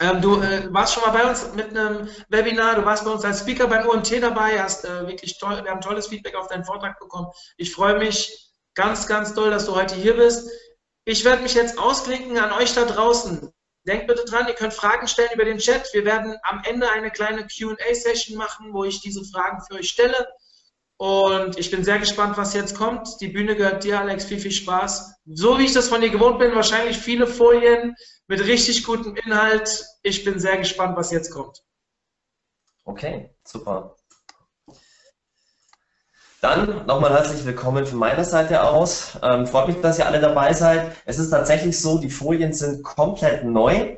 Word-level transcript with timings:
Ähm, 0.00 0.20
du 0.20 0.40
äh, 0.40 0.72
warst 0.72 0.94
schon 0.94 1.04
mal 1.04 1.10
bei 1.10 1.28
uns 1.28 1.52
mit 1.54 1.70
einem 1.70 2.08
Webinar, 2.28 2.76
du 2.76 2.84
warst 2.84 3.04
bei 3.04 3.10
uns 3.10 3.24
als 3.24 3.40
Speaker 3.40 3.68
beim 3.68 3.86
OMT 3.88 4.22
dabei, 4.22 4.60
hast 4.60 4.84
äh, 4.84 5.06
wirklich 5.06 5.38
toll, 5.38 5.60
wir 5.62 5.70
haben 5.70 5.80
tolles 5.80 6.08
Feedback 6.08 6.34
auf 6.34 6.48
deinen 6.48 6.64
Vortrag 6.64 6.98
bekommen. 6.98 7.28
Ich 7.56 7.72
freue 7.72 7.98
mich 7.98 8.50
ganz, 8.74 9.06
ganz 9.06 9.34
doll, 9.34 9.50
dass 9.50 9.66
du 9.66 9.76
heute 9.76 9.94
hier 9.94 10.16
bist. 10.16 10.50
Ich 11.04 11.24
werde 11.24 11.42
mich 11.42 11.54
jetzt 11.54 11.78
ausklinken 11.78 12.38
an 12.38 12.52
euch 12.52 12.74
da 12.74 12.84
draußen. 12.84 13.52
Denkt 13.86 14.06
bitte 14.06 14.24
dran, 14.24 14.48
ihr 14.48 14.54
könnt 14.54 14.72
Fragen 14.72 15.06
stellen 15.06 15.30
über 15.34 15.44
den 15.44 15.58
Chat. 15.58 15.88
Wir 15.92 16.04
werden 16.04 16.36
am 16.42 16.62
Ende 16.64 16.90
eine 16.90 17.10
kleine 17.10 17.46
QA-Session 17.46 18.36
machen, 18.36 18.72
wo 18.72 18.84
ich 18.84 19.00
diese 19.00 19.22
Fragen 19.24 19.62
für 19.68 19.74
euch 19.74 19.90
stelle. 19.90 20.26
Und 20.96 21.58
ich 21.58 21.70
bin 21.70 21.84
sehr 21.84 21.98
gespannt, 21.98 22.38
was 22.38 22.54
jetzt 22.54 22.76
kommt. 22.76 23.20
Die 23.20 23.28
Bühne 23.28 23.56
gehört 23.56 23.84
dir, 23.84 24.00
Alex. 24.00 24.24
Viel, 24.24 24.38
viel 24.38 24.52
Spaß. 24.52 25.16
So 25.26 25.58
wie 25.58 25.66
ich 25.66 25.72
das 25.72 25.88
von 25.88 26.00
dir 26.00 26.08
gewohnt 26.08 26.38
bin, 26.38 26.54
wahrscheinlich 26.54 26.96
viele 26.96 27.26
Folien 27.26 27.94
mit 28.26 28.40
richtig 28.40 28.84
gutem 28.84 29.16
Inhalt. 29.16 29.84
Ich 30.02 30.24
bin 30.24 30.38
sehr 30.38 30.56
gespannt, 30.56 30.96
was 30.96 31.10
jetzt 31.10 31.30
kommt. 31.30 31.62
Okay, 32.84 33.30
super. 33.44 33.96
Dann 36.40 36.84
nochmal 36.84 37.12
herzlich 37.12 37.44
willkommen 37.46 37.86
von 37.86 37.98
meiner 37.98 38.24
Seite 38.24 38.62
aus. 38.62 39.18
Ähm, 39.22 39.46
freut 39.46 39.68
mich, 39.68 39.80
dass 39.80 39.98
ihr 39.98 40.06
alle 40.06 40.20
dabei 40.20 40.52
seid. 40.52 40.94
Es 41.06 41.18
ist 41.18 41.30
tatsächlich 41.30 41.80
so, 41.80 41.98
die 41.98 42.10
Folien 42.10 42.52
sind 42.52 42.82
komplett 42.82 43.44
neu. 43.44 43.96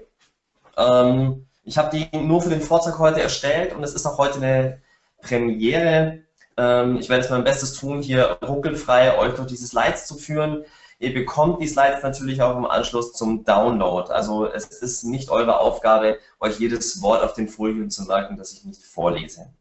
Ähm, 0.77 1.49
ich 1.65 1.77
habe 1.77 1.97
die 1.97 2.17
nur 2.17 2.41
für 2.41 2.51
den 2.51 2.61
Vortrag 2.61 3.01
heute 3.01 3.21
erstellt 3.21 3.75
und 3.75 3.83
es 3.83 3.95
ist 3.95 4.07
auch 4.07 4.19
heute 4.19 4.37
eine 4.37 4.81
Premiere. 5.21 6.21
Ähm, 6.57 6.99
ich 6.99 7.09
werde 7.09 7.23
jetzt 7.23 7.33
mein 7.33 7.43
Bestes 7.43 7.75
tun, 7.75 8.01
hier 8.01 8.39
ruckelfrei 8.47 9.19
euch 9.19 9.35
durch 9.35 9.49
diese 9.49 9.67
Slides 9.67 10.07
zu 10.07 10.15
führen. 10.15 10.65
Ihr 10.99 11.13
bekommt 11.13 11.61
die 11.61 11.69
Slides 11.69 12.03
natürlich 12.03 12.41
auch 12.41 12.57
im 12.57 12.65
Anschluss 12.65 13.13
zum 13.13 13.45
Download. 13.45 14.11
Also 14.11 14.47
es 14.47 14.67
ist 14.67 15.05
nicht 15.05 15.31
eure 15.31 15.61
Aufgabe, 15.61 16.19
euch 16.41 16.59
jedes 16.59 17.03
Wort 17.03 17.23
auf 17.23 17.35
den 17.35 17.49
Folien 17.49 17.91
zu 17.91 18.05
merken, 18.05 18.39
das 18.39 18.53
ich 18.55 18.65
nicht 18.65 18.83
vorlese. 18.83 19.53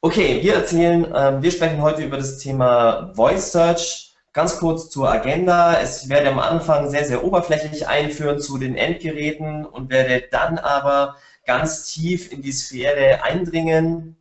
Okay, 0.00 0.40
wir 0.42 0.54
erzählen, 0.54 1.04
äh, 1.12 1.42
wir 1.42 1.50
sprechen 1.50 1.82
heute 1.82 2.02
über 2.02 2.16
das 2.16 2.38
Thema 2.38 3.12
Voice 3.14 3.52
Search. 3.52 4.14
Ganz 4.32 4.58
kurz 4.58 4.88
zur 4.88 5.10
Agenda. 5.10 5.80
Es 5.80 6.08
werde 6.08 6.30
am 6.30 6.38
Anfang 6.38 6.88
sehr, 6.88 7.04
sehr 7.04 7.24
oberflächlich 7.24 7.88
einführen 7.88 8.38
zu 8.38 8.56
den 8.58 8.76
Endgeräten 8.76 9.66
und 9.66 9.90
werde 9.90 10.24
dann 10.30 10.58
aber 10.58 11.16
ganz 11.44 11.86
tief 11.92 12.32
in 12.32 12.40
die 12.40 12.52
Sphäre 12.52 13.24
eindringen 13.24 14.16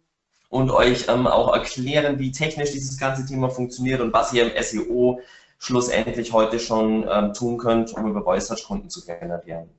und 0.50 0.72
euch 0.72 1.08
ähm, 1.08 1.28
auch 1.28 1.54
erklären, 1.54 2.18
wie 2.18 2.32
technisch 2.32 2.72
dieses 2.72 2.98
ganze 2.98 3.26
Thema 3.26 3.50
funktioniert 3.50 4.02
und 4.02 4.12
was 4.12 4.34
ihr 4.34 4.52
im 4.52 4.64
SEO 4.64 5.22
schlussendlich 5.60 6.34
heute 6.34 6.58
schon 6.60 7.08
ähm, 7.08 7.34
tun 7.34 7.58
könnt, 7.58 7.94
um 7.94 8.08
über 8.08 8.24
Voice 8.24 8.48
Search 8.48 8.64
Kunden 8.64 8.90
zu 8.90 9.06
generieren. 9.06 9.70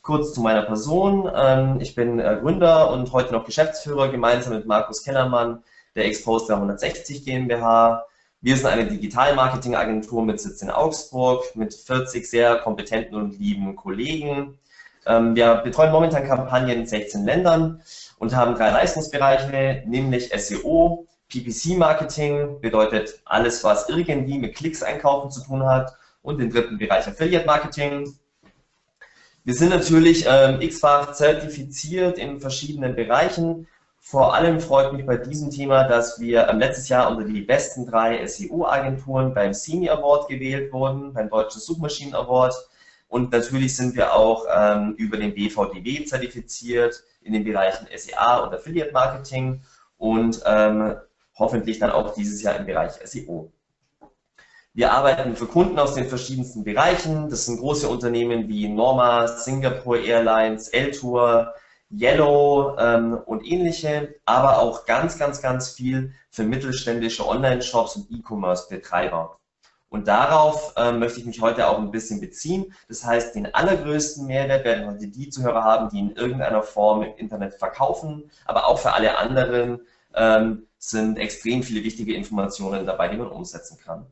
Kurz 0.00 0.32
zu 0.32 0.40
meiner 0.40 0.62
Person. 0.62 1.30
Ähm, 1.34 1.80
ich 1.80 1.94
bin 1.94 2.18
äh, 2.20 2.38
Gründer 2.40 2.90
und 2.90 3.12
heute 3.12 3.32
noch 3.32 3.44
Geschäftsführer 3.44 4.08
gemeinsam 4.08 4.54
mit 4.54 4.66
Markus 4.66 5.02
Kellermann 5.02 5.62
der 5.96 6.06
Expose 6.06 6.46
360 6.46 7.24
GmbH. 7.24 8.06
Wir 8.40 8.56
sind 8.56 8.66
eine 8.66 8.86
Digital-Marketing-Agentur 8.86 10.24
mit 10.24 10.40
Sitz 10.40 10.62
in 10.62 10.70
Augsburg 10.70 11.56
mit 11.56 11.74
40 11.74 12.28
sehr 12.28 12.56
kompetenten 12.56 13.16
und 13.16 13.38
lieben 13.38 13.74
Kollegen. 13.74 14.58
Ähm, 15.06 15.34
wir 15.34 15.56
betreuen 15.56 15.90
momentan 15.90 16.26
Kampagnen 16.26 16.80
in 16.80 16.86
16 16.86 17.24
Ländern 17.24 17.82
und 18.18 18.36
haben 18.36 18.54
drei 18.54 18.70
Leistungsbereiche, 18.70 19.82
nämlich 19.86 20.30
SEO, 20.36 21.06
PPC-Marketing, 21.40 22.60
bedeutet 22.60 23.20
alles, 23.24 23.62
was 23.64 23.88
irgendwie 23.88 24.38
mit 24.38 24.54
Klicks 24.54 24.82
einkaufen 24.82 25.30
zu 25.30 25.42
tun 25.42 25.64
hat, 25.64 25.96
und 26.24 26.38
den 26.38 26.50
dritten 26.50 26.78
Bereich 26.78 27.06
Affiliate-Marketing, 27.06 28.18
wir 29.44 29.54
sind 29.54 29.68
natürlich 29.68 30.24
ähm, 30.26 30.62
x-fach 30.62 31.12
zertifiziert 31.12 32.16
in 32.16 32.40
verschiedenen 32.40 32.96
Bereichen. 32.96 33.68
Vor 34.00 34.34
allem 34.34 34.58
freut 34.58 34.94
mich 34.94 35.04
bei 35.04 35.18
diesem 35.18 35.50
Thema, 35.50 35.84
dass 35.84 36.18
wir 36.18 36.48
ähm, 36.48 36.60
letztes 36.60 36.88
Jahr 36.88 37.10
unter 37.10 37.24
die 37.24 37.42
besten 37.42 37.86
drei 37.86 38.26
SEO-Agenturen 38.26 39.34
beim 39.34 39.52
Senior 39.52 39.98
Award 39.98 40.28
gewählt 40.28 40.72
wurden, 40.72 41.12
beim 41.12 41.28
Deutschen 41.28 41.60
Suchmaschinen 41.60 42.14
Award. 42.14 42.54
Und 43.08 43.32
natürlich 43.32 43.76
sind 43.76 43.94
wir 43.94 44.14
auch 44.14 44.46
ähm, 44.50 44.94
über 44.96 45.18
den 45.18 45.34
BVDW 45.34 46.06
zertifiziert 46.06 47.04
in 47.20 47.34
den 47.34 47.44
Bereichen 47.44 47.86
SEA 47.94 48.38
und 48.38 48.54
Affiliate 48.54 48.92
Marketing 48.92 49.60
und 49.98 50.40
ähm, 50.46 50.94
hoffentlich 51.36 51.78
dann 51.78 51.90
auch 51.90 52.14
dieses 52.14 52.42
Jahr 52.42 52.56
im 52.56 52.66
Bereich 52.66 52.92
SEO. 53.04 53.52
Wir 54.72 54.92
arbeiten 54.92 55.36
für 55.36 55.46
Kunden 55.46 55.78
aus 55.78 55.94
den 55.94 56.08
verschiedensten 56.08 56.64
Bereichen. 56.64 57.28
Das 57.28 57.46
sind 57.46 57.60
große 57.60 57.88
Unternehmen 57.88 58.48
wie 58.48 58.68
Norma, 58.68 59.28
Singapore 59.28 60.00
Airlines, 60.00 60.68
L-Tour, 60.68 61.54
Yellow 61.90 62.76
ähm, 62.78 63.18
und 63.26 63.46
ähnliche, 63.46 64.16
aber 64.24 64.58
auch 64.58 64.84
ganz, 64.84 65.16
ganz, 65.16 65.40
ganz 65.40 65.70
viel 65.70 66.12
für 66.30 66.42
mittelständische 66.42 67.26
Online-Shops 67.26 67.96
und 67.96 68.10
E-Commerce-Betreiber. 68.10 69.38
Und 69.90 70.08
darauf 70.08 70.72
äh, 70.76 70.90
möchte 70.90 71.20
ich 71.20 71.26
mich 71.26 71.40
heute 71.40 71.68
auch 71.68 71.78
ein 71.78 71.92
bisschen 71.92 72.20
beziehen. 72.20 72.74
Das 72.88 73.04
heißt, 73.04 73.36
den 73.36 73.54
allergrößten 73.54 74.26
Mehrwert 74.26 74.64
werden 74.64 74.88
heute 74.88 75.06
die 75.06 75.28
Zuhörer 75.28 75.62
haben, 75.62 75.88
die 75.88 76.00
in 76.00 76.16
irgendeiner 76.16 76.64
Form 76.64 77.02
im 77.02 77.14
Internet 77.16 77.54
verkaufen, 77.54 78.28
aber 78.44 78.66
auch 78.66 78.80
für 78.80 78.92
alle 78.92 79.16
anderen 79.18 79.82
ähm, 80.16 80.66
sind 80.90 81.18
extrem 81.18 81.62
viele 81.62 81.84
wichtige 81.84 82.14
Informationen 82.14 82.86
dabei, 82.86 83.08
die 83.08 83.16
man 83.16 83.28
umsetzen 83.28 83.78
kann. 83.82 84.06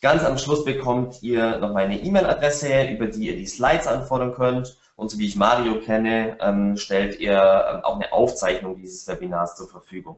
Ganz 0.00 0.24
am 0.24 0.38
Schluss 0.38 0.64
bekommt 0.64 1.22
ihr 1.22 1.58
noch 1.58 1.74
meine 1.74 2.00
E-Mail-Adresse, 2.00 2.88
über 2.88 3.06
die 3.06 3.28
ihr 3.28 3.36
die 3.36 3.46
Slides 3.46 3.86
anfordern 3.86 4.34
könnt. 4.34 4.76
Und 4.96 5.10
so 5.10 5.18
wie 5.18 5.26
ich 5.26 5.36
Mario 5.36 5.80
kenne, 5.80 6.38
ähm, 6.40 6.76
stellt 6.76 7.20
ihr 7.20 7.32
ähm, 7.32 7.84
auch 7.84 7.96
eine 7.96 8.12
Aufzeichnung 8.12 8.76
dieses 8.76 9.06
Webinars 9.08 9.56
zur 9.56 9.68
Verfügung. 9.68 10.16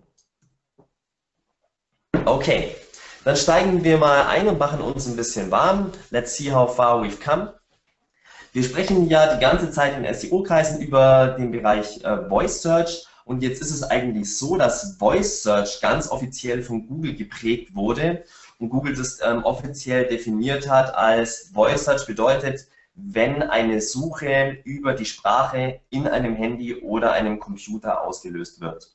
Okay, 2.25 2.75
dann 3.25 3.37
steigen 3.37 3.83
wir 3.83 3.99
mal 3.99 4.27
ein 4.27 4.49
und 4.49 4.59
machen 4.59 4.81
uns 4.81 5.07
ein 5.07 5.17
bisschen 5.17 5.51
warm. 5.51 5.91
Let's 6.11 6.37
see 6.37 6.53
how 6.53 6.75
far 6.75 7.03
we've 7.03 7.21
come. 7.23 7.53
Wir 8.53 8.63
sprechen 8.63 9.09
ja 9.09 9.35
die 9.35 9.41
ganze 9.41 9.71
Zeit 9.71 9.97
in 9.97 10.13
SEO-Kreisen 10.13 10.81
über 10.81 11.37
den 11.39 11.51
Bereich 11.51 12.05
äh, 12.05 12.29
Voice 12.29 12.63
Search. 12.63 13.07
Und 13.25 13.43
jetzt 13.43 13.61
ist 13.63 13.71
es 13.71 13.83
eigentlich 13.83 14.37
so, 14.37 14.57
dass 14.57 14.97
Voice 14.99 15.43
Search 15.43 15.81
ganz 15.81 16.11
offiziell 16.11 16.63
von 16.63 16.87
Google 16.87 17.15
geprägt 17.15 17.75
wurde 17.75 18.25
und 18.59 18.69
Google 18.69 18.95
das 18.95 19.21
ähm, 19.23 19.45
offiziell 19.45 20.07
definiert 20.07 20.69
hat 20.69 20.95
als 20.95 21.51
Voice 21.53 21.85
Search 21.85 22.07
bedeutet, 22.07 22.67
wenn 22.95 23.43
eine 23.43 23.81
Suche 23.81 24.59
über 24.65 24.95
die 24.95 25.05
Sprache 25.05 25.81
in 25.91 26.07
einem 26.07 26.35
Handy 26.35 26.77
oder 26.77 27.13
einem 27.13 27.39
Computer 27.39 28.03
ausgelöst 28.03 28.61
wird. 28.61 28.95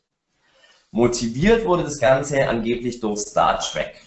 Motiviert 0.92 1.66
wurde 1.66 1.84
das 1.84 2.00
Ganze 2.00 2.48
angeblich 2.48 3.00
durch 3.00 3.20
Star 3.20 3.60
Trek. 3.60 4.02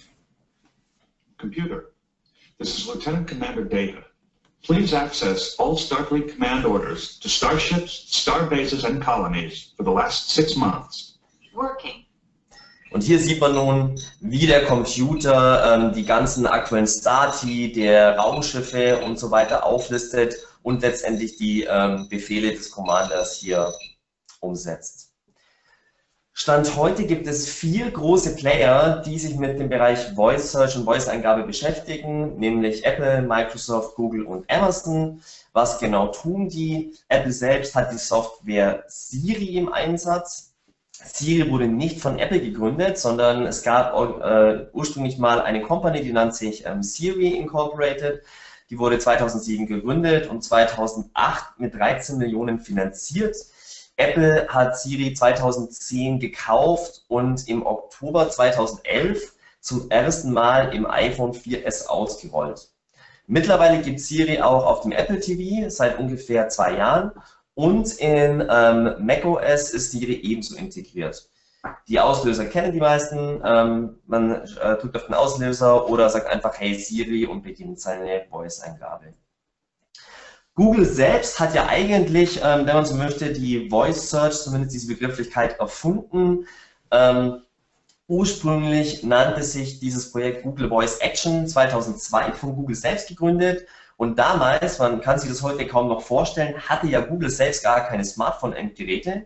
Computer, 1.38 1.90
this 2.58 2.78
is 2.78 2.86
Lieutenant 2.86 3.28
Commander 3.28 3.64
Data. 3.64 4.09
Please 4.62 4.94
access 4.94 5.56
all 5.58 5.76
Starfleet 5.76 6.34
command 6.34 6.66
orders 6.66 7.18
to 7.20 7.28
starships, 7.28 8.04
star 8.08 8.46
bases 8.46 8.84
and 8.84 9.02
colonies 9.02 9.72
for 9.76 9.84
the 9.84 9.90
last 9.90 10.30
six 10.30 10.54
months. 10.54 11.18
Working. 11.54 12.04
Und 12.90 13.02
hier 13.02 13.18
sieht 13.20 13.40
man 13.40 13.54
nun, 13.54 14.00
wie 14.20 14.46
der 14.46 14.64
Computer 14.64 15.74
ähm, 15.74 15.92
die 15.92 16.04
ganzen 16.04 16.46
aktuellen 16.46 16.88
Stati 16.88 17.72
der 17.72 18.16
Raumschiffe 18.18 18.98
und 19.04 19.18
so 19.18 19.30
weiter 19.30 19.64
auflistet 19.64 20.34
und 20.62 20.82
letztendlich 20.82 21.36
die 21.36 21.64
ähm, 21.64 22.08
Befehle 22.08 22.52
des 22.52 22.70
Commanders 22.70 23.36
hier 23.36 23.72
umsetzt. 24.40 25.09
Stand 26.40 26.74
heute 26.74 27.04
gibt 27.04 27.26
es 27.26 27.50
vier 27.50 27.90
große 27.90 28.34
Player, 28.34 29.02
die 29.04 29.18
sich 29.18 29.36
mit 29.36 29.60
dem 29.60 29.68
Bereich 29.68 30.14
Voice 30.14 30.52
Search 30.52 30.74
und 30.74 30.86
Voice-Eingabe 30.86 31.42
beschäftigen, 31.42 32.38
nämlich 32.38 32.82
Apple, 32.82 33.20
Microsoft, 33.20 33.94
Google 33.94 34.24
und 34.24 34.50
Amazon. 34.50 35.20
Was 35.52 35.78
genau 35.78 36.06
tun 36.06 36.48
die? 36.48 36.94
Apple 37.10 37.30
selbst 37.30 37.74
hat 37.74 37.92
die 37.92 37.98
Software 37.98 38.84
Siri 38.88 39.58
im 39.58 39.70
Einsatz. 39.70 40.54
Siri 40.92 41.50
wurde 41.50 41.68
nicht 41.68 42.00
von 42.00 42.18
Apple 42.18 42.40
gegründet, 42.40 42.96
sondern 42.96 43.44
es 43.44 43.62
gab 43.62 43.92
äh, 43.94 44.64
ursprünglich 44.72 45.18
mal 45.18 45.42
eine 45.42 45.60
Company, 45.60 46.00
die 46.00 46.12
nannte 46.14 46.36
sich 46.36 46.64
ähm, 46.64 46.82
Siri 46.82 47.36
Incorporated. 47.36 48.22
Die 48.70 48.78
wurde 48.78 48.98
2007 48.98 49.66
gegründet 49.66 50.30
und 50.30 50.42
2008 50.42 51.60
mit 51.60 51.74
13 51.74 52.16
Millionen 52.16 52.60
finanziert. 52.60 53.36
Apple 54.00 54.48
hat 54.48 54.78
Siri 54.80 55.12
2010 55.12 56.20
gekauft 56.20 57.04
und 57.08 57.46
im 57.48 57.66
Oktober 57.66 58.30
2011 58.30 59.34
zum 59.60 59.90
ersten 59.90 60.32
Mal 60.32 60.74
im 60.74 60.86
iPhone 60.86 61.32
4S 61.32 61.86
ausgerollt. 61.86 62.70
Mittlerweile 63.26 63.82
gibt 63.82 64.00
Siri 64.00 64.40
auch 64.40 64.64
auf 64.64 64.80
dem 64.80 64.92
Apple 64.92 65.20
TV 65.20 65.68
seit 65.68 65.98
ungefähr 65.98 66.48
zwei 66.48 66.76
Jahren 66.76 67.12
und 67.54 67.92
in 67.98 68.42
ähm, 68.50 68.94
macOS 69.00 69.70
ist 69.70 69.92
Siri 69.92 70.14
ebenso 70.14 70.56
integriert. 70.56 71.28
Die 71.86 72.00
Auslöser 72.00 72.46
kennen 72.46 72.72
die 72.72 72.80
meisten. 72.80 73.42
Ähm, 73.44 73.98
man 74.06 74.32
äh, 74.32 74.76
drückt 74.78 74.96
auf 74.96 75.06
den 75.06 75.14
Auslöser 75.14 75.90
oder 75.90 76.08
sagt 76.08 76.26
einfach 76.26 76.58
Hey 76.58 76.74
Siri 76.74 77.26
und 77.26 77.42
beginnt 77.42 77.80
seine 77.80 78.24
Voice-Eingabe. 78.30 79.12
Google 80.60 80.84
selbst 80.84 81.40
hat 81.40 81.54
ja 81.54 81.68
eigentlich, 81.68 82.38
ähm, 82.44 82.66
wenn 82.66 82.74
man 82.74 82.84
so 82.84 82.94
möchte, 82.94 83.32
die 83.32 83.70
Voice 83.70 84.10
Search, 84.10 84.42
zumindest 84.42 84.74
diese 84.74 84.88
Begrifflichkeit, 84.88 85.58
erfunden. 85.58 86.46
Ähm, 86.90 87.40
ursprünglich 88.08 89.02
nannte 89.02 89.42
sich 89.42 89.80
dieses 89.80 90.12
Projekt 90.12 90.42
Google 90.42 90.68
Voice 90.68 90.98
Action 90.98 91.48
2002 91.48 92.32
von 92.32 92.54
Google 92.54 92.76
selbst 92.76 93.08
gegründet. 93.08 93.64
Und 93.96 94.18
damals, 94.18 94.78
man 94.78 95.00
kann 95.00 95.18
sich 95.18 95.30
das 95.30 95.40
heute 95.40 95.66
kaum 95.66 95.88
noch 95.88 96.02
vorstellen, 96.02 96.54
hatte 96.68 96.88
ja 96.88 97.00
Google 97.00 97.30
selbst 97.30 97.64
gar 97.64 97.88
keine 97.88 98.04
Smartphone-Endgeräte, 98.04 99.24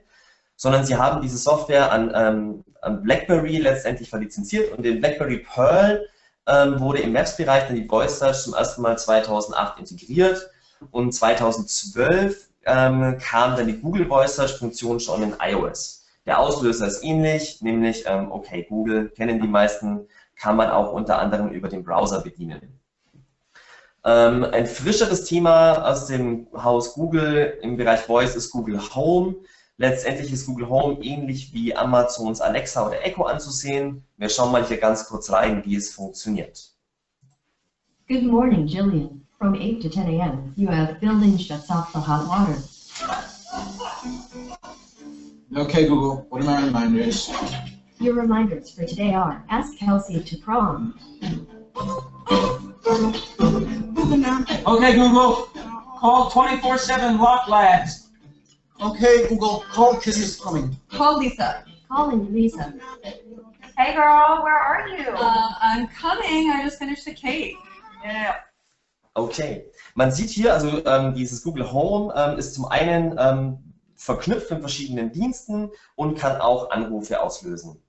sondern 0.54 0.86
sie 0.86 0.94
haben 0.94 1.20
diese 1.20 1.38
Software 1.38 1.90
an, 1.90 2.12
ähm, 2.14 2.64
an 2.80 3.02
BlackBerry 3.02 3.56
letztendlich 3.56 4.08
verlizenziert 4.08 4.70
und 4.70 4.84
den 4.84 5.00
BlackBerry 5.00 5.38
Pearl 5.38 6.06
ähm, 6.46 6.78
wurde 6.78 7.00
im 7.00 7.12
Maps-Bereich 7.12 7.66
dann 7.66 7.74
die 7.74 7.88
Voice 7.88 8.20
Search 8.20 8.44
zum 8.44 8.54
ersten 8.54 8.82
Mal 8.82 8.96
2008 8.96 9.80
integriert 9.80 10.48
und 10.90 11.12
2012 11.12 12.48
ähm, 12.66 13.18
kam 13.18 13.56
dann 13.56 13.66
die 13.66 13.80
Google 13.80 14.06
Voice 14.06 14.36
Search 14.36 14.52
Funktion 14.52 15.00
schon 15.00 15.22
in 15.22 15.34
iOS. 15.40 16.06
Der 16.26 16.38
Auslöser 16.38 16.86
ist 16.86 17.04
ähnlich, 17.04 17.60
nämlich, 17.60 18.04
ähm, 18.06 18.32
okay, 18.32 18.64
Google 18.68 19.10
kennen 19.10 19.40
die 19.40 19.48
meisten, 19.48 20.08
kann 20.36 20.56
man 20.56 20.70
auch 20.70 20.92
unter 20.92 21.18
anderem 21.18 21.50
über 21.50 21.68
den 21.68 21.84
Browser 21.84 22.22
bedienen. 22.22 22.80
Ähm, 24.04 24.44
ein 24.44 24.66
frischeres 24.66 25.24
Thema 25.24 25.90
aus 25.90 26.06
dem 26.06 26.46
Haus 26.52 26.94
Google 26.94 27.58
im 27.62 27.76
Bereich 27.76 28.00
Voice 28.00 28.36
ist 28.36 28.50
Google 28.50 28.80
Home. 28.94 29.34
Letztendlich 29.76 30.32
ist 30.32 30.46
Google 30.46 30.68
Home 30.68 31.02
ähnlich 31.02 31.52
wie 31.52 31.74
Amazons 31.74 32.40
Alexa 32.40 32.86
oder 32.86 33.04
Echo 33.04 33.24
anzusehen. 33.24 34.04
Wir 34.16 34.28
schauen 34.28 34.52
mal 34.52 34.64
hier 34.64 34.76
ganz 34.76 35.06
kurz 35.06 35.30
rein, 35.30 35.64
wie 35.64 35.76
es 35.76 35.92
funktioniert. 35.92 36.70
Good 38.06 38.24
morning, 38.24 38.66
Jillian. 38.66 39.23
From 39.38 39.54
8 39.56 39.80
to 39.82 39.88
10 39.90 40.08
a.m., 40.08 40.54
you 40.56 40.68
have 40.68 41.00
building 41.00 41.36
shuts 41.36 41.70
off 41.70 41.92
the 41.92 42.00
hot 42.00 42.28
water. 42.28 42.58
Okay, 45.56 45.86
Google, 45.86 46.26
what 46.30 46.42
are 46.42 46.44
my 46.44 46.64
reminders? 46.64 47.30
Your 48.00 48.14
reminders 48.14 48.70
for 48.70 48.84
today 48.86 49.12
are 49.14 49.44
ask 49.50 49.76
Kelsey 49.78 50.22
to 50.22 50.36
prom. 50.38 50.98
Okay, 54.66 54.94
Google. 54.94 55.48
Call 55.98 56.30
24-7 56.30 57.18
Lock 57.18 57.48
Labs. 57.48 58.08
Okay, 58.80 59.28
Google, 59.28 59.64
call 59.72 59.96
Kisses 60.00 60.40
Coming. 60.40 60.76
Call 60.90 61.18
Lisa. 61.18 61.64
Calling 61.88 62.32
Lisa. 62.32 62.74
Hey 63.76 63.94
girl, 63.94 64.40
where 64.42 64.58
are 64.58 64.88
you? 64.88 65.08
Uh, 65.08 65.50
I'm 65.60 65.88
coming. 65.88 66.50
I 66.50 66.62
just 66.62 66.78
finished 66.78 67.04
the 67.04 67.14
cake. 67.14 67.56
yeah. 68.04 68.36
Okay, 69.14 69.70
man 69.94 70.10
sieht 70.10 70.30
hier, 70.30 70.52
also 70.52 70.84
ähm, 70.84 71.14
dieses 71.14 71.42
Google 71.44 71.72
Home 71.72 72.12
ähm, 72.16 72.36
ist 72.38 72.54
zum 72.54 72.66
einen 72.66 73.16
ähm, 73.16 73.74
verknüpft 73.94 74.50
mit 74.50 74.60
verschiedenen 74.60 75.12
Diensten 75.12 75.70
und 75.94 76.18
kann 76.18 76.40
auch 76.40 76.70
Anrufe 76.70 77.22
auslösen. 77.22 77.80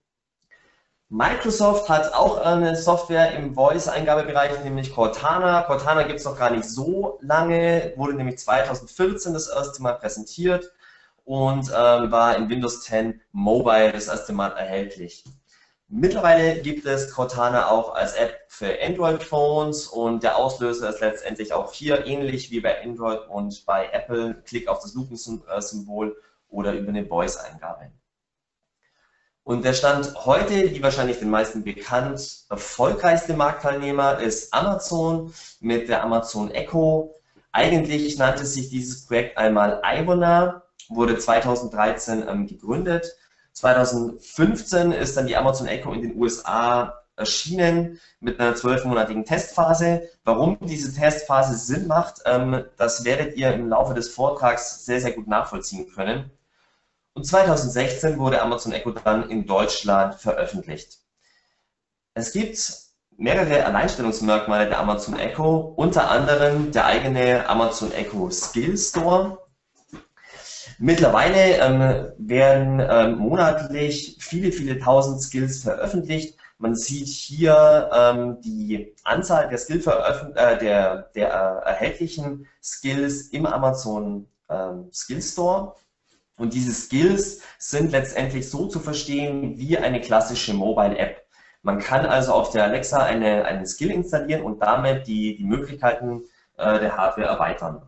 Microsoft 1.09 1.89
hat 1.89 2.13
auch 2.13 2.37
eine 2.37 2.75
Software 2.75 3.33
im 3.35 3.55
Voice-Eingabebereich, 3.55 4.63
nämlich 4.63 4.93
Cortana. 4.93 5.61
Cortana 5.61 6.03
gibt 6.03 6.19
es 6.19 6.25
noch 6.25 6.37
gar 6.37 6.51
nicht 6.51 6.65
so 6.65 7.19
lange, 7.21 7.93
wurde 7.95 8.13
nämlich 8.15 8.37
2014 8.39 9.33
das 9.33 9.47
erste 9.47 9.81
Mal 9.81 9.93
präsentiert 9.93 10.73
und 11.23 11.71
ähm, 11.75 12.11
war 12.11 12.35
in 12.37 12.49
Windows 12.49 12.81
10 12.83 13.21
Mobile 13.31 13.91
das 13.93 14.07
erste 14.07 14.33
Mal 14.33 14.49
erhältlich. 14.49 15.23
Mittlerweile 15.87 16.61
gibt 16.61 16.85
es 16.87 17.11
Cortana 17.11 17.69
auch 17.69 17.93
als 17.93 18.13
App 18.13 18.39
für 18.47 18.81
Android-Phones 18.81 19.85
und 19.85 20.23
der 20.23 20.35
Auslöser 20.35 20.89
ist 20.89 20.99
letztendlich 20.99 21.53
auch 21.53 21.71
hier 21.73 22.07
ähnlich 22.07 22.49
wie 22.49 22.59
bei 22.59 22.81
Android 22.83 23.27
und 23.29 23.65
bei 23.67 23.89
Apple. 23.91 24.41
Klick 24.45 24.67
auf 24.67 24.79
das 24.79 24.95
Lupensymbol 24.95 26.17
oder 26.49 26.73
über 26.73 26.89
eine 26.89 27.05
Voice-Eingabe. 27.05 27.91
Und 29.43 29.63
der 29.63 29.73
Stand 29.73 30.25
heute, 30.25 30.71
wie 30.73 30.81
wahrscheinlich 30.81 31.19
den 31.19 31.29
meisten 31.29 31.63
bekannt, 31.63 32.45
erfolgreichste 32.49 33.35
Marktteilnehmer 33.35 34.19
ist 34.19 34.51
Amazon 34.55 35.31
mit 35.59 35.87
der 35.87 36.03
Amazon 36.03 36.49
Echo. 36.49 37.13
Eigentlich 37.51 38.17
nannte 38.17 38.47
sich 38.47 38.69
dieses 38.69 39.05
Projekt 39.05 39.37
einmal 39.37 39.83
Ivona, 39.85 40.63
wurde 40.89 41.19
2013 41.19 42.27
ähm, 42.27 42.47
gegründet 42.47 43.05
2015 43.55 44.91
ist 44.91 45.17
dann 45.17 45.27
die 45.27 45.35
Amazon 45.35 45.67
Echo 45.67 45.93
in 45.93 46.01
den 46.01 46.17
USA 46.17 47.01
erschienen 47.15 47.99
mit 48.19 48.39
einer 48.39 48.55
zwölfmonatigen 48.55 49.25
Testphase. 49.25 50.09
Warum 50.23 50.57
diese 50.61 50.93
Testphase 50.93 51.57
Sinn 51.57 51.87
macht, 51.87 52.21
ähm, 52.25 52.65
das 52.77 53.05
werdet 53.05 53.37
ihr 53.37 53.53
im 53.53 53.69
Laufe 53.69 53.93
des 53.93 54.09
Vortrags 54.09 54.85
sehr, 54.85 54.99
sehr 54.99 55.13
gut 55.13 55.27
nachvollziehen 55.27 55.87
können. 55.93 56.29
Und 57.13 57.25
2016 57.25 58.19
wurde 58.19 58.41
Amazon 58.41 58.73
Echo 58.73 58.91
dann 58.91 59.29
in 59.29 59.45
Deutschland 59.45 60.15
veröffentlicht. 60.15 60.99
Es 62.13 62.33
gibt 62.33 62.57
mehrere 63.17 63.65
Alleinstellungsmerkmale 63.65 64.67
der 64.67 64.79
Amazon 64.79 65.17
Echo, 65.17 65.73
unter 65.77 66.11
anderem 66.11 66.71
der 66.73 66.85
eigene 66.85 67.47
Amazon 67.47 67.93
Echo 67.93 68.29
Skill 68.29 68.77
Store. 68.77 69.44
Mittlerweile 70.79 71.57
ähm, 71.57 72.11
werden 72.17 72.79
ähm, 72.79 73.17
monatlich 73.17 74.17
viele, 74.19 74.51
viele 74.51 74.77
tausend 74.79 75.21
Skills 75.21 75.63
veröffentlicht. 75.63 76.37
Man 76.57 76.75
sieht 76.75 77.07
hier 77.07 77.89
ähm, 77.93 78.41
die 78.41 78.93
Anzahl 79.03 79.47
der, 79.49 79.57
Skill 79.57 79.81
äh, 80.35 80.57
der, 80.57 81.09
der 81.15 81.29
äh, 81.29 81.69
erhältlichen 81.69 82.47
Skills 82.61 83.27
im 83.29 83.45
Amazon 83.45 84.27
ähm, 84.49 84.89
Skill 84.91 85.21
Store. 85.21 85.75
Und 86.37 86.53
diese 86.53 86.73
Skills 86.73 87.41
sind 87.57 87.91
letztendlich 87.91 88.49
so 88.49 88.67
zu 88.67 88.79
verstehen 88.79 89.57
wie 89.57 89.77
eine 89.77 90.01
klassische 90.01 90.53
Mobile 90.53 90.97
App. 90.97 91.25
Man 91.61 91.79
kann 91.79 92.05
also 92.05 92.33
auf 92.33 92.51
der 92.51 92.65
Alexa 92.65 92.99
eine, 92.99 93.45
einen 93.45 93.65
Skill 93.65 93.91
installieren 93.91 94.43
und 94.43 94.61
damit 94.61 95.07
die, 95.07 95.37
die 95.37 95.45
Möglichkeiten 95.45 96.23
äh, 96.57 96.79
der 96.79 96.97
Hardware 96.97 97.27
erweitern. 97.27 97.81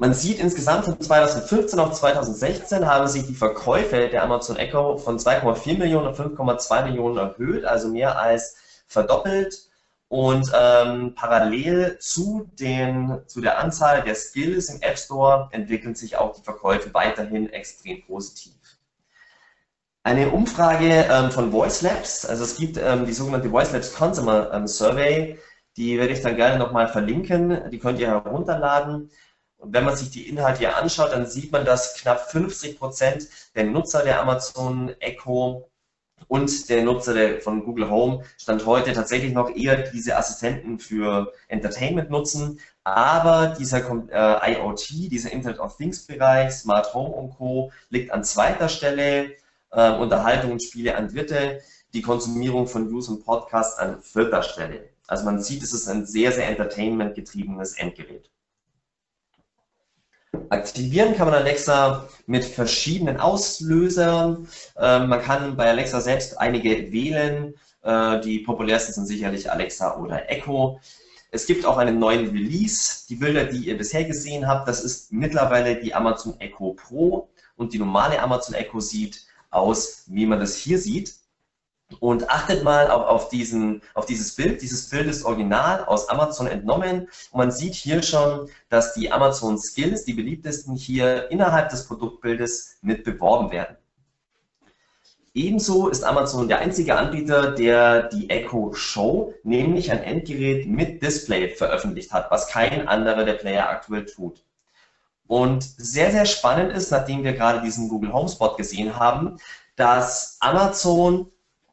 Man 0.00 0.14
sieht 0.14 0.38
insgesamt 0.38 0.84
von 0.84 1.00
2015 1.00 1.80
auf 1.80 1.92
2016 1.92 2.86
haben 2.86 3.08
sich 3.08 3.26
die 3.26 3.34
Verkäufe 3.34 4.08
der 4.08 4.22
Amazon 4.22 4.56
Echo 4.56 4.96
von 4.96 5.18
2,4 5.18 5.76
Millionen 5.76 6.06
auf 6.06 6.20
5,2 6.20 6.84
Millionen 6.84 7.16
erhöht, 7.16 7.64
also 7.64 7.88
mehr 7.88 8.16
als 8.16 8.54
verdoppelt. 8.86 9.68
Und 10.06 10.52
ähm, 10.56 11.14
parallel 11.16 11.98
zu, 11.98 12.48
den, 12.60 13.22
zu 13.26 13.40
der 13.40 13.58
Anzahl 13.58 14.02
der 14.02 14.14
Skills 14.14 14.68
im 14.68 14.80
App 14.82 14.98
Store 14.98 15.48
entwickeln 15.50 15.96
sich 15.96 16.16
auch 16.16 16.36
die 16.36 16.44
Verkäufe 16.44 16.94
weiterhin 16.94 17.52
extrem 17.52 18.00
positiv. 18.06 18.54
Eine 20.04 20.30
Umfrage 20.30 21.06
ähm, 21.10 21.32
von 21.32 21.50
Voice 21.50 21.82
Labs, 21.82 22.24
also 22.24 22.44
es 22.44 22.56
gibt 22.56 22.78
ähm, 22.78 23.04
die 23.04 23.12
sogenannte 23.12 23.50
Voice 23.50 23.72
Labs 23.72 23.92
Consumer 23.92 24.52
ähm, 24.54 24.68
Survey, 24.68 25.40
die 25.76 25.98
werde 25.98 26.12
ich 26.12 26.22
dann 26.22 26.36
gerne 26.36 26.56
nochmal 26.56 26.88
verlinken, 26.88 27.68
die 27.70 27.78
könnt 27.80 27.98
ihr 27.98 28.08
herunterladen. 28.08 29.10
Und 29.58 29.72
wenn 29.72 29.84
man 29.84 29.96
sich 29.96 30.10
die 30.10 30.28
Inhalte 30.28 30.60
hier 30.60 30.76
anschaut, 30.76 31.12
dann 31.12 31.26
sieht 31.26 31.52
man, 31.52 31.64
dass 31.64 31.94
knapp 31.94 32.30
50 32.30 32.78
Prozent 32.78 33.28
der 33.54 33.64
Nutzer 33.64 34.04
der 34.04 34.20
Amazon 34.20 34.94
Echo 35.00 35.68
und 36.28 36.68
der 36.68 36.82
Nutzer 36.82 37.40
von 37.40 37.64
Google 37.64 37.90
Home 37.90 38.24
Stand 38.38 38.66
heute 38.66 38.92
tatsächlich 38.92 39.32
noch 39.32 39.54
eher 39.54 39.76
diese 39.90 40.16
Assistenten 40.16 40.78
für 40.78 41.32
Entertainment 41.48 42.10
nutzen. 42.10 42.60
Aber 42.84 43.54
dieser 43.58 43.78
äh, 44.10 44.54
IoT, 44.54 44.88
dieser 45.12 45.32
Internet 45.32 45.60
of 45.60 45.76
Things 45.76 46.06
Bereich, 46.06 46.52
Smart 46.52 46.94
Home 46.94 47.14
und 47.14 47.30
Co. 47.30 47.72
liegt 47.90 48.10
an 48.12 48.24
zweiter 48.24 48.68
Stelle, 48.68 49.32
äh, 49.70 49.90
Unterhaltung 49.92 50.52
und 50.52 50.62
Spiele 50.62 50.96
an 50.96 51.08
dritte, 51.08 51.60
die 51.94 52.02
Konsumierung 52.02 52.66
von 52.66 52.90
News 52.90 53.08
und 53.08 53.24
Podcasts 53.24 53.78
an 53.78 54.02
vierter 54.02 54.42
Stelle. 54.42 54.88
Also 55.06 55.24
man 55.24 55.40
sieht, 55.42 55.62
es 55.62 55.72
ist 55.72 55.88
ein 55.88 56.06
sehr, 56.06 56.32
sehr 56.32 56.48
entertainment 56.48 57.14
getriebenes 57.14 57.74
Endgerät. 57.74 58.30
Aktivieren 60.50 61.14
kann 61.16 61.26
man 61.28 61.34
Alexa 61.34 62.08
mit 62.26 62.44
verschiedenen 62.44 63.18
Auslösern. 63.18 64.46
Ähm, 64.78 65.08
man 65.08 65.22
kann 65.22 65.56
bei 65.56 65.68
Alexa 65.68 66.00
selbst 66.00 66.38
einige 66.38 66.92
wählen. 66.92 67.54
Äh, 67.82 68.20
die 68.20 68.40
populärsten 68.40 68.92
sind 68.92 69.06
sicherlich 69.06 69.50
Alexa 69.50 69.96
oder 69.96 70.30
Echo. 70.30 70.80
Es 71.30 71.46
gibt 71.46 71.64
auch 71.64 71.78
einen 71.78 71.98
neuen 71.98 72.28
Release. 72.30 73.06
Die 73.08 73.16
Bilder, 73.16 73.44
die 73.44 73.68
ihr 73.68 73.78
bisher 73.78 74.04
gesehen 74.04 74.46
habt, 74.46 74.68
das 74.68 74.82
ist 74.82 75.12
mittlerweile 75.12 75.76
die 75.76 75.94
Amazon 75.94 76.38
Echo 76.40 76.74
Pro 76.74 77.28
und 77.56 77.72
die 77.72 77.78
normale 77.78 78.20
Amazon 78.20 78.54
Echo 78.54 78.80
sieht 78.80 79.26
aus, 79.50 80.04
wie 80.06 80.26
man 80.26 80.40
das 80.40 80.56
hier 80.56 80.78
sieht. 80.78 81.14
Und 82.00 82.30
achtet 82.30 82.64
mal 82.64 82.90
auch 82.90 83.06
auf, 83.06 83.28
diesen, 83.30 83.80
auf 83.94 84.04
dieses 84.04 84.34
Bild. 84.34 84.60
Dieses 84.60 84.90
Bild 84.90 85.08
ist 85.08 85.24
original 85.24 85.84
aus 85.86 86.08
Amazon 86.10 86.46
entnommen. 86.46 87.08
Und 87.30 87.38
man 87.38 87.50
sieht 87.50 87.74
hier 87.74 88.02
schon, 88.02 88.48
dass 88.68 88.92
die 88.92 89.10
Amazon 89.10 89.58
Skills, 89.58 90.04
die 90.04 90.12
beliebtesten 90.12 90.74
hier 90.74 91.30
innerhalb 91.30 91.70
des 91.70 91.86
Produktbildes 91.86 92.76
mit 92.82 93.04
beworben 93.04 93.50
werden. 93.50 93.76
Ebenso 95.34 95.88
ist 95.88 96.04
Amazon 96.04 96.48
der 96.48 96.58
einzige 96.58 96.96
Anbieter, 96.96 97.52
der 97.52 98.08
die 98.08 98.28
Echo 98.28 98.74
Show, 98.74 99.34
nämlich 99.44 99.90
ein 99.90 100.02
Endgerät 100.02 100.66
mit 100.66 101.02
Display 101.02 101.48
veröffentlicht 101.50 102.12
hat, 102.12 102.30
was 102.30 102.48
kein 102.48 102.88
anderer 102.88 103.24
der 103.24 103.34
Player 103.34 103.68
aktuell 103.68 104.04
tut. 104.04 104.42
Und 105.28 105.62
sehr, 105.62 106.10
sehr 106.10 106.26
spannend 106.26 106.72
ist, 106.72 106.90
nachdem 106.90 107.22
wir 107.22 107.34
gerade 107.34 107.60
diesen 107.60 107.88
Google 107.88 108.12
Home 108.12 108.28
Spot 108.28 108.56
gesehen 108.56 108.98
haben, 108.98 109.36
dass 109.76 110.38
Amazon 110.40 111.30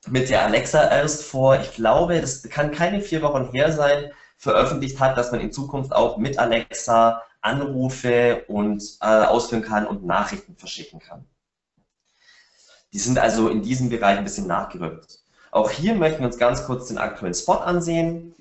mit 0.08 0.30
der 0.30 0.44
Alexa 0.44 0.90
erst 0.90 1.24
vor, 1.24 1.60
ich 1.60 1.74
glaube, 1.74 2.22
das 2.22 2.44
kann 2.44 2.72
keine 2.72 3.02
vier 3.02 3.22
Wochen 3.22 3.52
her 3.52 3.72
sein, 3.72 4.12
veröffentlicht 4.38 5.00
hat, 5.00 5.18
dass 5.18 5.32
man 5.32 5.42
in 5.42 5.52
Zukunft 5.52 5.94
auch 5.94 6.18
mit 6.18 6.38
Alexa 6.38 7.22
Anrufe 7.42 8.44
und 8.48 8.84
äh, 9.02 9.06
ausführen 9.06 9.62
kann 9.62 9.86
und 9.86 10.06
Nachrichten 10.06 10.56
verschicken 10.58 11.00
kann. 11.00 11.26
Die 12.92 13.00
sind 13.00 13.20
also 13.20 13.50
in 13.50 13.62
diesem 13.62 13.90
Bereich 13.90 14.18
ein 14.18 14.24
bisschen 14.24 14.48
nachgerückt. 14.48 15.20
Auch 15.52 15.70
hier 15.70 15.96
möchten 15.96 16.20
wir 16.20 16.28
uns 16.28 16.38
ganz 16.38 16.66
kurz 16.66 16.88
den 16.88 16.98
aktuellen 16.98 17.34
Spot 17.34 17.54
ansehen. 17.54 18.34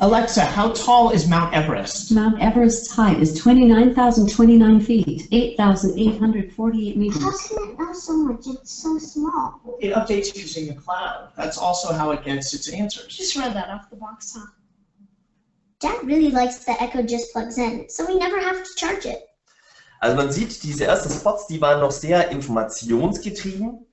Alexa, 0.00 0.44
how 0.44 0.72
tall 0.72 1.10
is 1.10 1.28
Mount 1.28 1.54
Everest? 1.54 2.10
Mount 2.12 2.40
Everest's 2.40 2.90
height 2.90 3.18
is 3.18 3.38
29,029 3.38 4.80
feet, 4.80 5.28
8,848 5.30 6.96
meters. 6.96 7.22
How 7.22 7.30
can 7.30 7.70
it 7.70 7.78
know 7.78 7.92
so 7.92 8.16
much? 8.16 8.46
It's 8.46 8.72
so 8.72 8.98
small. 8.98 9.60
It 9.80 9.94
updates 9.94 10.34
using 10.34 10.66
the 10.68 10.74
cloud. 10.74 11.28
That's 11.36 11.58
also 11.58 11.92
how 11.92 12.10
it 12.10 12.24
gets 12.24 12.52
its 12.54 12.68
answers. 12.70 13.16
Just 13.16 13.36
read 13.36 13.54
that 13.54 13.68
off 13.68 13.90
the 13.90 13.96
box, 13.96 14.36
huh? 14.36 14.46
Dad 15.78 16.04
really 16.04 16.30
likes 16.30 16.64
that 16.64 16.82
Echo 16.82 17.02
just 17.02 17.32
plugs 17.32 17.58
in, 17.58 17.88
so 17.88 18.06
we 18.06 18.16
never 18.16 18.40
have 18.40 18.64
to 18.64 18.70
charge 18.76 19.06
it. 19.06 19.22
Also 20.02 20.16
man 20.16 20.32
sieht, 20.32 20.62
diese 20.62 20.86
ersten 20.86 21.12
Spots, 21.12 21.46
die 21.46 21.60
waren 21.60 21.80
noch 21.80 21.90
sehr 21.92 22.30
informationsgetrieben 22.30 23.86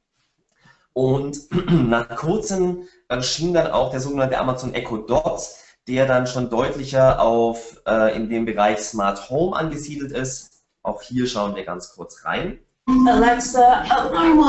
und 0.94 1.38
nach 1.70 2.10
kurzem 2.16 2.88
erschien 3.10 3.54
dann 3.54 3.72
auch 3.72 3.92
der 3.92 4.00
sogenannte 4.00 4.38
Amazon 4.38 4.74
Echo 4.74 4.98
Dot, 4.98 5.42
der 5.88 6.06
dann 6.06 6.28
schon 6.28 6.50
deutlicher 6.50 7.22
auf 7.22 7.82
äh, 7.88 8.16
in 8.16 8.30
dem 8.30 8.46
Bereich 8.46 8.80
Smart 8.80 9.30
Home 9.30 9.56
angesiedelt 9.56 10.12
ist. 10.12 10.64
Auch 10.84 11.02
hier 11.02 11.28
schauen 11.28 11.56
wir 11.56 11.64
ganz 11.64 11.94
kurz 11.94 12.24
rein. 12.26 12.60
Alexa, 12.88 13.84
alarm 13.90 14.44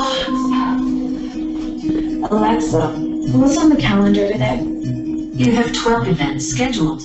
Alexa, 2.31 2.93
what's 3.33 3.57
on 3.57 3.69
the 3.69 3.77
calendar 3.77 4.27
today? 4.27 4.59
You 5.33 5.53
have 5.55 5.71
12 5.73 6.07
events 6.09 6.49
scheduled. 6.49 7.01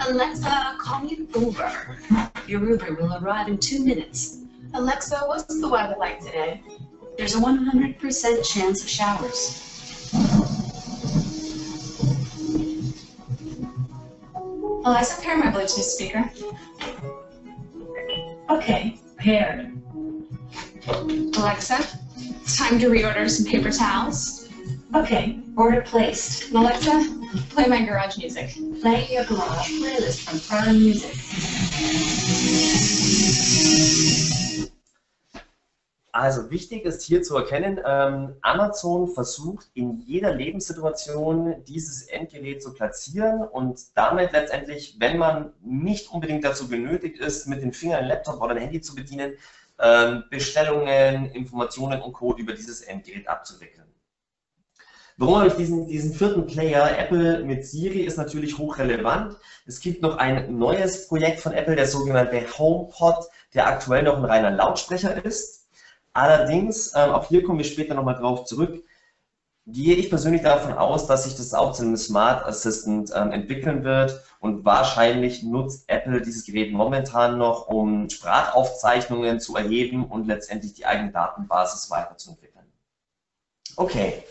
Alexa, 0.00 0.76
call 0.80 1.00
me 1.02 1.16
an 1.16 1.28
Uber. 1.34 1.72
Your 2.46 2.60
Uber 2.64 2.94
will 2.94 3.12
arrive 3.14 3.48
in 3.48 3.58
two 3.58 3.84
minutes. 3.84 4.38
Alexa, 4.74 5.24
what's 5.26 5.46
the 5.60 5.68
weather 5.68 5.96
like 5.98 6.20
today? 6.20 6.62
There's 7.18 7.34
a 7.34 7.40
100% 7.40 8.48
chance 8.48 8.80
of 8.80 8.88
showers. 8.88 9.64
Alexa, 14.84 15.20
pair 15.20 15.36
my 15.36 15.50
Bluetooth 15.50 15.82
speaker. 15.82 16.30
Okay, 18.48 19.00
paired. 19.16 19.72
Alexa, 20.86 21.84
it's 22.16 22.56
time 22.56 22.78
to 22.78 22.86
reorder 22.86 23.28
some 23.28 23.46
paper 23.46 23.72
towels. 23.72 24.48
Okay, 24.94 25.40
order 25.56 25.82
placed. 25.82 26.52
Alexa, 26.52 27.18
play 27.50 27.66
my 27.66 27.84
garage 27.84 28.16
music. 28.16 28.54
Play 28.80 29.08
your 29.10 29.24
garage 29.24 29.68
playlist 29.70 30.20
from 30.20 30.38
Prime 30.38 30.78
Music. 30.78 31.16
Also 36.18 36.50
wichtig 36.50 36.84
ist 36.84 37.02
hier 37.02 37.22
zu 37.22 37.36
erkennen, 37.36 37.78
ähm, 37.86 38.34
Amazon 38.40 39.06
versucht 39.06 39.68
in 39.74 40.00
jeder 40.00 40.34
Lebenssituation 40.34 41.62
dieses 41.68 42.02
Endgerät 42.08 42.60
zu 42.60 42.74
platzieren 42.74 43.42
und 43.42 43.78
damit 43.94 44.32
letztendlich, 44.32 44.96
wenn 44.98 45.16
man 45.16 45.52
nicht 45.60 46.10
unbedingt 46.10 46.44
dazu 46.44 46.66
benötigt 46.66 47.20
ist, 47.20 47.46
mit 47.46 47.62
den 47.62 47.72
Fingern 47.72 48.00
ein 48.00 48.08
Laptop 48.08 48.42
oder 48.42 48.50
ein 48.50 48.62
Handy 48.62 48.80
zu 48.80 48.96
bedienen, 48.96 49.34
ähm, 49.78 50.24
Bestellungen, 50.28 51.30
Informationen 51.30 52.02
und 52.02 52.14
Co. 52.14 52.34
über 52.36 52.52
dieses 52.52 52.80
Endgerät 52.80 53.28
abzuwickeln. 53.28 53.86
Warum 55.18 55.36
habe 55.36 55.46
ich 55.46 55.54
diesen, 55.54 55.86
diesen 55.86 56.14
vierten 56.14 56.46
Player? 56.46 56.98
Apple 56.98 57.44
mit 57.44 57.64
Siri 57.64 58.00
ist 58.00 58.16
natürlich 58.16 58.58
hochrelevant. 58.58 59.36
Es 59.66 59.78
gibt 59.78 60.02
noch 60.02 60.16
ein 60.16 60.58
neues 60.58 61.06
Projekt 61.06 61.38
von 61.38 61.52
Apple, 61.52 61.76
der 61.76 61.86
sogenannte 61.86 62.44
HomePod, 62.58 63.28
der 63.54 63.68
aktuell 63.68 64.02
noch 64.02 64.16
ein 64.16 64.24
reiner 64.24 64.50
Lautsprecher 64.50 65.24
ist. 65.24 65.57
Allerdings, 66.18 66.92
ähm, 66.96 67.12
auch 67.12 67.28
hier 67.28 67.44
kommen 67.44 67.58
wir 67.58 67.64
später 67.64 67.94
nochmal 67.94 68.16
drauf 68.16 68.44
zurück, 68.44 68.82
gehe 69.66 69.94
ich 69.94 70.10
persönlich 70.10 70.42
davon 70.42 70.72
aus, 70.72 71.06
dass 71.06 71.22
sich 71.22 71.36
das 71.36 71.54
auch 71.54 71.72
zu 71.72 71.84
einem 71.84 71.96
Smart 71.96 72.44
Assistant 72.44 73.12
ähm, 73.14 73.30
entwickeln 73.30 73.84
wird 73.84 74.20
und 74.40 74.64
wahrscheinlich 74.64 75.44
nutzt 75.44 75.88
Apple 75.88 76.20
dieses 76.20 76.44
Gerät 76.44 76.72
momentan 76.72 77.38
noch, 77.38 77.68
um 77.68 78.10
Sprachaufzeichnungen 78.10 79.38
zu 79.38 79.54
erheben 79.54 80.06
und 80.06 80.26
letztendlich 80.26 80.74
die 80.74 80.86
eigene 80.86 81.12
Datenbasis 81.12 81.88
weiterzuentwickeln. 81.88 82.66
Okay, 83.76 84.24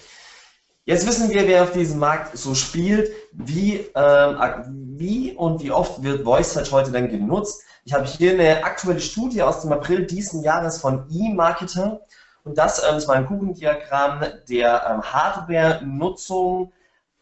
jetzt 0.84 1.08
wissen 1.08 1.30
wir, 1.30 1.48
wer 1.48 1.64
auf 1.64 1.72
diesem 1.72 2.00
Markt 2.00 2.38
so 2.38 2.54
spielt, 2.54 3.10
wie, 3.32 3.76
ähm, 3.96 4.98
wie 5.00 5.32
und 5.32 5.64
wie 5.64 5.72
oft 5.72 6.04
wird 6.04 6.26
Voice 6.26 6.52
Search 6.52 6.74
heute 6.74 6.92
denn 6.92 7.08
genutzt. 7.08 7.64
Ich 7.88 7.94
habe 7.94 8.06
hier 8.06 8.34
eine 8.34 8.66
aktuelle 8.66 9.00
Studie 9.00 9.42
aus 9.42 9.62
dem 9.62 9.72
April 9.72 10.06
diesen 10.06 10.44
Jahres 10.44 10.78
von 10.82 11.10
eMarketer 11.10 12.02
und 12.44 12.58
das 12.58 12.84
ähm, 12.84 12.98
ist 12.98 13.08
mal 13.08 13.16
ein 13.16 13.26
Kuchendiagramm 13.26 14.26
der 14.50 14.86
ähm, 14.90 15.02
Hardware-Nutzung. 15.02 16.74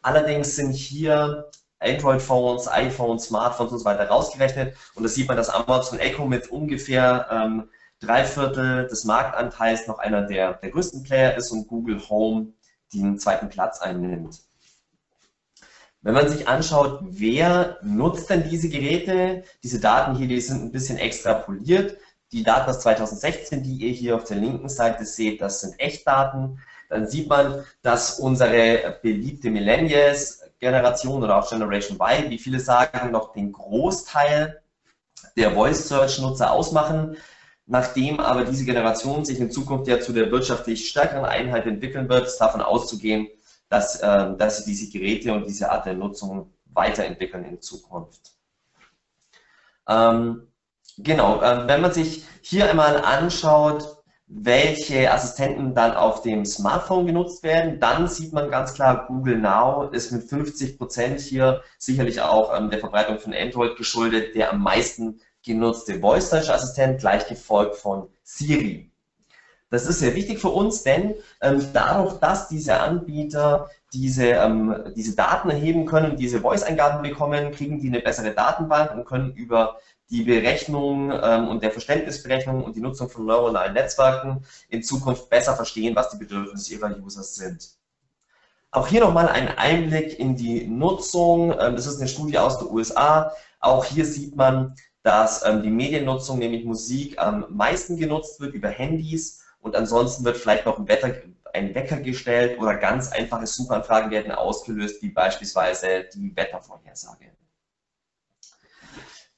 Allerdings 0.02 0.56
sind 0.56 0.72
hier 0.72 1.48
Android-Phones, 1.78 2.66
iPhones, 2.66 3.26
Smartphones 3.26 3.74
und 3.74 3.78
so 3.78 3.84
weiter 3.84 4.08
rausgerechnet 4.08 4.74
und 4.96 5.04
da 5.04 5.08
sieht 5.08 5.28
man, 5.28 5.36
dass 5.36 5.50
Amazon 5.50 6.00
Echo 6.00 6.26
mit 6.26 6.48
ungefähr 6.48 7.28
ähm, 7.30 7.70
drei 8.00 8.24
Viertel 8.24 8.88
des 8.88 9.04
Marktanteils 9.04 9.86
noch 9.86 10.00
einer 10.00 10.22
der, 10.22 10.54
der 10.54 10.70
größten 10.72 11.04
Player 11.04 11.36
ist 11.36 11.52
und 11.52 11.68
Google 11.68 12.00
Home 12.08 12.54
den 12.92 13.20
zweiten 13.20 13.48
Platz 13.48 13.80
einnimmt. 13.80 14.45
Wenn 16.06 16.14
man 16.14 16.28
sich 16.28 16.46
anschaut, 16.46 17.00
wer 17.02 17.78
nutzt 17.82 18.30
denn 18.30 18.48
diese 18.48 18.68
Geräte, 18.68 19.42
diese 19.64 19.80
Daten 19.80 20.14
hier, 20.14 20.28
die 20.28 20.40
sind 20.40 20.62
ein 20.62 20.70
bisschen 20.70 20.98
extrapoliert. 20.98 21.96
Die 22.30 22.44
Daten 22.44 22.70
aus 22.70 22.78
2016, 22.78 23.64
die 23.64 23.74
ihr 23.74 23.90
hier 23.90 24.14
auf 24.14 24.22
der 24.22 24.36
linken 24.36 24.68
Seite 24.68 25.04
seht, 25.04 25.40
das 25.40 25.62
sind 25.62 25.80
Echtdaten. 25.80 26.60
Dann 26.88 27.08
sieht 27.08 27.28
man, 27.28 27.64
dass 27.82 28.20
unsere 28.20 29.00
beliebte 29.02 29.50
Millennials-Generation 29.50 31.24
oder 31.24 31.38
auch 31.38 31.50
Generation 31.50 31.98
Y, 32.00 32.30
wie 32.30 32.38
viele 32.38 32.60
sagen, 32.60 33.10
noch 33.10 33.32
den 33.32 33.50
Großteil 33.50 34.62
der 35.36 35.50
Voice 35.50 35.88
Search-Nutzer 35.88 36.52
ausmachen. 36.52 37.16
Nachdem 37.66 38.20
aber 38.20 38.44
diese 38.44 38.64
Generation 38.64 39.24
sich 39.24 39.40
in 39.40 39.50
Zukunft 39.50 39.88
ja 39.88 39.98
zu 39.98 40.12
der 40.12 40.30
wirtschaftlich 40.30 40.88
stärkeren 40.88 41.24
Einheit 41.24 41.66
entwickeln 41.66 42.08
wird, 42.08 42.28
ist 42.28 42.38
davon 42.38 42.62
auszugehen, 42.62 43.26
dass, 43.68 44.00
äh, 44.00 44.36
dass 44.36 44.58
sie 44.58 44.70
diese 44.70 44.90
Geräte 44.90 45.32
und 45.32 45.46
diese 45.46 45.70
Art 45.70 45.86
der 45.86 45.94
Nutzung 45.94 46.52
weiterentwickeln 46.72 47.44
in 47.44 47.60
Zukunft. 47.60 48.32
Ähm, 49.88 50.48
genau, 50.98 51.40
äh, 51.42 51.66
wenn 51.66 51.80
man 51.80 51.92
sich 51.92 52.24
hier 52.40 52.68
einmal 52.68 53.02
anschaut, 53.02 53.96
welche 54.28 55.12
Assistenten 55.12 55.74
dann 55.74 55.94
auf 55.94 56.22
dem 56.22 56.44
Smartphone 56.44 57.06
genutzt 57.06 57.44
werden, 57.44 57.78
dann 57.78 58.08
sieht 58.08 58.32
man 58.32 58.50
ganz 58.50 58.74
klar, 58.74 59.06
Google 59.06 59.38
Now 59.38 59.88
ist 59.90 60.10
mit 60.10 60.24
50 60.28 60.78
Prozent 60.78 61.20
hier 61.20 61.62
sicherlich 61.78 62.20
auch 62.20 62.56
ähm, 62.56 62.70
der 62.70 62.80
Verbreitung 62.80 63.20
von 63.20 63.32
Android 63.32 63.76
geschuldet, 63.76 64.34
der 64.34 64.52
am 64.52 64.62
meisten 64.62 65.20
genutzte 65.44 66.00
Voice 66.00 66.30
Search 66.30 66.50
Assistent, 66.50 66.98
gleich 66.98 67.28
gefolgt 67.28 67.76
von 67.76 68.08
Siri. 68.24 68.90
Das 69.76 69.84
ist 69.84 69.98
sehr 69.98 70.14
wichtig 70.14 70.38
für 70.38 70.48
uns, 70.48 70.84
denn 70.84 71.16
ähm, 71.42 71.62
dadurch, 71.74 72.14
dass 72.14 72.48
diese 72.48 72.80
Anbieter 72.80 73.68
diese, 73.92 74.28
ähm, 74.28 74.74
diese 74.96 75.14
Daten 75.14 75.50
erheben 75.50 75.84
können, 75.84 76.16
diese 76.16 76.40
Voice-Eingaben 76.40 77.02
bekommen, 77.02 77.52
kriegen 77.52 77.78
die 77.78 77.88
eine 77.88 78.00
bessere 78.00 78.32
Datenbank 78.32 78.94
und 78.94 79.04
können 79.04 79.34
über 79.34 79.76
die 80.08 80.22
Berechnung 80.22 81.12
ähm, 81.22 81.48
und 81.48 81.62
der 81.62 81.72
Verständnisberechnung 81.72 82.64
und 82.64 82.74
die 82.74 82.80
Nutzung 82.80 83.10
von 83.10 83.26
neuronalen 83.26 83.74
Netzwerken 83.74 84.46
in 84.70 84.82
Zukunft 84.82 85.28
besser 85.28 85.54
verstehen, 85.54 85.94
was 85.94 86.08
die 86.08 86.16
Bedürfnisse 86.16 86.72
ihrer 86.72 86.96
Users 86.96 87.34
sind. 87.34 87.68
Auch 88.70 88.88
hier 88.88 89.00
nochmal 89.00 89.28
ein 89.28 89.58
Einblick 89.58 90.18
in 90.18 90.36
die 90.36 90.66
Nutzung. 90.66 91.52
Ähm, 91.52 91.76
das 91.76 91.86
ist 91.86 92.00
eine 92.00 92.08
Studie 92.08 92.38
aus 92.38 92.60
den 92.60 92.70
USA. 92.70 93.30
Auch 93.60 93.84
hier 93.84 94.06
sieht 94.06 94.36
man, 94.36 94.74
dass 95.02 95.44
ähm, 95.44 95.62
die 95.62 95.70
Mediennutzung, 95.70 96.38
nämlich 96.38 96.64
Musik, 96.64 97.18
am 97.18 97.44
meisten 97.50 97.98
genutzt 97.98 98.40
wird 98.40 98.54
über 98.54 98.70
Handys 98.70 99.42
und 99.66 99.74
ansonsten 99.74 100.24
wird 100.24 100.36
vielleicht 100.36 100.64
noch 100.64 100.78
ein, 100.78 100.86
Wetter, 100.86 101.12
ein 101.52 101.74
Wecker 101.74 101.96
gestellt 101.96 102.58
oder 102.60 102.76
ganz 102.76 103.10
einfache 103.10 103.48
Suchanfragen 103.48 104.12
werden 104.12 104.30
ausgelöst, 104.30 105.02
wie 105.02 105.08
beispielsweise 105.08 106.04
die 106.14 106.34
Wettervorhersage. 106.36 107.32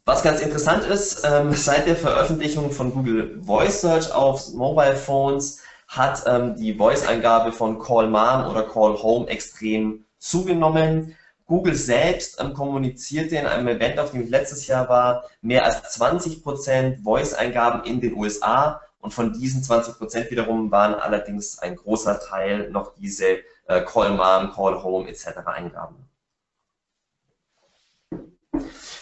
Was 0.05 0.23
ganz 0.23 0.41
interessant 0.41 0.85
ist, 0.85 1.25
ähm, 1.25 1.55
seit 1.55 1.87
der 1.87 1.97
Veröffentlichung 1.97 2.71
von 2.73 2.93
Google 2.93 3.41
Voice 3.43 3.81
Search 3.81 4.13
auf 4.13 4.53
Mobile 4.53 4.97
Phones 4.97 5.61
hat 5.87 6.25
ähm, 6.27 6.55
die 6.57 6.75
Voice-Eingabe 6.75 7.53
von 7.53 7.79
Call 7.79 8.09
Mom 8.09 8.51
oder 8.51 8.65
Call 8.65 9.03
Home 9.03 9.29
extrem 9.29 10.05
zugenommen. 10.19 11.17
Google 11.47 11.75
selbst 11.75 12.39
ähm, 12.39 12.53
kommunizierte 12.53 13.37
in 13.37 13.47
einem 13.47 13.69
Event, 13.69 13.99
auf 13.99 14.11
dem 14.11 14.25
ich 14.25 14.29
letztes 14.29 14.67
Jahr 14.67 14.91
war, 14.91 15.25
mehr 15.41 15.65
als 15.65 15.99
20% 15.99 17.03
Voice-Eingaben 17.03 17.85
in 17.85 18.03
den 18.03 18.15
USA 18.15 18.83
und 19.01 19.15
von 19.15 19.33
diesen 19.33 19.63
20% 19.63 20.31
wiederum 20.31 20.71
waren 20.71 20.95
allerdings 20.95 21.59
ein 21.59 21.77
großer 21.77 22.21
Teil 22.21 22.71
noch 22.71 22.95
diese 22.97 23.39
äh, 23.67 23.83
Call 23.83 24.11
Mom, 24.11 24.53
Call 24.53 24.83
Home 24.83 25.09
etc. 25.09 25.39
Eingaben. 25.47 26.09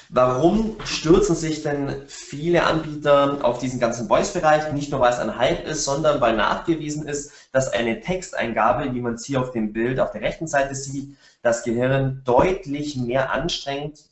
Warum 0.09 0.77
stürzen 0.85 1.35
sich 1.35 1.63
denn 1.63 2.05
viele 2.07 2.63
Anbieter 2.65 3.45
auf 3.45 3.59
diesen 3.59 3.81
ganzen 3.81 4.07
Voice-Bereich? 4.07 4.73
Nicht 4.73 4.91
nur, 4.93 5.01
weil 5.01 5.13
es 5.13 5.19
ein 5.19 5.37
Hype 5.37 5.67
ist, 5.67 5.85
sondern 5.85 6.21
weil 6.21 6.37
nachgewiesen 6.37 7.09
ist, 7.09 7.33
dass 7.51 7.73
eine 7.73 8.01
Texteingabe, 8.01 8.95
wie 8.95 9.01
man 9.01 9.15
es 9.15 9.25
hier 9.25 9.41
auf 9.41 9.51
dem 9.51 9.73
Bild 9.73 9.99
auf 9.99 10.13
der 10.13 10.21
rechten 10.21 10.47
Seite 10.47 10.77
sieht, 10.77 11.17
das 11.43 11.65
Gehirn 11.65 12.23
deutlich 12.25 12.97
mehr 12.97 13.33
anstrengt, 13.33 14.05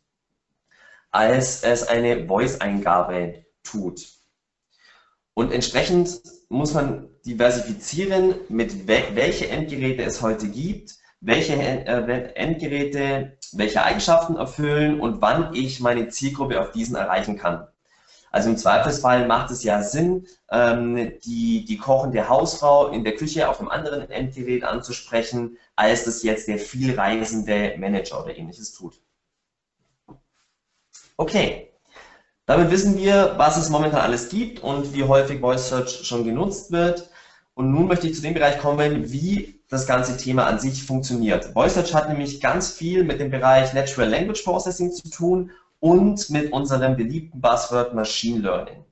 als 1.12 1.62
es 1.62 1.86
eine 1.86 2.26
Voice-Eingabe 2.26 3.44
tut. 3.62 4.08
Und 5.34 5.52
entsprechend 5.52 6.20
muss 6.48 6.74
man 6.74 7.08
diversifizieren, 7.26 8.36
mit 8.48 8.86
welche 8.86 9.48
Endgeräte 9.48 10.02
es 10.02 10.22
heute 10.22 10.48
gibt 10.48 10.94
welche 11.24 11.54
äh, 11.54 12.34
Endgeräte 12.34 13.38
welche 13.52 13.82
Eigenschaften 13.82 14.36
erfüllen 14.36 15.00
und 15.00 15.22
wann 15.22 15.54
ich 15.54 15.80
meine 15.80 16.08
Zielgruppe 16.08 16.60
auf 16.60 16.72
diesen 16.72 16.96
erreichen 16.96 17.38
kann. 17.38 17.66
Also 18.30 18.50
im 18.50 18.56
Zweifelsfall 18.56 19.26
macht 19.26 19.50
es 19.50 19.62
ja 19.62 19.82
Sinn, 19.82 20.26
ähm, 20.50 21.12
die, 21.24 21.64
die 21.64 21.78
kochende 21.78 22.28
Hausfrau 22.28 22.88
in 22.88 23.04
der 23.04 23.14
Küche 23.14 23.48
auf 23.48 23.60
einem 23.60 23.68
anderen 23.68 24.10
Endgerät 24.10 24.64
anzusprechen, 24.64 25.56
als 25.76 26.04
das 26.04 26.22
jetzt 26.24 26.48
der 26.48 26.58
vielreisende 26.58 27.74
Manager 27.78 28.24
oder 28.24 28.36
ähnliches 28.36 28.74
tut. 28.74 29.00
Okay, 31.16 31.72
damit 32.46 32.70
wissen 32.70 32.98
wir, 32.98 33.34
was 33.36 33.56
es 33.56 33.70
momentan 33.70 34.00
alles 34.00 34.28
gibt 34.28 34.62
und 34.62 34.94
wie 34.94 35.04
häufig 35.04 35.40
Voice 35.40 35.68
Search 35.68 36.06
schon 36.06 36.24
genutzt 36.24 36.72
wird. 36.72 37.08
Und 37.54 37.70
nun 37.70 37.86
möchte 37.86 38.06
ich 38.06 38.16
zu 38.16 38.22
dem 38.22 38.34
Bereich 38.34 38.58
kommen, 38.58 39.12
wie 39.12 39.60
das 39.70 39.86
ganze 39.86 40.16
Thema 40.16 40.46
an 40.46 40.58
sich 40.58 40.84
funktioniert. 40.84 41.54
VoiceSearch 41.54 41.94
hat 41.94 42.08
nämlich 42.08 42.40
ganz 42.40 42.70
viel 42.70 43.04
mit 43.04 43.20
dem 43.20 43.30
Bereich 43.30 43.72
Natural 43.72 44.08
Language 44.08 44.42
Processing 44.42 44.92
zu 44.92 45.08
tun 45.10 45.50
und 45.80 46.30
mit 46.30 46.52
unserem 46.52 46.96
beliebten 46.96 47.40
Buzzword 47.40 47.94
Machine 47.94 48.40
Learning. 48.40 48.84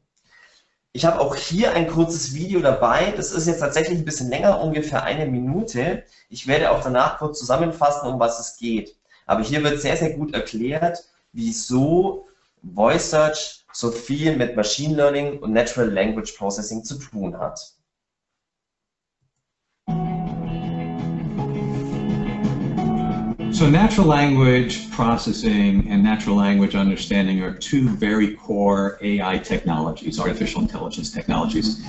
Ich 0.92 1.04
habe 1.04 1.20
auch 1.20 1.34
hier 1.34 1.72
ein 1.72 1.88
kurzes 1.88 2.34
Video 2.34 2.60
dabei. 2.60 3.14
Das 3.16 3.32
ist 3.32 3.46
jetzt 3.46 3.60
tatsächlich 3.60 3.98
ein 3.98 4.04
bisschen 4.04 4.28
länger, 4.28 4.60
ungefähr 4.60 5.02
eine 5.02 5.26
Minute. 5.26 6.04
Ich 6.28 6.46
werde 6.46 6.70
auch 6.70 6.82
danach 6.82 7.18
kurz 7.18 7.38
zusammenfassen, 7.38 8.08
um 8.08 8.20
was 8.20 8.38
es 8.38 8.56
geht. 8.58 8.94
Aber 9.24 9.42
hier 9.42 9.62
wird 9.64 9.80
sehr, 9.80 9.96
sehr 9.96 10.10
gut 10.10 10.34
erklärt, 10.34 11.04
wieso 11.32 12.26
VoiceSearch 12.64 13.64
so 13.72 13.90
viel 13.90 14.36
mit 14.36 14.54
Machine 14.54 14.94
Learning 14.94 15.38
und 15.40 15.52
Natural 15.52 15.88
Language 15.88 16.34
Processing 16.36 16.84
zu 16.84 16.98
tun 16.98 17.36
hat. 17.36 17.58
So 23.52 23.68
natural 23.68 24.06
language 24.06 24.90
processing 24.90 25.88
and 25.88 26.02
natural 26.02 26.36
language 26.36 26.74
understanding 26.74 27.42
are 27.42 27.52
two 27.52 27.88
very 27.88 28.34
core 28.36 28.98
AI 29.02 29.38
technologies, 29.38 30.18
artificial 30.18 30.62
intelligence 30.62 31.10
technologies. 31.10 31.84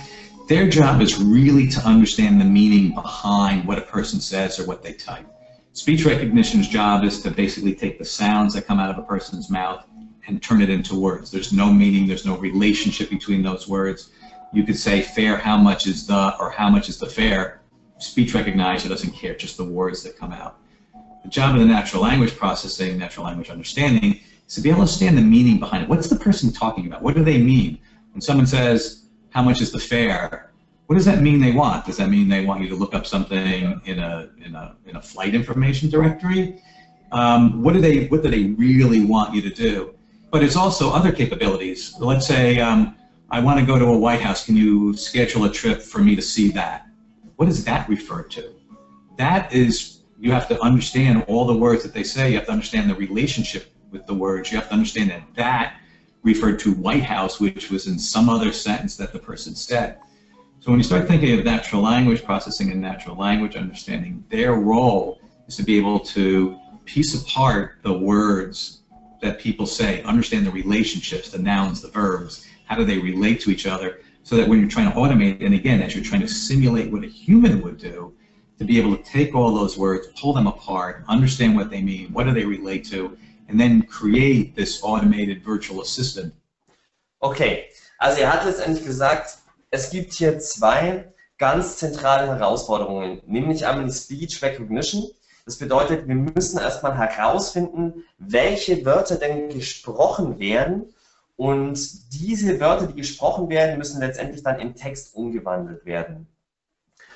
Their 0.50 0.68
job 0.68 1.02
is 1.02 1.18
really 1.18 1.68
to 1.70 1.80
understand 1.82 2.42
the 2.42 2.46
meaning 2.46 2.94
behind 2.94 3.66
what 3.66 3.78
a 3.78 3.82
person 3.82 4.20
says 4.20 4.60
or 4.60 4.66
what 4.66 4.84
they 4.84 4.94
type. 4.94 5.26
Speech 5.72 6.06
recognition's 6.06 6.68
job 6.68 7.04
is 7.04 7.22
to 7.22 7.32
basically 7.32 7.74
take 7.74 7.98
the 7.98 8.06
sounds 8.06 8.54
that 8.54 8.68
come 8.68 8.80
out 8.80 8.90
of 8.90 8.98
a 8.98 9.08
person's 9.08 9.50
mouth 9.50 9.86
and 10.28 10.42
turn 10.42 10.62
it 10.62 10.70
into 10.70 10.96
words. 10.96 11.32
There's 11.32 11.52
no 11.52 11.72
meaning, 11.72 12.08
there's 12.08 12.26
no 12.26 12.38
relationship 12.38 13.10
between 13.10 13.44
those 13.44 13.68
words. 13.68 14.12
You 14.54 14.64
could 14.64 14.78
say 14.78 15.02
fair, 15.02 15.38
how 15.38 15.58
much 15.58 15.88
is 15.88 16.08
the, 16.08 16.36
or 16.40 16.50
how 16.50 16.70
much 16.70 16.90
is 16.90 16.98
the 16.98 17.08
fair. 17.08 17.62
Speech 17.98 18.34
recognizer 18.34 18.90
doesn't 18.90 19.12
care, 19.12 19.36
just 19.36 19.58
the 19.58 19.64
words 19.64 20.04
that 20.04 20.18
come 20.18 20.32
out. 20.32 20.60
The 21.24 21.30
job 21.30 21.56
of 21.56 21.62
the 21.62 21.66
natural 21.68 22.04
language 22.04 22.36
processing, 22.36 22.98
natural 22.98 23.26
language 23.26 23.50
understanding, 23.50 24.20
is 24.48 24.56
to 24.56 24.62
be 24.62 24.70
able 24.70 24.78
to 24.78 24.82
understand 24.82 25.18
the 25.18 25.22
meaning 25.22 25.60
behind 25.60 25.84
it. 25.84 25.90
What's 25.90 26.10
the 26.10 26.18
person 26.18 26.52
talking 26.52 26.88
about? 26.88 27.02
What 27.02 27.16
do 27.16 27.24
they 27.24 27.38
mean? 27.38 27.80
When 28.12 28.22
someone 28.22 28.46
says, 28.46 29.06
how 29.30 29.42
much 29.42 29.62
is 29.62 29.72
the 29.72 29.80
fare? 29.80 30.52
What 30.88 30.96
does 30.96 31.06
that 31.06 31.22
mean 31.22 31.40
they 31.40 31.54
want? 31.54 31.86
Does 31.86 31.98
that 31.98 32.10
mean 32.10 32.28
they 32.28 32.46
want 32.46 32.62
you 32.62 32.70
to 32.70 32.76
look 32.76 32.94
up 32.94 33.06
something 33.08 33.82
in 33.86 34.00
a, 34.00 34.30
in 34.38 34.54
a, 34.54 34.76
in 34.86 34.96
a 34.98 35.02
flight 35.02 35.34
information 35.34 35.90
directory? 35.90 36.62
Um, 37.14 37.62
what 37.62 37.74
do 37.74 37.80
they 37.80 38.08
what 38.08 38.24
do 38.24 38.30
they 38.30 38.46
really 38.58 39.06
want 39.06 39.36
you 39.36 39.42
to 39.44 39.50
do? 39.52 39.94
But 40.34 40.44
it's 40.44 40.56
also 40.56 40.90
other 40.90 41.12
capabilities. 41.12 41.94
Let's 42.00 42.26
say 42.26 42.60
um, 42.60 42.96
I 43.30 43.40
want 43.40 43.60
to 43.60 43.66
go 43.68 43.78
to 43.78 43.86
a 43.86 43.96
White 43.96 44.20
House. 44.20 44.44
Can 44.44 44.56
you 44.56 44.98
schedule 44.98 45.46
a 45.46 45.52
trip 45.52 45.80
for 45.80 46.00
me 46.00 46.16
to 46.16 46.24
see 46.24 46.50
that? 46.54 46.88
What 47.36 47.46
does 47.46 47.64
that 47.66 47.88
refer 47.88 48.24
to? 48.24 48.52
That 49.16 49.54
is 49.54 50.00
you 50.20 50.32
have 50.32 50.48
to 50.48 50.60
understand 50.60 51.24
all 51.28 51.46
the 51.46 51.56
words 51.56 51.84
that 51.84 51.94
they 51.94 52.02
say. 52.02 52.32
You 52.32 52.38
have 52.38 52.48
to 52.48 52.52
understand 52.52 52.90
the 52.90 52.96
relationship 52.96 53.76
with 53.92 54.08
the 54.08 54.16
words. 54.16 54.52
You 54.52 54.58
have 54.58 54.70
to 54.70 54.74
understand 54.74 55.12
that 55.12 55.22
that 55.36 55.76
referred 56.24 56.58
to 56.62 56.74
White 56.74 57.04
House, 57.04 57.40
which 57.40 57.70
was 57.70 57.86
in 57.86 58.00
some 58.00 58.28
other 58.28 58.52
sentence 58.52 58.98
that 58.98 59.14
the 59.14 59.20
person 59.20 59.54
said. 59.54 60.00
So 60.62 60.72
when 60.72 60.80
you 60.80 60.84
start 60.84 61.08
thinking 61.08 61.38
of 61.38 61.46
natural 61.46 61.84
language 61.84 62.24
processing 62.24 62.72
and 62.72 62.82
natural 62.82 63.16
language 63.16 63.56
understanding, 63.56 64.24
their 64.30 64.56
role 64.56 65.22
is 65.48 65.58
to 65.58 65.64
be 65.64 65.78
able 65.78 66.00
to 66.00 66.58
piece 66.86 67.22
apart 67.22 67.76
the 67.84 67.94
words 67.94 68.80
that 69.24 69.40
people 69.40 69.66
say, 69.66 70.04
understand 70.04 70.46
the 70.46 70.52
relationships, 70.52 71.30
the 71.30 71.40
nouns, 71.40 71.82
the 71.82 71.88
verbs, 71.88 72.46
how 72.66 72.76
do 72.76 72.86
they 72.86 73.00
relate 73.00 73.40
to 73.42 73.50
each 73.50 73.66
other, 73.66 74.02
so 74.22 74.36
that 74.36 74.48
when 74.48 74.60
you're 74.60 74.70
trying 74.70 74.92
to 74.92 74.98
automate, 74.98 75.44
and 75.44 75.54
again, 75.54 75.82
as 75.82 75.96
you're 75.96 76.04
trying 76.04 76.22
to 76.22 76.28
simulate 76.28 76.92
what 76.92 77.04
a 77.04 77.08
human 77.08 77.62
would 77.62 77.78
do, 77.78 78.14
to 78.60 78.66
be 78.66 78.80
able 78.80 78.96
to 78.96 79.04
take 79.04 79.34
all 79.34 79.54
those 79.54 79.78
words, 79.78 80.08
pull 80.20 80.34
them 80.34 80.48
apart, 80.48 81.04
understand 81.08 81.56
what 81.56 81.70
they 81.70 81.82
mean, 81.82 82.14
what 82.14 82.26
do 82.26 82.34
they 82.34 82.46
relate 82.46 82.86
to, 82.86 83.18
and 83.48 83.60
then 83.60 83.82
create 83.82 84.56
this 84.56 84.82
automated 84.84 85.44
virtual 85.44 85.82
assistant. 85.82 86.34
Okay, 87.22 87.70
also 88.00 88.22
er 88.22 88.32
hat 88.32 88.46
letztendlich 88.46 88.86
gesagt, 88.86 89.38
es 89.72 89.90
gibt 89.90 90.14
hier 90.14 90.40
zwei 90.40 91.06
ganz 91.38 91.78
zentrale 91.78 92.28
Herausforderungen, 92.28 93.22
nämlich 93.26 93.66
einmal 93.66 93.86
die 93.86 93.94
Speech 93.94 94.42
Recognition. 94.42 95.10
Das 95.46 95.58
bedeutet, 95.58 96.08
wir 96.08 96.16
müssen 96.16 96.60
erstmal 96.60 96.98
herausfinden, 96.98 98.06
welche 98.18 98.86
Wörter 98.86 99.18
denn 99.18 99.50
gesprochen 99.50 100.40
werden 100.40 100.94
und 101.36 102.14
diese 102.14 102.60
Wörter, 102.60 102.88
die 102.88 102.96
gesprochen 103.02 103.50
werden, 103.50 103.78
müssen 103.78 104.00
letztendlich 104.00 104.44
dann 104.44 104.60
in 104.60 104.76
Text 104.76 105.16
umgewandelt 105.16 105.86
werden. 105.86 106.28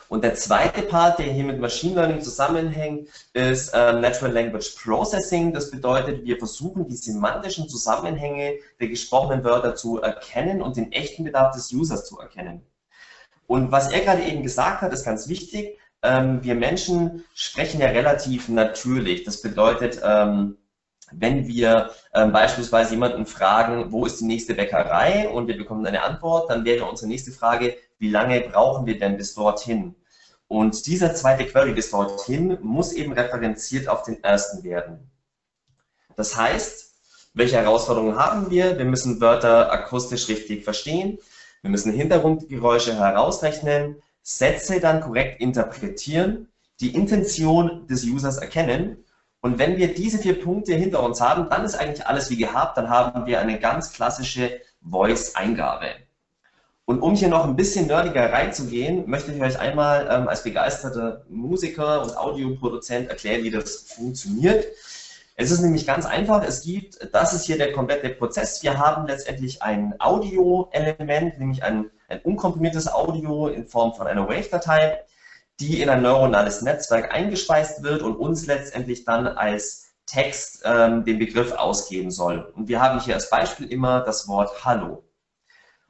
Und 0.10 0.24
der 0.24 0.36
zweite 0.36 0.84
Part, 0.84 1.20
der 1.20 1.26
hier 1.26 1.44
mit 1.44 1.60
Machine 1.60 1.96
Learning 1.96 2.22
zusammenhängt, 2.22 3.10
ist 3.34 3.74
äh, 3.74 3.94
Natural 3.94 4.32
Language 4.32 4.76
Processing. 4.82 5.54
Das 5.54 5.70
bedeutet, 5.70 6.24
wir 6.24 6.38
versuchen 6.38 6.88
die 6.88 6.96
semantischen 6.96 7.68
Zusammenhänge 7.68 8.56
der 8.80 8.88
gesprochenen 8.88 9.44
Wörter 9.44 9.76
zu 9.76 10.02
erkennen 10.02 10.62
und 10.62 10.78
den 10.78 10.94
echten 10.94 11.26
Bedarf 11.26 11.54
des 11.56 11.72
Users 11.74 12.06
zu 12.06 12.20
erkennen. 12.20 12.66
Und 13.48 13.72
was 13.72 13.92
er 13.92 14.02
gerade 14.02 14.24
eben 14.24 14.44
gesagt 14.44 14.82
hat, 14.82 14.94
ist 14.94 15.04
ganz 15.04 15.28
wichtig. 15.28 15.78
Ähm, 16.04 16.44
wir 16.44 16.56
Menschen 16.56 17.26
sprechen 17.34 17.82
ja 17.82 17.88
relativ 17.88 18.50
natürlich. 18.50 19.24
Das 19.24 19.42
bedeutet, 19.42 20.00
ähm, 20.04 20.58
wenn 21.12 21.48
wir 21.48 21.92
ähm, 22.14 22.32
beispielsweise 22.32 22.92
jemanden 22.92 23.26
fragen, 23.26 23.92
wo 23.92 24.06
ist 24.06 24.20
die 24.20 24.26
nächste 24.26 24.54
Bäckerei 24.54 25.30
und 25.30 25.48
wir 25.48 25.58
bekommen 25.58 25.86
eine 25.86 26.04
Antwort, 26.04 26.50
dann 26.50 26.66
wäre 26.66 26.86
unsere 26.86 27.08
nächste 27.08 27.32
Frage, 27.32 27.76
wie 27.98 28.10
lange 28.10 28.42
brauchen 28.42 28.86
wir 28.86 29.00
denn 29.00 29.18
bis 29.18 29.34
dorthin? 29.34 29.96
Und 30.48 30.86
dieser 30.86 31.14
zweite 31.14 31.46
Query 31.46 31.74
bis 31.74 31.92
dorthin 31.92 32.58
muss 32.62 32.94
eben 32.94 33.14
referenziert 33.14 33.88
auf 33.88 34.04
den 34.04 34.24
ersten 34.24 34.64
werden. 34.64 35.10
Das 36.16 36.36
heißt, 36.36 36.88
welche 37.34 37.58
Herausforderungen 37.58 38.18
haben 38.18 38.50
wir? 38.50 38.78
Wir 38.78 38.86
müssen 38.86 39.22
Wörter 39.22 39.72
akustisch 39.72 40.28
richtig 40.28 40.64
verstehen. 40.64 41.20
Wir 41.62 41.70
müssen 41.70 41.92
Hintergrundgeräusche 41.92 42.96
herausrechnen, 42.96 44.02
Sätze 44.30 44.82
dann 44.82 45.00
korrekt 45.00 45.40
interpretieren, 45.40 46.50
die 46.82 46.94
Intention 46.94 47.88
des 47.88 48.04
Users 48.04 48.38
erkennen. 48.38 49.06
Und 49.40 49.58
wenn 49.58 49.78
wir 49.78 49.94
diese 49.94 50.18
vier 50.18 50.42
Punkte 50.42 50.74
hinter 50.74 51.02
uns 51.02 51.22
haben, 51.22 51.50
dann 51.50 51.64
ist 51.64 51.76
eigentlich 51.76 52.06
alles 52.06 52.30
wie 52.30 52.36
gehabt. 52.36 52.78
Dann 52.78 52.90
haben 52.90 53.26
wir 53.26 53.40
eine 53.40 53.58
ganz 53.58 53.94
klassische 53.94 54.60
Voice-Eingabe. 54.82 55.88
Und 56.84 57.00
um 57.00 57.16
hier 57.16 57.30
noch 57.30 57.46
ein 57.46 57.56
bisschen 57.56 57.88
nerdiger 57.88 58.34
reinzugehen, 58.34 59.10
möchte 59.10 59.32
ich 59.32 59.42
euch 59.42 59.60
einmal 59.60 60.10
ähm, 60.12 60.28
als 60.28 60.44
begeisterter 60.44 61.24
Musiker 61.30 62.02
und 62.02 62.18
Audioproduzent 62.18 63.10
erklären, 63.10 63.46
wie 63.46 63.52
das 63.52 63.84
funktioniert. 63.84 64.66
Es 65.40 65.52
ist 65.52 65.62
nämlich 65.62 65.86
ganz 65.86 66.08
einfach, 66.08 66.44
es 66.44 66.64
gibt, 66.64 67.14
das 67.14 67.32
ist 67.32 67.46
hier 67.46 67.60
der 67.60 67.72
komplette 67.72 68.10
Prozess. 68.10 68.64
Wir 68.64 68.80
haben 68.80 69.06
letztendlich 69.06 69.62
ein 69.62 69.94
Audio-Element, 70.00 71.38
nämlich 71.38 71.62
ein, 71.64 71.92
ein 72.08 72.22
unkomprimiertes 72.22 72.92
Audio 72.92 73.48
in 73.48 73.68
Form 73.68 73.94
von 73.94 74.08
einer 74.08 74.28
Wave-Datei, 74.28 75.00
die 75.60 75.84
in 75.84 75.90
ein 75.90 76.02
neuronales 76.02 76.64
Netzwerk 76.64 77.14
eingespeist 77.14 77.84
wird 77.84 78.02
und 78.02 78.16
uns 78.16 78.48
letztendlich 78.48 79.06
dann 79.06 79.28
als 79.28 79.94
Text 80.08 80.64
ähm, 80.66 81.06
den 81.06 81.20
Begriff 81.20 81.52
ausgeben 81.52 82.10
soll. 82.10 82.52
Und 82.56 82.68
wir 82.68 82.82
haben 82.82 83.00
hier 83.00 83.14
als 83.14 83.30
Beispiel 83.30 83.72
immer 83.72 84.02
das 84.02 84.28
Wort 84.28 84.66
Hallo. 84.66 85.04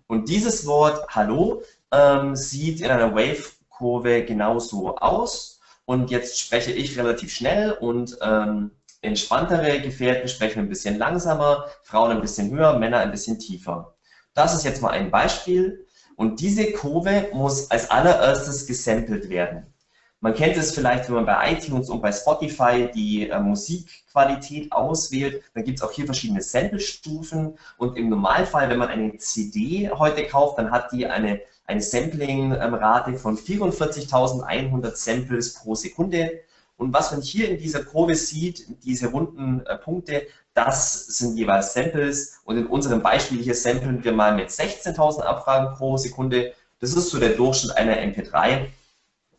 Und 0.08 0.28
dieses 0.28 0.66
Wort 0.66 1.08
Hallo 1.16 1.64
ähm, 1.94 2.36
sieht 2.36 2.82
in 2.82 2.92
einer 2.92 3.16
Wave-Kurve 3.16 4.26
genauso 4.26 4.98
aus. 4.98 5.62
Und 5.86 6.12
jetzt 6.12 6.38
spreche 6.38 6.74
ich 6.74 6.98
relativ 6.98 7.32
schnell 7.32 7.72
und 7.72 8.18
ähm, 8.22 8.72
entspanntere 9.08 9.82
Gefährten 9.82 10.28
sprechen 10.28 10.60
ein 10.60 10.70
bisschen 10.70 10.98
langsamer, 10.98 11.66
Frauen 11.84 12.12
ein 12.12 12.22
bisschen 12.22 12.52
höher, 12.52 12.78
Männer 12.78 13.00
ein 13.00 13.12
bisschen 13.12 13.40
tiefer. 13.40 13.96
Das 14.34 14.54
ist 14.54 14.64
jetzt 14.64 14.82
mal 14.82 14.92
ein 14.92 15.10
Beispiel. 15.10 15.88
Und 16.16 16.40
diese 16.40 16.72
Kurve 16.74 17.30
muss 17.34 17.70
als 17.70 17.90
allererstes 17.92 18.66
gesampelt 18.66 19.30
werden. 19.30 19.74
Man 20.20 20.34
kennt 20.34 20.58
es 20.58 20.72
vielleicht, 20.72 21.08
wenn 21.08 21.16
man 21.16 21.26
bei 21.28 21.52
iTunes 21.52 21.92
und 21.92 22.02
bei 22.02 22.12
Spotify 22.12 22.90
die 22.92 23.30
äh, 23.30 23.40
Musikqualität 23.40 24.72
auswählt, 24.72 25.44
dann 25.54 25.64
gibt 25.64 25.78
es 25.78 25.84
auch 25.84 25.92
hier 25.92 26.06
verschiedene 26.06 26.42
Sample-Stufen 26.42 27.56
und 27.78 27.98
im 27.98 28.10
Normalfall, 28.10 28.68
wenn 28.68 28.80
man 28.80 28.90
eine 28.90 29.16
CD 29.18 29.92
heute 29.92 30.26
kauft, 30.26 30.58
dann 30.58 30.72
hat 30.72 30.92
die 30.92 31.06
eine, 31.06 31.42
eine 31.66 31.82
Sampling-Rate 31.82 33.14
von 33.14 33.38
44.100 33.38 34.96
Samples 34.96 35.54
pro 35.54 35.76
Sekunde. 35.76 36.40
Und 36.78 36.94
was 36.94 37.12
man 37.12 37.22
hier 37.22 37.50
in 37.50 37.58
dieser 37.58 37.84
Kurve 37.84 38.16
sieht, 38.16 38.68
diese 38.84 39.08
runden 39.08 39.66
äh, 39.66 39.78
Punkte, 39.78 40.28
das 40.54 41.08
sind 41.08 41.36
jeweils 41.36 41.74
Samples. 41.74 42.40
Und 42.46 42.58
in 42.58 42.68
unserem 42.68 43.02
Beispiel 43.02 43.42
hier 43.42 43.56
samplen 43.56 44.04
wir 44.04 44.14
mal 44.14 44.36
mit 44.36 44.50
16.000 44.50 45.22
Abfragen 45.22 45.76
pro 45.76 45.98
Sekunde. 45.98 46.54
Das 46.80 46.94
ist 46.94 47.10
so 47.10 47.20
der 47.20 47.36
Durchschnitt 47.36 47.76
einer 47.78 47.98
MP3. 47.98 48.68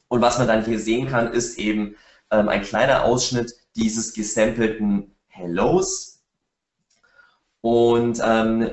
Und 0.08 0.20
was 0.20 0.38
man 0.38 0.48
dann 0.48 0.64
hier 0.64 0.80
sehen 0.80 1.08
kann, 1.08 1.32
ist 1.32 1.58
eben 1.58 1.94
ähm, 2.30 2.48
ein 2.48 2.62
kleiner 2.62 3.04
Ausschnitt 3.04 3.54
dieses 3.76 4.14
gesampelten 4.14 5.14
Hellos. 5.28 6.20
Und 7.60 8.20
ähm, 8.24 8.70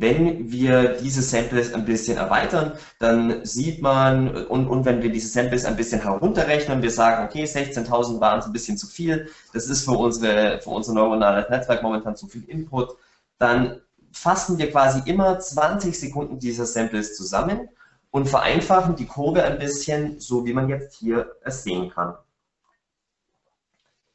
wenn 0.00 0.50
wir 0.52 0.98
diese 1.00 1.22
Samples 1.22 1.74
ein 1.74 1.84
bisschen 1.84 2.18
erweitern, 2.18 2.72
dann 3.00 3.44
sieht 3.44 3.82
man, 3.82 4.46
und, 4.46 4.68
und 4.68 4.84
wenn 4.84 5.02
wir 5.02 5.10
diese 5.10 5.26
Samples 5.28 5.64
ein 5.64 5.74
bisschen 5.74 6.00
herunterrechnen, 6.00 6.82
wir 6.82 6.90
sagen, 6.92 7.26
okay, 7.26 7.44
16.000 7.44 8.20
waren 8.20 8.40
ein 8.40 8.52
bisschen 8.52 8.76
zu 8.76 8.86
viel, 8.86 9.28
das 9.52 9.66
ist 9.66 9.84
für, 9.84 9.98
unsere, 9.98 10.60
für 10.60 10.70
unser 10.70 10.92
neuronales 10.92 11.50
Netzwerk 11.50 11.82
momentan 11.82 12.14
zu 12.14 12.28
viel 12.28 12.44
Input, 12.44 12.96
dann 13.38 13.80
fassen 14.12 14.56
wir 14.58 14.70
quasi 14.70 15.02
immer 15.10 15.40
20 15.40 15.98
Sekunden 15.98 16.38
dieser 16.38 16.66
Samples 16.66 17.16
zusammen 17.16 17.68
und 18.10 18.28
vereinfachen 18.28 18.94
die 18.94 19.06
Kurve 19.06 19.42
ein 19.42 19.58
bisschen, 19.58 20.20
so 20.20 20.46
wie 20.46 20.52
man 20.52 20.68
jetzt 20.68 20.96
hier 20.96 21.32
es 21.42 21.64
sehen 21.64 21.90
kann. 21.90 22.14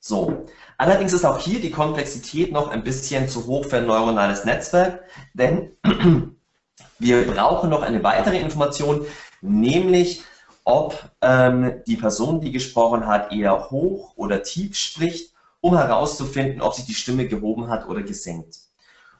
So, 0.05 0.47
allerdings 0.77 1.13
ist 1.13 1.23
auch 1.23 1.39
hier 1.39 1.61
die 1.61 1.71
Komplexität 1.71 2.51
noch 2.51 2.67
ein 2.67 2.83
bisschen 2.83 3.29
zu 3.29 3.45
hoch 3.45 3.63
für 3.63 3.77
ein 3.77 3.85
neuronales 3.85 4.43
Netzwerk, 4.43 5.01
denn 5.33 5.77
wir 6.99 7.25
brauchen 7.25 7.69
noch 7.69 7.83
eine 7.83 8.03
weitere 8.03 8.37
Information, 8.37 9.05
nämlich 9.39 10.21
ob 10.65 11.09
ähm, 11.21 11.81
die 11.87 11.95
Person, 11.95 12.41
die 12.41 12.51
gesprochen 12.51 13.07
hat, 13.07 13.31
eher 13.31 13.69
hoch 13.69 14.11
oder 14.17 14.43
tief 14.43 14.75
spricht, 14.75 15.33
um 15.61 15.77
herauszufinden, 15.77 16.61
ob 16.61 16.73
sich 16.73 16.83
die 16.83 16.95
Stimme 16.95 17.29
gehoben 17.29 17.69
hat 17.69 17.87
oder 17.87 18.01
gesenkt. 18.01 18.57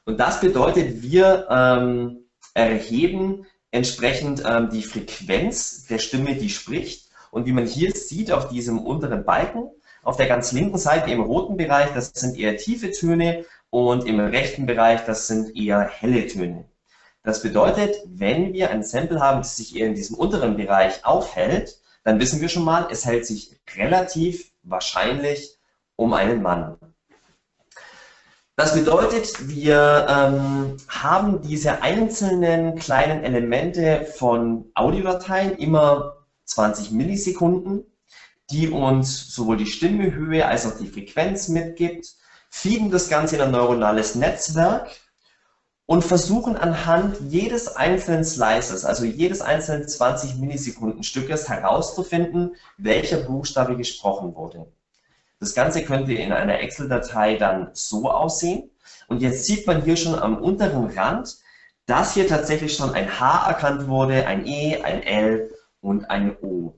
Und 0.04 0.20
das 0.20 0.42
bedeutet, 0.42 1.00
wir 1.00 1.46
ähm, 1.48 2.26
erheben 2.52 3.46
entsprechend 3.70 4.42
ähm, 4.46 4.68
die 4.68 4.82
Frequenz 4.82 5.86
der 5.86 5.98
Stimme, 5.98 6.34
die 6.34 6.50
spricht. 6.50 7.08
Und 7.30 7.46
wie 7.46 7.52
man 7.52 7.64
hier 7.64 7.92
sieht 7.92 8.30
auf 8.30 8.48
diesem 8.48 8.78
unteren 8.78 9.24
Balken, 9.24 9.70
auf 10.04 10.16
der 10.16 10.26
ganz 10.26 10.52
linken 10.52 10.78
Seite 10.78 11.10
im 11.10 11.20
roten 11.20 11.56
Bereich, 11.56 11.90
das 11.94 12.12
sind 12.14 12.38
eher 12.38 12.56
tiefe 12.56 12.90
Töne 12.90 13.44
und 13.70 14.06
im 14.06 14.20
rechten 14.20 14.66
Bereich, 14.66 15.04
das 15.04 15.26
sind 15.26 15.56
eher 15.56 15.80
helle 15.80 16.26
Töne. 16.26 16.64
Das 17.22 17.42
bedeutet, 17.42 17.96
wenn 18.06 18.52
wir 18.52 18.70
ein 18.70 18.82
Sample 18.82 19.20
haben, 19.20 19.38
das 19.38 19.56
sich 19.56 19.76
eher 19.76 19.86
in 19.86 19.94
diesem 19.94 20.16
unteren 20.16 20.56
Bereich 20.56 21.04
aufhält, 21.04 21.78
dann 22.04 22.20
wissen 22.20 22.40
wir 22.40 22.50
schon 22.50 22.64
mal, 22.64 22.88
es 22.90 23.06
hält 23.06 23.26
sich 23.26 23.58
relativ 23.76 24.52
wahrscheinlich 24.62 25.56
um 25.96 26.12
einen 26.12 26.42
Mann. 26.42 26.76
Das 28.56 28.74
bedeutet, 28.74 29.48
wir 29.48 30.06
ähm, 30.08 30.76
haben 30.86 31.42
diese 31.42 31.82
einzelnen 31.82 32.76
kleinen 32.76 33.24
Elemente 33.24 34.06
von 34.16 34.70
Audiodateien 34.74 35.56
immer 35.56 36.26
20 36.44 36.92
Millisekunden, 36.92 37.84
die 38.50 38.68
uns 38.68 39.34
sowohl 39.34 39.56
die 39.56 39.66
Stimmehöhe 39.66 40.46
als 40.46 40.66
auch 40.66 40.78
die 40.78 40.88
Frequenz 40.88 41.48
mitgibt, 41.48 42.14
feeden 42.50 42.90
das 42.90 43.08
Ganze 43.08 43.36
in 43.36 43.42
ein 43.42 43.50
neuronales 43.50 44.14
Netzwerk 44.14 44.90
und 45.86 46.02
versuchen 46.04 46.56
anhand 46.56 47.18
jedes 47.28 47.76
einzelnen 47.76 48.24
Slices, 48.24 48.84
also 48.84 49.04
jedes 49.04 49.40
einzelnen 49.40 49.86
20 49.86 50.36
Millisekunden 50.36 51.02
Stückes 51.02 51.48
herauszufinden, 51.48 52.56
welcher 52.78 53.18
Buchstabe 53.18 53.76
gesprochen 53.76 54.34
wurde. 54.34 54.66
Das 55.40 55.54
Ganze 55.54 55.84
könnte 55.84 56.14
in 56.14 56.32
einer 56.32 56.60
Excel-Datei 56.60 57.36
dann 57.36 57.70
so 57.74 58.10
aussehen. 58.10 58.70
Und 59.08 59.20
jetzt 59.20 59.44
sieht 59.44 59.66
man 59.66 59.82
hier 59.82 59.96
schon 59.96 60.18
am 60.18 60.38
unteren 60.38 60.86
Rand, 60.86 61.36
dass 61.86 62.14
hier 62.14 62.26
tatsächlich 62.26 62.74
schon 62.74 62.94
ein 62.94 63.20
H 63.20 63.48
erkannt 63.48 63.88
wurde, 63.88 64.26
ein 64.26 64.46
E, 64.46 64.82
ein 64.82 65.02
L 65.02 65.52
und 65.82 66.08
ein 66.08 66.36
O. 66.40 66.72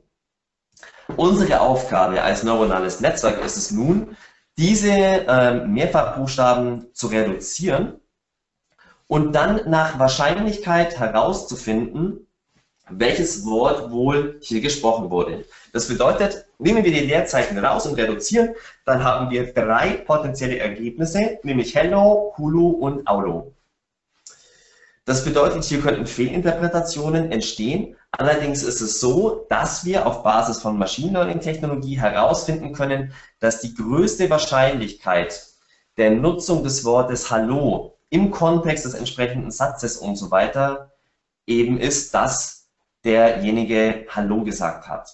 Unsere 1.15 1.61
Aufgabe 1.61 2.23
als 2.23 2.43
neuronales 2.43 3.01
Netzwerk 3.01 3.45
ist 3.45 3.57
es 3.57 3.71
nun, 3.71 4.17
diese 4.59 4.91
ähm, 4.91 5.73
Mehrfachbuchstaben 5.73 6.89
zu 6.95 7.07
reduzieren 7.07 8.01
und 9.07 9.33
dann 9.33 9.61
nach 9.71 9.99
Wahrscheinlichkeit 9.99 10.99
herauszufinden, 10.99 12.27
welches 12.89 13.45
Wort 13.47 13.91
wohl 13.91 14.39
hier 14.43 14.61
gesprochen 14.61 15.11
wurde. 15.11 15.45
Das 15.73 15.89
bedeutet, 15.89 16.47
nehmen 16.59 16.85
wir 16.85 16.93
die 16.93 17.07
Leerzeichen 17.07 17.59
raus 17.59 17.87
und 17.87 17.95
reduzieren, 17.95 18.55
dann 18.85 19.05
haben 19.05 19.31
wir 19.31 19.53
drei 19.53 19.99
potenzielle 19.99 20.59
Ergebnisse, 20.59 21.39
nämlich 21.43 21.75
Hello, 21.75 22.35
Hulu 22.37 22.71
und 22.71 23.07
Aulo. 23.07 23.53
Das 25.05 25.25
bedeutet, 25.25 25.63
hier 25.63 25.81
könnten 25.81 26.07
Fehlinterpretationen 26.07 27.31
entstehen. 27.31 27.97
Allerdings 28.19 28.63
ist 28.63 28.81
es 28.81 28.99
so, 28.99 29.47
dass 29.51 29.85
wir 29.85 30.07
auf 30.07 30.23
Basis 30.23 30.61
von 30.61 30.79
Machine 30.79 31.13
Learning 31.13 31.41
Technologie 31.41 32.01
herausfinden 32.01 32.73
können, 32.73 33.13
dass 33.41 33.61
die 33.61 33.75
größte 33.75 34.31
Wahrscheinlichkeit 34.31 35.47
der 35.99 36.13
Nutzung 36.13 36.65
des 36.65 36.85
Wortes 36.85 37.31
Hallo 37.31 37.99
im 38.09 38.31
Kontext 38.31 38.87
des 38.87 38.95
entsprechenden 38.95 39.51
Satzes 39.51 39.99
und 39.99 40.17
so 40.17 40.31
weiter 40.31 40.93
eben 41.47 41.79
ist, 41.79 42.15
dass 42.15 42.71
derjenige 43.05 44.07
Hallo 44.09 44.43
gesagt 44.43 44.89
hat. 44.89 45.11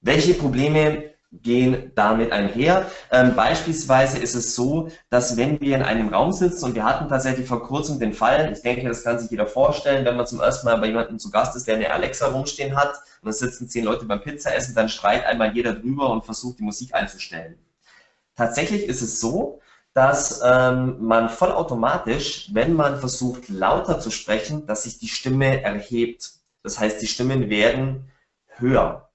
Welche 0.00 0.34
Probleme 0.34 1.14
gehen 1.42 1.92
damit 1.94 2.32
einher? 2.32 2.86
Ähm, 3.10 3.34
beispielsweise 3.34 4.18
ist 4.18 4.34
es 4.34 4.54
so, 4.54 4.90
dass 5.10 5.36
wenn 5.36 5.60
wir 5.60 5.76
in 5.76 5.82
einem 5.82 6.08
Raum 6.08 6.32
sitzen 6.32 6.64
und 6.64 6.74
wir 6.74 6.84
hatten 6.84 7.08
tatsächlich 7.08 7.46
vor 7.46 7.62
kurzem 7.62 7.98
den 7.98 8.12
Fall, 8.12 8.52
ich 8.52 8.62
denke, 8.62 8.86
das 8.88 9.04
kann 9.04 9.18
sich 9.18 9.30
jeder 9.30 9.46
vorstellen, 9.46 10.04
wenn 10.04 10.16
man 10.16 10.26
zum 10.26 10.40
ersten 10.40 10.66
Mal 10.66 10.78
bei 10.78 10.86
jemandem 10.88 11.18
zu 11.18 11.30
Gast 11.30 11.56
ist, 11.56 11.66
der 11.66 11.76
eine 11.76 11.90
Alexa 11.90 12.26
rumstehen 12.28 12.76
hat 12.76 12.94
und 13.22 13.28
es 13.28 13.38
sitzen 13.38 13.68
zehn 13.68 13.84
Leute 13.84 14.04
beim 14.04 14.20
Pizzaessen, 14.20 14.74
dann 14.74 14.88
schreit 14.88 15.24
einmal 15.26 15.54
jeder 15.54 15.74
drüber 15.74 16.10
und 16.10 16.24
versucht 16.24 16.58
die 16.58 16.64
Musik 16.64 16.94
einzustellen. 16.94 17.58
Tatsächlich 18.36 18.84
ist 18.84 19.00
es 19.00 19.18
so, 19.20 19.60
dass 19.94 20.42
ähm, 20.44 20.96
man 21.00 21.30
vollautomatisch, 21.30 22.50
wenn 22.52 22.74
man 22.74 23.00
versucht 23.00 23.48
lauter 23.48 23.98
zu 23.98 24.10
sprechen, 24.10 24.66
dass 24.66 24.82
sich 24.82 24.98
die 24.98 25.08
Stimme 25.08 25.62
erhebt. 25.62 26.32
Das 26.62 26.78
heißt, 26.78 27.00
die 27.00 27.06
Stimmen 27.06 27.48
werden 27.48 28.10
höher. 28.58 29.05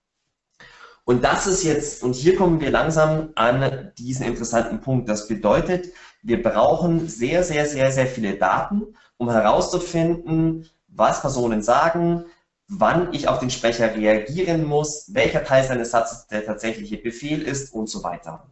Und 1.11 1.25
das 1.25 1.45
ist 1.45 1.65
jetzt, 1.65 2.03
und 2.03 2.15
hier 2.15 2.37
kommen 2.37 2.61
wir 2.61 2.71
langsam 2.71 3.33
an 3.35 3.91
diesen 3.97 4.25
interessanten 4.25 4.79
Punkt. 4.79 5.09
Das 5.09 5.27
bedeutet, 5.27 5.89
wir 6.23 6.41
brauchen 6.41 7.09
sehr, 7.09 7.43
sehr, 7.43 7.65
sehr, 7.65 7.91
sehr 7.91 8.07
viele 8.07 8.37
Daten, 8.37 8.95
um 9.17 9.29
herauszufinden, 9.29 10.69
was 10.87 11.19
Personen 11.19 11.61
sagen, 11.61 12.23
wann 12.69 13.13
ich 13.13 13.27
auf 13.27 13.39
den 13.39 13.49
Sprecher 13.49 13.93
reagieren 13.93 14.63
muss, 14.63 15.13
welcher 15.13 15.43
Teil 15.43 15.65
seines 15.65 15.91
Satzes 15.91 16.27
der 16.27 16.45
tatsächliche 16.45 16.95
Befehl 16.95 17.41
ist 17.41 17.73
und 17.73 17.89
so 17.89 18.05
weiter. 18.05 18.47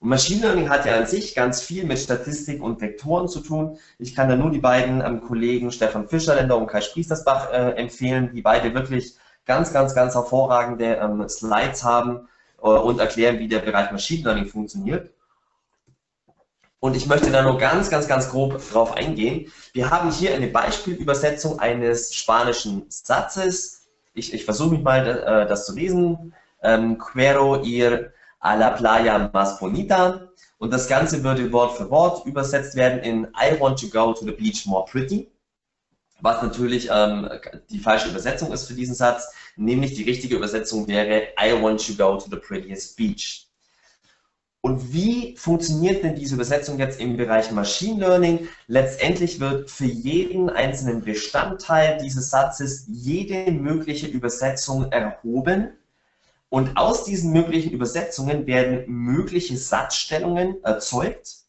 Und 0.00 0.10
Machine 0.10 0.42
Learning 0.42 0.68
hat 0.68 0.84
ja 0.84 0.98
an 0.98 1.06
sich 1.06 1.34
ganz 1.34 1.62
viel 1.62 1.84
mit 1.86 1.98
Statistik 1.98 2.62
und 2.62 2.82
Vektoren 2.82 3.26
zu 3.26 3.40
tun. 3.40 3.78
Ich 3.98 4.14
kann 4.14 4.28
da 4.28 4.36
nur 4.36 4.50
die 4.50 4.58
beiden 4.58 5.00
ähm, 5.00 5.22
Kollegen 5.22 5.72
Stefan 5.72 6.08
Fischerländer 6.08 6.58
und 6.58 6.66
Kai 6.66 6.82
Spriestersbach 6.82 7.50
äh, 7.54 7.70
empfehlen, 7.76 8.32
die 8.34 8.42
beide 8.42 8.74
wirklich 8.74 9.16
ganz, 9.46 9.72
ganz, 9.72 9.94
ganz 9.94 10.14
hervorragende 10.14 10.96
ähm, 10.96 11.28
Slides 11.28 11.84
haben 11.84 12.28
äh, 12.62 12.66
und 12.66 12.98
erklären, 12.98 13.38
wie 13.38 13.48
der 13.48 13.60
Bereich 13.60 13.90
Machine 13.90 14.24
Learning 14.24 14.46
funktioniert. 14.46 15.10
Und 16.80 16.96
ich 16.96 17.06
möchte 17.06 17.30
da 17.30 17.42
nur 17.42 17.56
ganz, 17.56 17.88
ganz, 17.88 18.06
ganz 18.08 18.28
grob 18.28 18.60
drauf 18.70 18.94
eingehen. 18.94 19.50
Wir 19.72 19.88
haben 19.90 20.10
hier 20.10 20.34
eine 20.34 20.48
Beispielübersetzung 20.48 21.58
eines 21.58 22.14
spanischen 22.14 22.84
Satzes. 22.90 23.86
Ich, 24.12 24.34
ich 24.34 24.44
versuche 24.44 24.74
mich 24.74 24.82
mal, 24.82 25.06
äh, 25.06 25.48
das 25.48 25.64
zu 25.64 25.74
lesen. 25.74 26.34
Ähm, 26.62 26.98
Quiero 26.98 27.62
ir 27.62 28.12
a 28.40 28.54
la 28.54 28.70
playa 28.70 29.30
más 29.32 29.58
bonita. 29.58 30.28
Und 30.58 30.72
das 30.72 30.86
Ganze 30.86 31.24
würde 31.24 31.50
Wort 31.52 31.76
für 31.76 31.90
Wort 31.90 32.26
übersetzt 32.26 32.76
werden 32.76 33.00
in 33.00 33.28
I 33.34 33.58
want 33.58 33.78
to 33.80 33.88
go 33.88 34.12
to 34.12 34.24
the 34.24 34.32
beach 34.32 34.66
more 34.66 34.84
pretty. 34.84 35.30
Was 36.20 36.42
natürlich 36.42 36.88
ähm, 36.90 37.28
die 37.70 37.78
falsche 37.78 38.08
Übersetzung 38.08 38.52
ist 38.52 38.66
für 38.66 38.74
diesen 38.74 38.94
Satz. 38.94 39.32
Nämlich 39.56 39.94
die 39.94 40.04
richtige 40.04 40.36
Übersetzung 40.36 40.88
wäre 40.88 41.28
I 41.40 41.52
want 41.60 41.84
to 41.86 41.94
go 41.94 42.16
to 42.16 42.28
the 42.30 42.36
prettiest 42.36 42.96
beach. 42.96 43.48
Und 44.64 44.94
wie 44.94 45.36
funktioniert 45.36 46.02
denn 46.02 46.14
diese 46.14 46.36
Übersetzung 46.36 46.78
jetzt 46.78 46.98
im 46.98 47.18
Bereich 47.18 47.50
Machine 47.50 48.00
Learning? 48.00 48.48
Letztendlich 48.66 49.38
wird 49.38 49.70
für 49.70 49.84
jeden 49.84 50.48
einzelnen 50.48 51.02
Bestandteil 51.02 51.98
dieses 52.02 52.30
Satzes 52.30 52.86
jede 52.88 53.52
mögliche 53.52 54.06
Übersetzung 54.06 54.90
erhoben. 54.90 55.76
Und 56.48 56.78
aus 56.78 57.04
diesen 57.04 57.32
möglichen 57.32 57.72
Übersetzungen 57.72 58.46
werden 58.46 58.84
mögliche 58.86 59.58
Satzstellungen 59.58 60.64
erzeugt. 60.64 61.40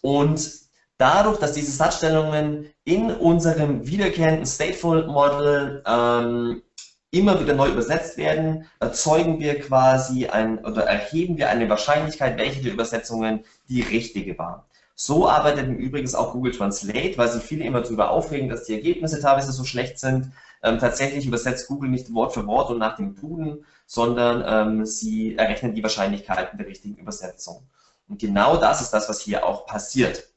Und 0.00 0.59
dadurch, 1.00 1.38
dass 1.38 1.52
diese 1.52 1.72
Satzstellungen 1.72 2.68
in 2.84 3.10
unserem 3.10 3.86
wiederkehrenden 3.86 4.46
Stateful 4.46 5.06
Model 5.06 5.82
ähm, 5.86 6.62
immer 7.10 7.40
wieder 7.40 7.54
neu 7.54 7.70
übersetzt 7.70 8.18
werden, 8.18 8.66
erzeugen 8.78 9.40
wir 9.40 9.58
quasi 9.60 10.26
ein 10.26 10.64
oder 10.64 10.84
erheben 10.84 11.38
wir 11.38 11.48
eine 11.48 11.68
Wahrscheinlichkeit, 11.68 12.38
welche 12.38 12.62
der 12.62 12.72
Übersetzungen 12.72 13.44
die 13.68 13.80
richtige 13.80 14.38
war. 14.38 14.68
So 14.94 15.26
arbeitet 15.26 15.66
im 15.66 15.76
Übrigen 15.76 16.14
auch 16.14 16.32
Google 16.32 16.52
Translate, 16.52 17.16
weil 17.16 17.30
sich 17.30 17.42
viele 17.42 17.64
immer 17.64 17.80
darüber 17.80 18.10
aufregen, 18.10 18.50
dass 18.50 18.64
die 18.64 18.74
Ergebnisse 18.74 19.20
teilweise 19.20 19.52
so 19.52 19.64
schlecht 19.64 19.98
sind. 19.98 20.32
Ähm, 20.62 20.78
tatsächlich 20.78 21.26
übersetzt 21.26 21.68
Google 21.68 21.88
nicht 21.88 22.12
Wort 22.12 22.34
für 22.34 22.46
Wort 22.46 22.70
und 22.70 22.78
nach 22.78 22.96
dem 22.96 23.16
Duden, 23.16 23.64
sondern 23.86 24.44
ähm, 24.46 24.84
sie 24.84 25.36
errechnen 25.36 25.74
die 25.74 25.82
Wahrscheinlichkeiten 25.82 26.58
der 26.58 26.66
richtigen 26.66 26.96
Übersetzung. 26.96 27.62
Und 28.06 28.20
genau 28.20 28.58
das 28.58 28.82
ist 28.82 28.90
das, 28.90 29.08
was 29.08 29.22
hier 29.22 29.46
auch 29.46 29.64
passiert. 29.64 30.29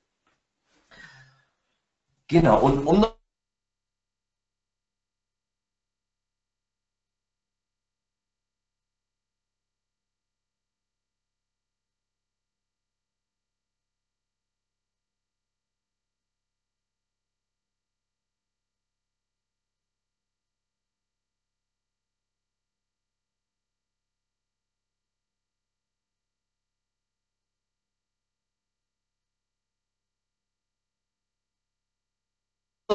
Genau, 2.29 2.59
und 2.61 2.85
um 2.85 3.05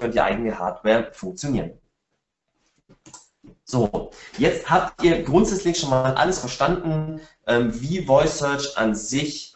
und 0.03 0.15
die 0.15 0.21
eigene 0.21 0.59
Hardware 0.59 1.11
funktionieren. 1.13 1.73
So, 3.65 4.11
jetzt 4.39 4.71
habt 4.71 5.03
ihr 5.03 5.23
grundsätzlich 5.23 5.79
schon 5.79 5.91
mal 5.91 6.15
alles 6.15 6.39
verstanden, 6.39 7.21
ähm, 7.47 7.79
wie 7.81 8.05
Voice 8.05 8.39
Search 8.39 8.79
an 8.79 8.95
sich 8.95 9.55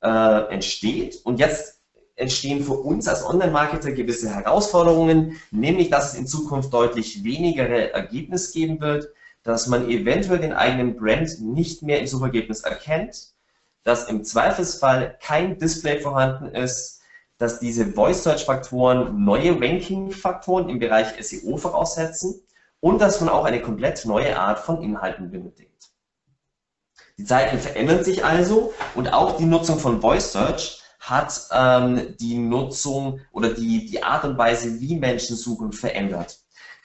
äh, 0.00 0.52
entsteht. 0.52 1.20
Und 1.24 1.40
jetzt 1.40 1.80
entstehen 2.14 2.62
für 2.62 2.74
uns 2.74 3.08
als 3.08 3.24
Online-Marketer 3.24 3.92
gewisse 3.92 4.32
Herausforderungen, 4.32 5.40
nämlich 5.50 5.90
dass 5.90 6.12
es 6.12 6.18
in 6.18 6.26
Zukunft 6.26 6.72
deutlich 6.72 7.24
weniger 7.24 7.68
Ergebnis 7.68 8.52
geben 8.52 8.80
wird, 8.80 9.08
dass 9.42 9.66
man 9.66 9.88
eventuell 9.88 10.38
den 10.38 10.52
eigenen 10.52 10.96
Brand 10.96 11.40
nicht 11.40 11.82
mehr 11.82 12.00
im 12.00 12.06
Suchergebnis 12.06 12.60
erkennt, 12.60 13.32
dass 13.84 14.08
im 14.08 14.24
Zweifelsfall 14.24 15.16
kein 15.22 15.58
Display 15.58 16.00
vorhanden 16.00 16.54
ist, 16.54 16.97
dass 17.38 17.60
diese 17.60 17.86
Voice 17.86 18.24
Search 18.24 18.44
Faktoren 18.44 19.24
neue 19.24 19.52
Ranking 19.60 20.10
Faktoren 20.10 20.68
im 20.68 20.78
Bereich 20.78 21.08
SEO 21.24 21.56
voraussetzen 21.56 22.42
und 22.80 23.00
dass 23.00 23.20
man 23.20 23.30
auch 23.30 23.44
eine 23.44 23.62
komplett 23.62 24.04
neue 24.04 24.38
Art 24.38 24.58
von 24.58 24.82
Inhalten 24.82 25.30
benötigt. 25.30 25.90
Die 27.16 27.24
Zeiten 27.24 27.58
verändern 27.58 28.04
sich 28.04 28.24
also 28.24 28.72
und 28.94 29.12
auch 29.12 29.36
die 29.36 29.44
Nutzung 29.44 29.78
von 29.78 30.00
Voice 30.00 30.32
Search 30.32 30.82
hat 31.00 31.48
ähm, 31.52 32.16
die 32.18 32.36
Nutzung 32.36 33.20
oder 33.32 33.50
die, 33.50 33.86
die 33.86 34.02
Art 34.02 34.24
und 34.24 34.36
Weise, 34.36 34.80
wie 34.80 34.96
Menschen 34.96 35.36
suchen, 35.36 35.72
verändert. 35.72 36.38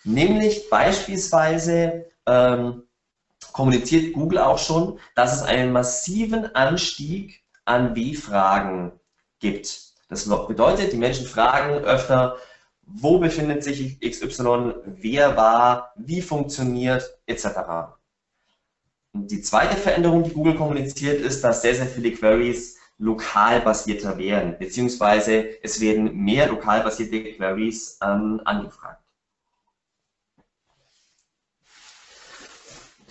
Nämlich 0.04 0.70
beispielsweise 0.70 2.06
ähm, 2.26 2.84
kommuniziert 3.52 4.14
Google 4.14 4.40
auch 4.40 4.58
schon, 4.58 5.00
dass 5.16 5.36
es 5.36 5.42
einen 5.42 5.72
massiven 5.72 6.56
Anstieg 6.56 7.44
an 7.66 7.96
W-Fragen 7.96 8.94
gibt. 9.40 9.93
Das 10.14 10.48
bedeutet, 10.48 10.94
die 10.94 10.98
Menschen 10.98 11.26
fragen 11.26 11.84
öfter, 11.86 12.38
wo 12.86 13.18
befindet 13.18 13.64
sich 13.64 14.00
XY, 14.00 14.76
wer 14.86 15.36
war, 15.36 15.94
wie 15.96 16.22
funktioniert, 16.22 17.18
etc. 17.26 17.48
Und 19.14 19.32
die 19.32 19.42
zweite 19.42 19.76
Veränderung, 19.76 20.24
die 20.24 20.34
Google 20.34 20.56
kommuniziert, 20.56 21.22
ist, 21.22 21.44
dass 21.44 21.64
sehr, 21.64 21.76
sehr 21.76 21.88
viele 21.88 22.12
Queries 22.12 22.78
lokal 23.00 23.62
basierter 23.62 24.18
werden, 24.18 24.56
beziehungsweise 24.60 25.64
es 25.64 25.82
werden 25.82 26.16
mehr 26.16 26.48
lokal 26.48 26.82
basierte 26.84 27.34
Queries 27.34 27.98
ähm, 28.04 28.40
angefragt. 28.46 29.03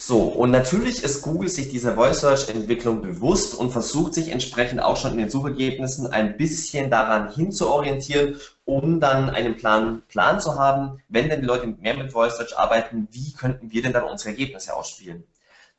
So, 0.05 0.23
und 0.23 0.51
natürlich 0.51 1.05
ist 1.05 1.23
Google 1.23 1.49
sich 1.49 1.69
dieser 1.69 1.95
Voice 1.95 2.23
Search 2.23 2.49
Entwicklung 2.49 3.03
bewusst 3.03 3.55
und 3.55 3.71
versucht 3.71 4.15
sich 4.15 4.31
entsprechend 4.31 4.81
auch 4.83 4.97
schon 4.97 5.13
in 5.13 5.19
den 5.19 5.31
Suchergebnissen 5.31 6.09
ein 6.09 6.37
bisschen 6.37 6.91
daran 6.91 7.33
hinzuorientieren, 7.33 8.41
um 8.65 8.99
dann 8.99 9.31
einen 9.31 9.57
Plan, 9.57 10.03
Plan 10.09 10.41
zu 10.41 10.59
haben, 10.59 11.01
wenn 11.09 11.29
denn 11.29 11.41
die 11.41 11.47
Leute 11.47 11.69
mehr 11.69 11.97
mit 11.97 12.11
Voice 12.11 12.37
Search 12.37 12.59
arbeiten, 12.59 13.07
wie 13.13 13.33
könnten 13.33 13.71
wir 13.71 13.81
denn 13.81 13.93
dann 13.93 14.03
unsere 14.03 14.31
Ergebnisse 14.31 14.75
ausspielen. 14.75 15.23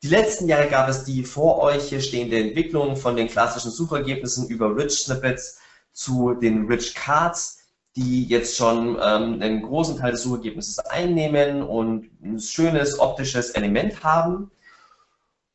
Die 0.03 0.07
letzten 0.07 0.47
Jahre 0.47 0.69
gab 0.69 0.87
es 0.87 1.03
die 1.03 1.25
vor 1.25 1.59
euch 1.59 1.89
hier 1.89 1.99
stehende 1.99 2.39
Entwicklung 2.39 2.95
von 2.95 3.17
den 3.17 3.27
klassischen 3.27 3.71
Suchergebnissen 3.71 4.47
über 4.47 4.73
Rich 4.73 4.99
Snippets 4.99 5.59
zu 5.91 6.33
den 6.33 6.67
Rich 6.67 6.95
Cards, 6.95 7.62
die 7.95 8.25
jetzt 8.25 8.57
schon 8.57 8.97
ähm, 9.01 9.41
einen 9.41 9.61
großen 9.61 9.97
Teil 9.97 10.11
des 10.11 10.23
Suchergebnisses 10.23 10.79
einnehmen 10.79 11.61
und 11.61 12.09
ein 12.23 12.39
schönes 12.39 12.99
optisches 12.99 13.51
Element 13.51 14.03
haben. 14.03 14.49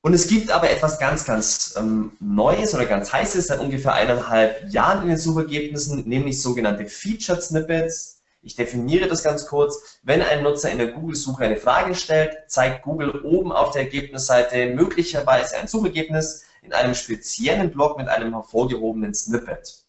Und 0.03 0.15
es 0.15 0.29
gibt 0.29 0.51
aber 0.53 0.71
etwas 0.71 1.01
ganz, 1.01 1.25
ganz 1.25 1.75
ähm, 1.77 2.13
Neues 2.21 2.75
oder 2.75 2.87
ganz 2.87 3.13
Heißes 3.13 3.49
seit 3.49 3.59
ungefähr 3.59 3.95
eineinhalb 3.95 4.73
Jahren 4.73 5.03
in 5.03 5.09
den 5.09 5.19
Suchergebnissen, 5.19 6.09
nämlich 6.09 6.41
sogenannte 6.41 6.87
Featured 6.87 7.43
Snippets. 7.43 8.23
Ich 8.41 8.55
definiere 8.55 9.09
das 9.09 9.25
ganz 9.25 9.47
kurz. 9.47 9.99
Wenn 10.05 10.23
ein 10.23 10.45
Nutzer 10.45 10.71
in 10.71 10.79
der 10.79 10.93
Google-Suche 10.93 11.43
eine 11.45 11.57
Frage 11.57 11.97
stellt, 11.97 12.37
zeigt 12.47 12.83
Google 12.85 13.11
oben 13.23 13.51
auf 13.51 13.73
der 13.73 13.83
Ergebnisseite 13.83 14.67
möglicherweise 14.67 15.57
ein 15.57 15.67
Suchergebnis 15.67 16.45
in 16.63 16.73
einem 16.73 16.95
speziellen 16.95 17.73
Block 17.73 17.99
mit 17.99 18.07
einem 18.07 18.33
hervorgehobenen 18.33 19.13
Snippet. 19.13 19.88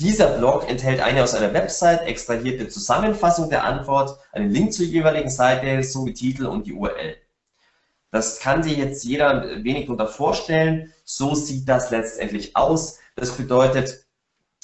Dieser 0.00 0.38
Blog 0.38 0.66
enthält 0.66 1.00
eine 1.00 1.22
aus 1.22 1.34
einer 1.34 1.52
Website 1.52 2.06
extrahierte 2.06 2.68
Zusammenfassung 2.68 3.50
der 3.50 3.64
Antwort, 3.64 4.18
einen 4.32 4.50
Link 4.50 4.72
zur 4.72 4.86
jeweiligen 4.86 5.28
Seite 5.28 5.84
sowie 5.84 6.14
Titel 6.14 6.46
und 6.46 6.66
die 6.66 6.72
URL. 6.72 7.16
Das 8.10 8.40
kann 8.40 8.62
sich 8.62 8.78
jetzt 8.78 9.04
jeder 9.04 9.62
wenig 9.62 9.84
darunter 9.84 10.06
vorstellen. 10.06 10.90
So 11.04 11.34
sieht 11.34 11.68
das 11.68 11.90
letztendlich 11.90 12.56
aus. 12.56 12.98
Das 13.14 13.32
bedeutet, 13.32 14.06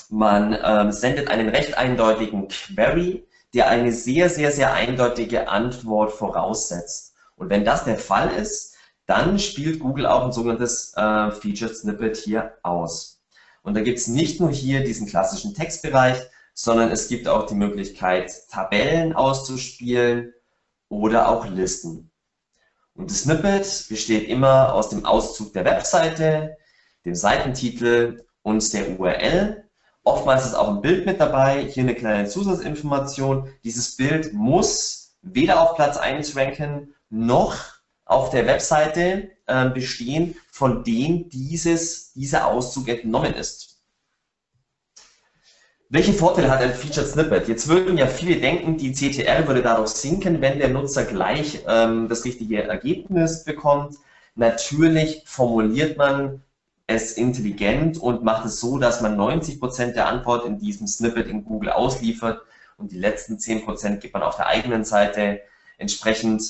man 0.09 0.57
ähm, 0.64 0.90
sendet 0.90 1.29
einen 1.29 1.51
recht 1.51 1.77
eindeutigen 1.77 2.49
Query, 2.49 3.27
der 3.53 3.68
eine 3.68 3.92
sehr, 3.92 4.31
sehr, 4.31 4.51
sehr 4.53 4.72
eindeutige 4.72 5.51
Antwort 5.51 6.12
voraussetzt. 6.12 7.12
Und 7.37 7.51
wenn 7.51 7.66
das 7.66 7.85
der 7.85 7.99
Fall 7.99 8.31
ist, 8.31 8.75
dann 9.05 9.38
spielt 9.38 9.81
Google 9.81 10.07
auch 10.07 10.25
ein 10.25 10.33
sogenanntes 10.33 10.94
äh, 10.96 11.31
Featured 11.31 11.77
Snippet 11.77 12.16
hier 12.16 12.55
aus. 12.62 13.15
Und 13.66 13.74
da 13.74 13.81
gibt 13.81 13.98
es 13.98 14.07
nicht 14.07 14.38
nur 14.38 14.52
hier 14.52 14.85
diesen 14.85 15.09
klassischen 15.09 15.52
Textbereich, 15.52 16.18
sondern 16.55 16.92
es 16.92 17.09
gibt 17.09 17.26
auch 17.26 17.46
die 17.46 17.57
Möglichkeit, 17.57 18.33
Tabellen 18.48 19.12
auszuspielen 19.12 20.33
oder 20.88 21.29
auch 21.29 21.48
Listen. 21.48 22.12
Und 22.94 23.11
das 23.11 23.22
Snippet 23.22 23.87
besteht 23.88 24.29
immer 24.29 24.72
aus 24.72 24.90
dem 24.90 25.05
Auszug 25.05 25.52
der 25.52 25.64
Webseite, 25.64 26.57
dem 27.05 27.16
Seitentitel 27.16 28.24
und 28.42 28.72
der 28.72 29.00
URL. 29.00 29.64
Oftmals 30.05 30.46
ist 30.46 30.55
auch 30.55 30.68
ein 30.68 30.81
Bild 30.81 31.05
mit 31.05 31.18
dabei, 31.18 31.64
hier 31.64 31.83
eine 31.83 31.96
kleine 31.96 32.29
Zusatzinformation. 32.29 33.48
Dieses 33.64 33.96
Bild 33.96 34.33
muss 34.33 35.16
weder 35.22 35.61
auf 35.61 35.74
Platz 35.74 35.96
1 35.96 36.37
ranken, 36.37 36.94
noch 37.11 37.57
auf 38.05 38.31
der 38.31 38.46
Webseite 38.46 39.33
äh, 39.46 39.68
bestehen, 39.70 40.37
von 40.50 40.85
dem 40.85 41.28
dieses, 41.28 42.12
dieser 42.12 42.46
Auszug 42.46 42.88
entnommen 42.88 43.35
ist. 43.35 43.76
Welche 45.88 46.12
Vorteile 46.12 46.50
hat 46.50 46.61
ein 46.61 46.74
Featured 46.74 47.06
Snippet? 47.06 47.46
Jetzt 47.46 47.68
würden 47.68 47.96
ja 47.96 48.09
viele 48.09 48.40
denken, 48.40 48.76
die 48.76 48.92
CTR 48.92 49.46
würde 49.46 49.62
dadurch 49.62 49.90
sinken, 49.90 50.40
wenn 50.40 50.59
der 50.59 50.68
Nutzer 50.68 51.04
gleich 51.04 51.61
ähm, 51.68 52.09
das 52.09 52.24
richtige 52.24 52.64
Ergebnis 52.64 53.44
bekommt. 53.44 53.94
Natürlich 54.35 55.22
formuliert 55.26 55.96
man 55.96 56.42
es 56.88 57.12
intelligent 57.12 57.98
und 57.98 58.24
macht 58.24 58.46
es 58.46 58.59
so, 58.59 58.78
dass 58.78 59.00
man 59.00 59.16
90% 59.16 59.92
der 59.92 60.09
Antwort 60.09 60.44
in 60.44 60.59
diesem 60.59 60.88
Snippet 60.88 61.28
in 61.28 61.44
Google 61.44 61.70
ausliefert 61.70 62.42
und 62.78 62.90
die 62.90 62.98
letzten 62.98 63.37
10% 63.37 63.98
gibt 63.98 64.14
man 64.14 64.22
auf 64.24 64.37
der 64.37 64.48
eigenen 64.48 64.85
Seite. 64.85 65.40
Entsprechend 65.78 66.42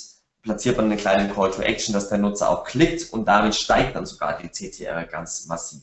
platziert 0.47 0.77
man 0.77 0.87
einen 0.87 0.97
kleinen 0.97 1.35
Call 1.35 1.51
to 1.51 1.61
Action, 1.61 1.93
dass 1.93 2.09
der 2.09 2.19
Nutzer 2.19 2.49
auch 2.49 2.65
klickt 2.65 3.13
und 3.13 3.27
damit 3.27 3.55
steigt 3.55 3.97
dann 3.97 4.07
sogar 4.07 4.39
die 4.39 4.49
CTR 4.49 5.05
ganz 5.05 5.47
massiv. 5.47 5.83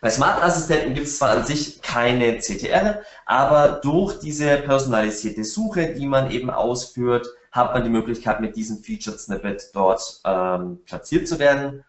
Bei 0.00 0.10
Smart 0.10 0.42
Assistenten 0.42 0.94
gibt 0.94 1.06
es 1.06 1.18
zwar 1.18 1.30
an 1.30 1.46
sich 1.46 1.80
keine 1.80 2.38
CTR, 2.38 3.02
aber 3.26 3.80
durch 3.82 4.18
diese 4.18 4.56
personalisierte 4.58 5.44
Suche, 5.44 5.94
die 5.94 6.06
man 6.06 6.30
eben 6.32 6.50
ausführt, 6.50 7.26
hat 7.52 7.72
man 7.72 7.84
die 7.84 7.90
Möglichkeit, 7.90 8.40
mit 8.40 8.56
diesem 8.56 8.82
Featured 8.82 9.20
Snippet 9.20 9.70
dort 9.74 10.20
ähm, 10.24 10.80
platziert 10.84 11.28
zu 11.28 11.38
werden. 11.38 11.84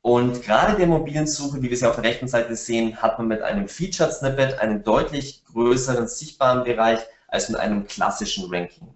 Und 0.00 0.42
gerade 0.42 0.76
der 0.76 0.86
mobilen 0.86 1.26
Suche, 1.26 1.62
wie 1.62 1.70
wir 1.70 1.76
sie 1.76 1.86
auf 1.86 1.96
der 1.96 2.04
rechten 2.04 2.28
Seite 2.28 2.56
sehen, 2.56 3.00
hat 3.00 3.18
man 3.18 3.28
mit 3.28 3.42
einem 3.42 3.68
Featured 3.68 4.12
Snippet 4.12 4.58
einen 4.58 4.82
deutlich 4.82 5.44
größeren 5.52 6.08
sichtbaren 6.08 6.64
Bereich 6.64 7.00
als 7.28 7.50
mit 7.50 7.60
einem 7.60 7.86
klassischen 7.86 8.52
Ranking. 8.52 8.88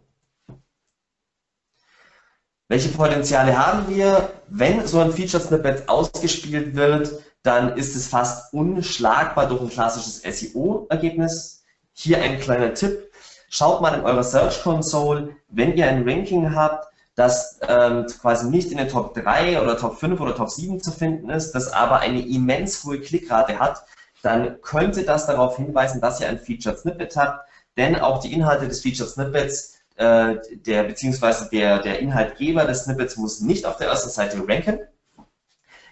Welche 2.68 2.88
Potenziale 2.88 3.56
haben 3.56 3.88
wir? 3.88 4.30
Wenn 4.48 4.84
so 4.88 4.98
ein 4.98 5.12
Featured 5.12 5.42
Snippet 5.42 5.88
ausgespielt 5.88 6.74
wird, 6.74 7.22
dann 7.44 7.76
ist 7.76 7.94
es 7.94 8.08
fast 8.08 8.52
unschlagbar 8.52 9.46
durch 9.46 9.60
ein 9.60 9.68
klassisches 9.68 10.22
SEO-Ergebnis. 10.22 11.62
Hier 11.92 12.20
ein 12.20 12.40
kleiner 12.40 12.74
Tipp. 12.74 13.12
Schaut 13.48 13.80
mal 13.80 13.94
in 13.94 14.04
eurer 14.04 14.24
Search 14.24 14.62
Console, 14.64 15.36
wenn 15.48 15.76
ihr 15.76 15.86
ein 15.86 16.08
Ranking 16.08 16.56
habt, 16.56 16.88
das 17.14 17.60
ähm, 17.68 18.06
quasi 18.20 18.50
nicht 18.50 18.72
in 18.72 18.78
den 18.78 18.88
Top 18.88 19.14
3 19.14 19.62
oder 19.62 19.78
Top 19.78 19.98
5 19.98 20.20
oder 20.20 20.34
Top 20.34 20.50
7 20.50 20.82
zu 20.82 20.90
finden 20.90 21.30
ist, 21.30 21.52
das 21.52 21.72
aber 21.72 22.00
eine 22.00 22.26
immens 22.26 22.82
hohe 22.84 23.00
Klickrate 23.00 23.60
hat, 23.60 23.84
dann 24.22 24.60
könnte 24.60 25.04
das 25.04 25.26
darauf 25.26 25.56
hinweisen, 25.56 26.00
dass 26.00 26.20
ihr 26.20 26.28
ein 26.28 26.40
Featured 26.40 26.80
Snippet 26.80 27.16
habt, 27.16 27.48
denn 27.76 27.94
auch 27.94 28.18
die 28.18 28.32
Inhalte 28.32 28.66
des 28.66 28.82
Featured 28.82 29.08
Snippets, 29.08 29.75
äh, 29.96 30.36
der 30.50 30.84
beziehungsweise 30.84 31.48
der, 31.50 31.80
der 31.80 31.98
Inhaltgeber 31.98 32.64
des 32.64 32.84
Snippets 32.84 33.16
muss 33.16 33.40
nicht 33.40 33.66
auf 33.66 33.76
der 33.76 33.88
ersten 33.88 34.10
Seite 34.10 34.42
ranken, 34.46 34.78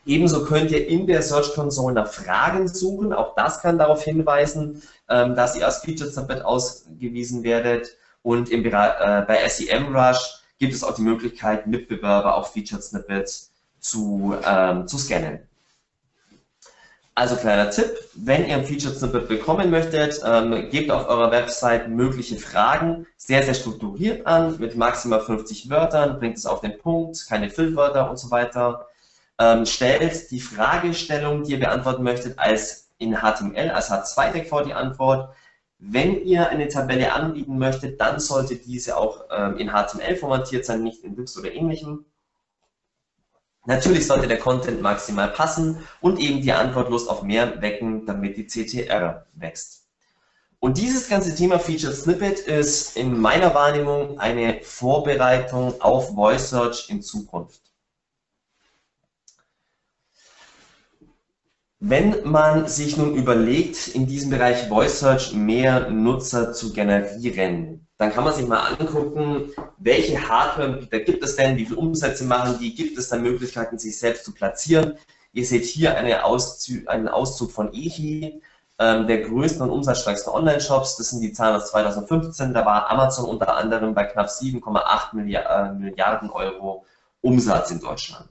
Ebenso 0.07 0.45
könnt 0.45 0.71
ihr 0.71 0.87
in 0.87 1.07
der 1.07 1.23
Search 1.23 1.55
Console 1.55 1.95
nach 1.95 2.09
Fragen 2.09 2.69
suchen. 2.69 3.13
Auch 3.13 3.35
das 3.37 3.61
kann 3.61 3.79
darauf 3.79 4.05
hinweisen, 4.05 4.83
ähm, 5.09 5.35
dass 5.35 5.57
ihr 5.57 5.65
als 5.65 5.79
Featured 5.79 6.13
Snippet 6.13 6.45
ausgewiesen 6.45 7.43
werdet. 7.43 7.97
Und 8.23 8.51
im 8.51 8.65
äh, 8.65 8.71
bei 8.71 9.49
SEMrush 9.49 10.43
gibt 10.59 10.75
es 10.75 10.85
auch 10.85 10.95
die 10.95 11.03
Möglichkeit, 11.03 11.67
Mitbewerber 11.67 12.37
auf 12.37 12.53
Featured 12.53 12.83
Snippets 12.83 13.53
zu, 13.81 14.35
ähm, 14.47 14.87
zu 14.87 14.99
scannen. 14.99 15.41
Also 17.17 17.37
kleiner 17.37 17.71
Tipp, 17.71 17.91
wenn 18.15 18.49
ihr 18.49 18.57
ein 18.57 18.65
Featured 18.65 18.97
Snippet 18.97 19.29
bekommen 19.29 19.71
möchtet, 19.71 20.21
ähm, 20.25 20.69
gebt 20.71 20.91
auf 20.91 21.09
eurer 21.09 21.31
Website 21.31 21.89
mögliche 21.89 22.37
Fragen 22.37 23.07
sehr, 23.17 23.45
sehr 23.45 23.55
strukturiert 23.55 24.27
an, 24.27 24.59
mit 24.59 24.77
maximal 24.77 25.21
50 25.21 25.71
Wörtern, 25.71 26.19
bringt 26.19 26.37
es 26.37 26.45
auf 26.45 26.61
den 26.61 26.77
Punkt, 26.79 27.25
keine 27.29 27.51
Füllwörter 27.51 28.11
und 28.11 28.19
so 28.19 28.33
weiter 28.33 28.89
ähm, 29.39 29.67
stellt 29.67 30.31
die 30.31 30.41
Fragestellung, 30.41 31.45
die 31.45 31.53
ihr 31.53 31.61
beantworten 31.61 32.03
möchtet, 32.03 32.39
als 32.39 32.91
in 32.99 33.17
HTML, 33.17 33.71
als 33.71 33.91
H2-Tag 33.91 34.47
vor 34.47 34.65
die 34.65 34.75
Antwort. 34.75 35.35
Wenn 35.79 36.25
ihr 36.25 36.49
eine 36.49 36.69
Tabelle 36.69 37.13
anbieten 37.13 37.59
möchtet, 37.59 38.01
dann 38.01 38.21
sollte 38.21 38.57
diese 38.57 38.97
auch 38.97 39.25
ähm, 39.31 39.59
in 39.59 39.71
HTML 39.71 40.17
formatiert 40.17 40.65
sein, 40.65 40.83
nicht 40.83 41.03
in 41.03 41.17
Wix 41.17 41.37
oder 41.37 41.53
ähnlichem. 41.53 42.05
Natürlich 43.67 44.07
sollte 44.07 44.29
der 44.29 44.39
Content 44.39 44.83
maximal 44.83 45.29
passen 45.29 45.87
und 46.01 46.19
eben 46.21 46.43
die 46.43 46.53
Antwortlust 46.53 47.09
auf 47.09 47.23
mehr 47.23 47.63
wecken, 47.63 48.05
damit 48.05 48.37
die 48.37 48.47
CTR 48.47 49.27
wächst. 49.35 49.85
Und 50.61 50.79
dieses 50.79 51.09
ganze 51.09 51.35
Thema 51.35 51.59
Featured 51.59 51.95
Snippet 51.95 52.41
ist 52.41 52.97
in 52.97 53.21
meiner 53.21 53.55
Wahrnehmung 53.55 54.19
eine 54.19 54.63
Vorbereitung 54.63 55.81
auf 55.81 56.15
Voice 56.15 56.51
Search 56.51 56.89
in 56.89 57.03
Zukunft. 57.03 57.61
Wenn 61.81 62.27
man 62.31 62.67
sich 62.67 62.97
nun 62.97 63.15
überlegt, 63.15 63.89
in 63.89 64.07
diesem 64.07 64.31
Bereich 64.31 64.69
Voice 64.69 65.01
Search 65.01 65.35
mehr 65.35 65.91
Nutzer 65.91 66.55
zu 66.55 66.73
generieren, 66.73 67.87
dann 67.99 68.11
kann 68.11 68.25
man 68.25 68.35
sich 68.35 68.47
mal 68.47 68.61
angucken, 68.61 69.51
welche 69.79 70.29
Hardware-Anbieter 70.29 71.01
gibt 71.01 71.25
es 71.25 71.37
denn, 71.37 71.57
wie 71.57 71.67
viele 71.67 71.79
Umsätze 71.79 72.25
machen 72.25 72.59
die, 72.59 72.75
gibt 72.75 72.99
es 72.99 73.09
da 73.09 73.17
Möglichkeiten, 73.17 73.79
sich 73.79 73.99
selbst 73.99 74.25
zu 74.25 74.33
platzieren. 74.33 74.99
Ihr 75.33 75.45
seht 75.45 75.65
hier 75.65 75.97
eine 75.97 76.25
Auszug, 76.25 76.89
einen 76.89 77.09
Auszug 77.09 77.51
von 77.51 77.73
EHI, 77.73 78.41
ähm, 78.79 79.07
der 79.07 79.23
größten 79.23 79.63
und 79.63 79.71
umsatzstärksten 79.71 80.33
Online-Shops. 80.33 80.97
Das 80.97 81.11
sind 81.11 81.21
die 81.21 81.33
Zahlen 81.33 81.57
aus 81.57 81.71
2015. 81.71 82.55
Da 82.55 82.65
war 82.65 82.91
Amazon 82.91 83.27
unter 83.27 83.57
anderem 83.57 83.95
bei 83.95 84.05
knapp 84.05 84.29
7,8 84.29 85.15
Milliarden 85.15 86.31
Euro 86.31 86.85
Umsatz 87.21 87.71
in 87.71 87.81
Deutschland. 87.81 88.29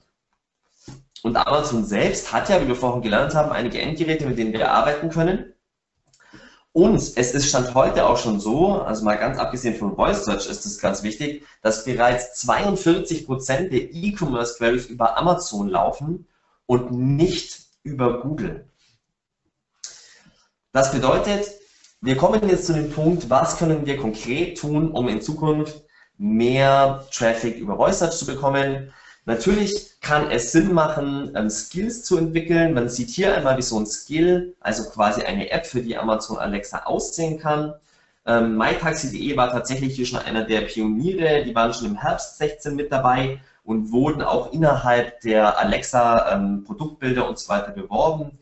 Und 1.22 1.36
Amazon 1.36 1.84
selbst 1.84 2.32
hat 2.32 2.50
ja, 2.50 2.60
wie 2.60 2.68
wir 2.68 2.76
vorhin 2.76 3.00
gelernt 3.00 3.34
haben, 3.34 3.50
einige 3.50 3.80
Endgeräte, 3.80 4.26
mit 4.26 4.38
denen 4.38 4.52
wir 4.52 4.70
arbeiten 4.70 5.08
können. 5.08 5.53
Und 6.76 6.96
es 6.96 7.14
ist 7.14 7.48
Stand 7.48 7.72
heute 7.76 8.04
auch 8.04 8.16
schon 8.16 8.40
so, 8.40 8.82
also 8.82 9.04
mal 9.04 9.16
ganz 9.16 9.38
abgesehen 9.38 9.76
von 9.76 9.94
Voice 9.94 10.24
Search 10.24 10.48
ist 10.48 10.66
es 10.66 10.80
ganz 10.80 11.04
wichtig, 11.04 11.46
dass 11.62 11.84
bereits 11.84 12.44
42% 12.44 13.68
der 13.68 13.94
E-Commerce 13.94 14.56
Queries 14.56 14.86
über 14.86 15.16
Amazon 15.16 15.68
laufen 15.68 16.26
und 16.66 16.90
nicht 16.90 17.60
über 17.84 18.20
Google. 18.20 18.68
Das 20.72 20.90
bedeutet, 20.90 21.48
wir 22.00 22.16
kommen 22.16 22.48
jetzt 22.48 22.66
zu 22.66 22.72
dem 22.72 22.90
Punkt, 22.90 23.30
was 23.30 23.56
können 23.56 23.86
wir 23.86 23.96
konkret 23.96 24.58
tun, 24.58 24.90
um 24.90 25.06
in 25.06 25.22
Zukunft 25.22 25.84
mehr 26.18 27.06
Traffic 27.12 27.56
über 27.56 27.76
Voice 27.76 28.00
Search 28.00 28.16
zu 28.16 28.26
bekommen. 28.26 28.92
Natürlich 29.26 30.00
kann 30.00 30.30
es 30.30 30.52
Sinn 30.52 30.74
machen, 30.74 31.32
ähm, 31.34 31.48
Skills 31.48 32.04
zu 32.04 32.18
entwickeln. 32.18 32.74
Man 32.74 32.90
sieht 32.90 33.08
hier 33.08 33.34
einmal, 33.34 33.56
wie 33.56 33.62
so 33.62 33.78
ein 33.78 33.86
Skill, 33.86 34.54
also 34.60 34.84
quasi 34.90 35.22
eine 35.22 35.50
App 35.50 35.64
für 35.66 35.80
die 35.80 35.96
Amazon 35.96 36.38
Alexa 36.38 36.82
aussehen 36.84 37.38
kann. 37.38 37.74
Ähm, 38.26 38.56
MyTaxi.de 38.56 39.36
war 39.36 39.50
tatsächlich 39.50 39.96
hier 39.96 40.06
schon 40.06 40.18
einer 40.18 40.44
der 40.44 40.62
Pioniere. 40.62 41.44
Die 41.44 41.54
waren 41.54 41.72
schon 41.72 41.86
im 41.86 41.96
Herbst 41.96 42.36
16 42.38 42.74
mit 42.76 42.92
dabei 42.92 43.40
und 43.64 43.92
wurden 43.92 44.20
auch 44.20 44.52
innerhalb 44.52 45.20
der 45.22 45.58
Alexa 45.58 46.34
ähm, 46.34 46.64
Produktbilder 46.64 47.26
und 47.26 47.38
so 47.38 47.48
weiter 47.48 47.72
beworben. 47.72 48.38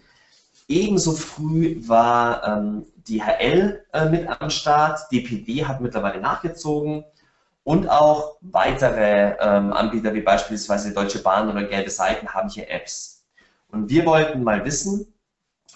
Ebenso 0.66 1.12
früh 1.12 1.76
war 1.86 2.44
ähm, 2.46 2.86
DHL 3.08 3.84
äh, 3.92 4.08
mit 4.08 4.28
am 4.28 4.50
Start. 4.50 5.00
DPD 5.12 5.64
hat 5.64 5.80
mittlerweile 5.80 6.20
nachgezogen 6.20 7.04
und 7.64 7.88
auch 7.88 8.36
weitere 8.40 9.36
ähm, 9.40 9.72
Anbieter 9.72 10.14
wie 10.14 10.20
beispielsweise 10.20 10.92
Deutsche 10.92 11.20
Bahn 11.20 11.48
oder 11.48 11.64
Gelbe 11.64 11.90
Seiten 11.90 12.28
haben 12.28 12.48
hier 12.48 12.68
Apps. 12.70 13.24
Und 13.70 13.88
wir 13.88 14.04
wollten 14.04 14.42
mal 14.42 14.64
wissen, 14.64 15.12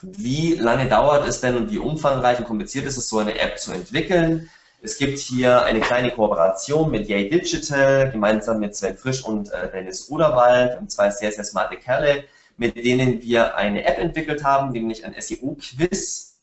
wie 0.02 0.54
lange 0.54 0.88
dauert 0.88 1.26
es 1.26 1.40
denn 1.40 1.56
und 1.56 1.70
wie 1.70 1.78
umfangreich 1.78 2.38
und 2.38 2.46
kompliziert 2.46 2.86
ist 2.86 2.96
es, 2.96 3.08
so 3.08 3.18
eine 3.18 3.38
App 3.38 3.58
zu 3.58 3.72
entwickeln. 3.72 4.50
Es 4.82 4.98
gibt 4.98 5.18
hier 5.18 5.64
eine 5.64 5.80
kleine 5.80 6.10
Kooperation 6.10 6.90
mit 6.90 7.08
Yay 7.08 7.30
Digital, 7.30 8.10
gemeinsam 8.10 8.60
mit 8.60 8.76
Sven 8.76 8.96
Frisch 8.96 9.24
und 9.24 9.50
äh, 9.52 9.70
Dennis 9.70 10.10
Oderwald, 10.10 10.78
und 10.78 10.90
zwei 10.90 11.10
sehr, 11.10 11.32
sehr 11.32 11.44
smarte 11.44 11.76
Kerle, 11.76 12.24
mit 12.58 12.76
denen 12.76 13.22
wir 13.22 13.56
eine 13.56 13.84
App 13.84 13.98
entwickelt 13.98 14.44
haben, 14.44 14.72
nämlich 14.72 15.04
ein 15.04 15.14
SEO-Quiz, 15.18 16.36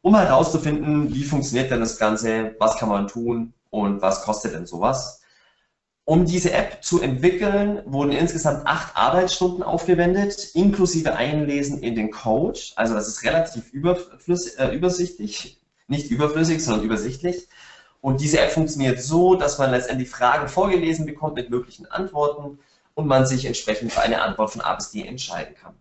um 0.00 0.16
herauszufinden, 0.16 1.12
wie 1.12 1.24
funktioniert 1.24 1.70
denn 1.70 1.80
das 1.80 1.98
Ganze, 1.98 2.54
was 2.58 2.76
kann 2.76 2.88
man 2.88 3.06
tun, 3.06 3.52
und 3.70 4.02
was 4.02 4.22
kostet 4.22 4.54
denn 4.54 4.66
sowas? 4.66 5.22
Um 6.04 6.24
diese 6.24 6.52
App 6.52 6.82
zu 6.82 7.02
entwickeln, 7.02 7.82
wurden 7.84 8.12
insgesamt 8.12 8.66
acht 8.66 8.96
Arbeitsstunden 8.96 9.62
aufgewendet, 9.62 10.52
inklusive 10.54 11.14
Einlesen 11.14 11.82
in 11.82 11.94
den 11.94 12.10
Code. 12.10 12.58
Also 12.76 12.94
das 12.94 13.08
ist 13.08 13.24
relativ 13.24 13.74
äh, 13.74 14.74
übersichtlich, 14.74 15.60
nicht 15.86 16.10
überflüssig, 16.10 16.64
sondern 16.64 16.86
übersichtlich. 16.86 17.46
Und 18.00 18.22
diese 18.22 18.40
App 18.40 18.52
funktioniert 18.52 19.02
so, 19.02 19.34
dass 19.34 19.58
man 19.58 19.70
letztendlich 19.70 20.08
Fragen 20.08 20.48
vorgelesen 20.48 21.04
bekommt 21.04 21.34
mit 21.34 21.50
möglichen 21.50 21.84
Antworten 21.86 22.58
und 22.94 23.06
man 23.06 23.26
sich 23.26 23.44
entsprechend 23.44 23.92
für 23.92 24.00
eine 24.00 24.22
Antwort 24.22 24.52
von 24.52 24.62
A 24.62 24.76
bis 24.76 24.92
D 24.92 25.06
entscheiden 25.06 25.54
kann. 25.56 25.74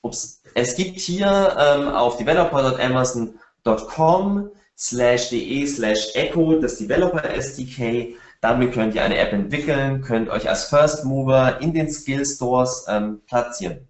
Ups. 0.00 0.40
Es 0.54 0.74
gibt 0.74 0.98
hier 0.98 1.56
ähm, 1.56 1.86
auf 1.88 2.16
developer.amazon.com 2.16 4.50
slash 4.82 5.30
de 5.30 5.66
slash 5.66 6.14
echo, 6.14 6.58
das 6.58 6.78
Developer 6.78 7.24
SDK. 7.24 8.16
Damit 8.40 8.72
könnt 8.72 8.94
ihr 8.96 9.04
eine 9.04 9.18
App 9.18 9.32
entwickeln, 9.32 10.02
könnt 10.02 10.28
euch 10.28 10.48
als 10.48 10.64
First 10.64 11.04
Mover 11.04 11.60
in 11.60 11.72
den 11.72 11.88
Skill 11.88 12.26
Stores 12.26 12.84
ähm, 12.88 13.20
platzieren. 13.26 13.86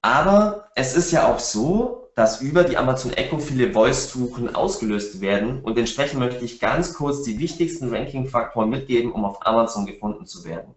Aber 0.00 0.68
es 0.74 0.96
ist 0.96 1.12
ja 1.12 1.32
auch 1.32 1.38
so, 1.38 2.10
dass 2.16 2.40
über 2.42 2.64
die 2.64 2.76
Amazon 2.76 3.12
Echo 3.12 3.38
viele 3.38 3.72
Voice-Suchen 3.72 4.54
ausgelöst 4.54 5.20
werden 5.20 5.60
und 5.62 5.78
entsprechend 5.78 6.18
möchte 6.18 6.44
ich 6.44 6.58
ganz 6.58 6.92
kurz 6.92 7.22
die 7.22 7.38
wichtigsten 7.38 7.94
Ranking-Faktoren 7.94 8.68
mitgeben, 8.68 9.12
um 9.12 9.24
auf 9.24 9.46
Amazon 9.46 9.86
gefunden 9.86 10.26
zu 10.26 10.44
werden. 10.44 10.74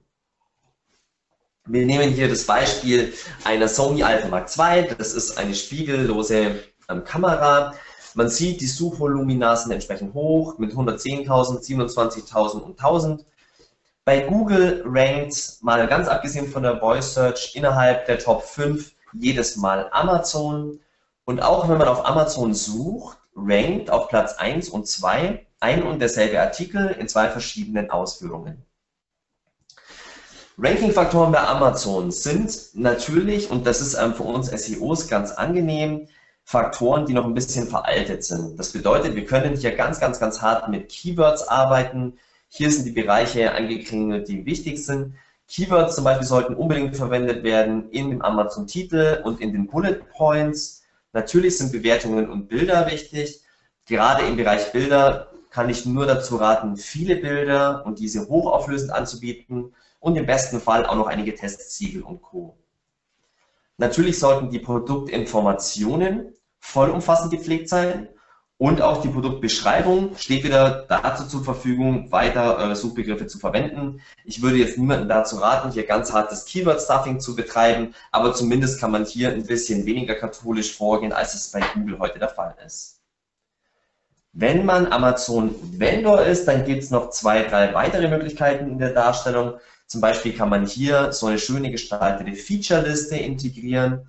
Wir 1.68 1.88
nehmen 1.88 2.12
hier 2.12 2.30
das 2.30 2.46
Beispiel 2.46 3.12
einer 3.44 3.68
Sony 3.68 4.04
Alpha 4.04 4.28
Mark 4.28 4.50
II. 4.56 4.94
Das 4.96 5.14
ist 5.14 5.40
eine 5.40 5.56
spiegellose 5.56 6.64
ähm, 6.88 7.04
Kamera. 7.04 7.74
Man 8.16 8.30
sieht, 8.30 8.62
die 8.62 8.68
Suchvolumina 8.68 9.58
sind 9.58 9.74
entsprechend 9.74 10.14
hoch 10.14 10.58
mit 10.58 10.72
110.000, 10.72 11.60
27.000 11.60 12.62
und 12.62 12.80
1.000. 12.80 13.26
Bei 14.06 14.22
Google 14.22 14.84
rankt, 14.86 15.58
mal 15.62 15.86
ganz 15.88 16.08
abgesehen 16.08 16.48
von 16.48 16.64
der 16.64 16.80
Voice 16.80 17.14
Search, 17.14 17.52
innerhalb 17.56 18.06
der 18.06 18.18
Top 18.20 18.44
5 18.44 18.94
jedes 19.12 19.58
Mal 19.58 19.90
Amazon. 19.92 20.80
Und 21.26 21.42
auch 21.42 21.68
wenn 21.68 21.78
man 21.78 21.90
auf 21.90 22.06
Amazon 22.06 22.54
sucht, 22.54 23.18
rankt 23.36 23.90
auf 23.90 24.08
Platz 24.08 24.36
1 24.36 24.70
und 24.70 24.88
2 24.88 25.46
ein 25.60 25.84
und 25.84 26.00
derselbe 26.00 26.40
Artikel 26.40 26.92
in 26.92 27.10
zwei 27.10 27.30
verschiedenen 27.30 27.90
Ausführungen. 27.90 28.64
Ranking-Faktoren 30.58 31.34
bei 31.34 31.42
Amazon 31.42 32.12
sind 32.12 32.70
natürlich, 32.76 33.52
und 33.52 33.68
das 33.68 33.82
ist 33.82 33.98
für 33.98 34.24
uns 34.24 34.48
SEOs 34.48 35.10
ganz 35.10 35.32
angenehm, 35.32 36.08
Faktoren, 36.46 37.08
die 37.08 37.14
noch 37.14 37.26
ein 37.26 37.34
bisschen 37.34 37.68
veraltet 37.68 38.24
sind. 38.24 38.58
Das 38.60 38.72
bedeutet, 38.72 39.16
wir 39.16 39.26
können 39.26 39.58
hier 39.58 39.76
ganz, 39.76 40.00
ganz, 40.00 40.20
ganz 40.20 40.42
hart 40.44 40.70
mit 40.70 40.90
Keywords 40.90 41.48
arbeiten. 41.48 42.20
Hier 42.50 42.70
sind 42.72 42.86
die 42.86 42.92
Bereiche 42.92 43.52
angekringelt, 43.52 44.28
die 44.28 44.46
wichtig 44.46 44.86
sind. 44.86 45.16
Keywords 45.48 45.96
zum 45.96 46.04
Beispiel 46.04 46.28
sollten 46.28 46.54
unbedingt 46.54 46.96
verwendet 46.96 47.44
werden 47.44 47.90
in 47.90 48.12
dem 48.12 48.22
Amazon-Titel 48.22 49.22
und 49.24 49.42
in 49.42 49.54
den 49.54 49.66
Bullet 49.66 50.02
Points. 50.16 50.84
Natürlich 51.14 51.58
sind 51.58 51.72
Bewertungen 51.72 52.30
und 52.30 52.48
Bilder 52.48 52.90
wichtig. 52.92 53.42
Gerade 53.88 54.26
im 54.28 54.38
Bereich 54.38 54.72
Bilder 54.72 55.32
kann 55.50 55.70
ich 55.70 55.86
nur 55.88 56.06
dazu 56.06 56.36
raten, 56.36 56.78
viele 56.78 57.16
Bilder 57.16 57.84
und 57.88 57.98
diese 57.98 58.28
hochauflösend 58.28 58.92
anzubieten 58.92 59.74
und 60.00 60.16
im 60.16 60.28
besten 60.28 60.60
Fall 60.60 60.86
auch 60.86 60.96
noch 60.96 61.08
einige 61.08 61.34
Testsiegel 61.34 62.04
und 62.04 62.22
Co. 62.22 62.56
Natürlich 63.78 64.20
sollten 64.20 64.52
die 64.52 64.60
Produktinformationen 64.60 66.35
vollumfassend 66.66 67.32
gepflegt 67.32 67.70
sein 67.70 68.10
und 68.58 68.82
auch 68.82 69.02
die 69.02 69.10
Produktbeschreibung 69.10 70.18
steht 70.18 70.44
wieder 70.44 70.86
dazu 70.88 71.28
zur 71.28 71.44
Verfügung, 71.44 72.12
weiter 72.12 72.58
eure 72.58 72.76
Suchbegriffe 72.76 73.28
zu 73.28 73.38
verwenden. 73.38 74.02
Ich 74.24 74.42
würde 74.42 74.58
jetzt 74.58 74.78
niemanden 74.78 75.08
dazu 75.08 75.38
raten, 75.38 75.72
hier 75.72 75.86
ganz 75.86 76.12
hartes 76.12 76.46
Keyword-Stuffing 76.46 77.20
zu 77.20 77.36
betreiben, 77.36 77.94
aber 78.12 78.34
zumindest 78.34 78.80
kann 78.80 78.92
man 78.92 79.06
hier 79.06 79.30
ein 79.30 79.46
bisschen 79.46 79.86
weniger 79.86 80.16
katholisch 80.16 80.76
vorgehen, 80.76 81.14
als 81.14 81.34
es 81.34 81.52
bei 81.52 81.62
Google 81.74 82.00
heute 82.00 82.18
der 82.18 82.30
Fall 82.30 82.56
ist. 82.66 83.02
Wenn 84.34 84.66
man 84.66 84.92
Amazon 84.92 85.56
Vendor 85.78 86.24
ist, 86.24 86.46
dann 86.46 86.66
gibt 86.66 86.84
es 86.84 86.92
noch 86.92 87.12
zwei, 87.12 87.44
drei 87.44 87.74
weitere 87.74 88.08
Möglichkeiten 88.08 88.70
in 88.70 88.80
der 88.80 88.92
Darstellung. 88.92 89.54
Zum 89.88 90.02
Beispiel 90.02 90.34
kann 90.34 90.50
man 90.50 90.66
hier 90.66 91.14
so 91.14 91.28
eine 91.28 91.40
schöne 91.40 91.72
gestaltete 91.72 92.34
Feature-Liste 92.34 93.18
integrieren 93.18 94.08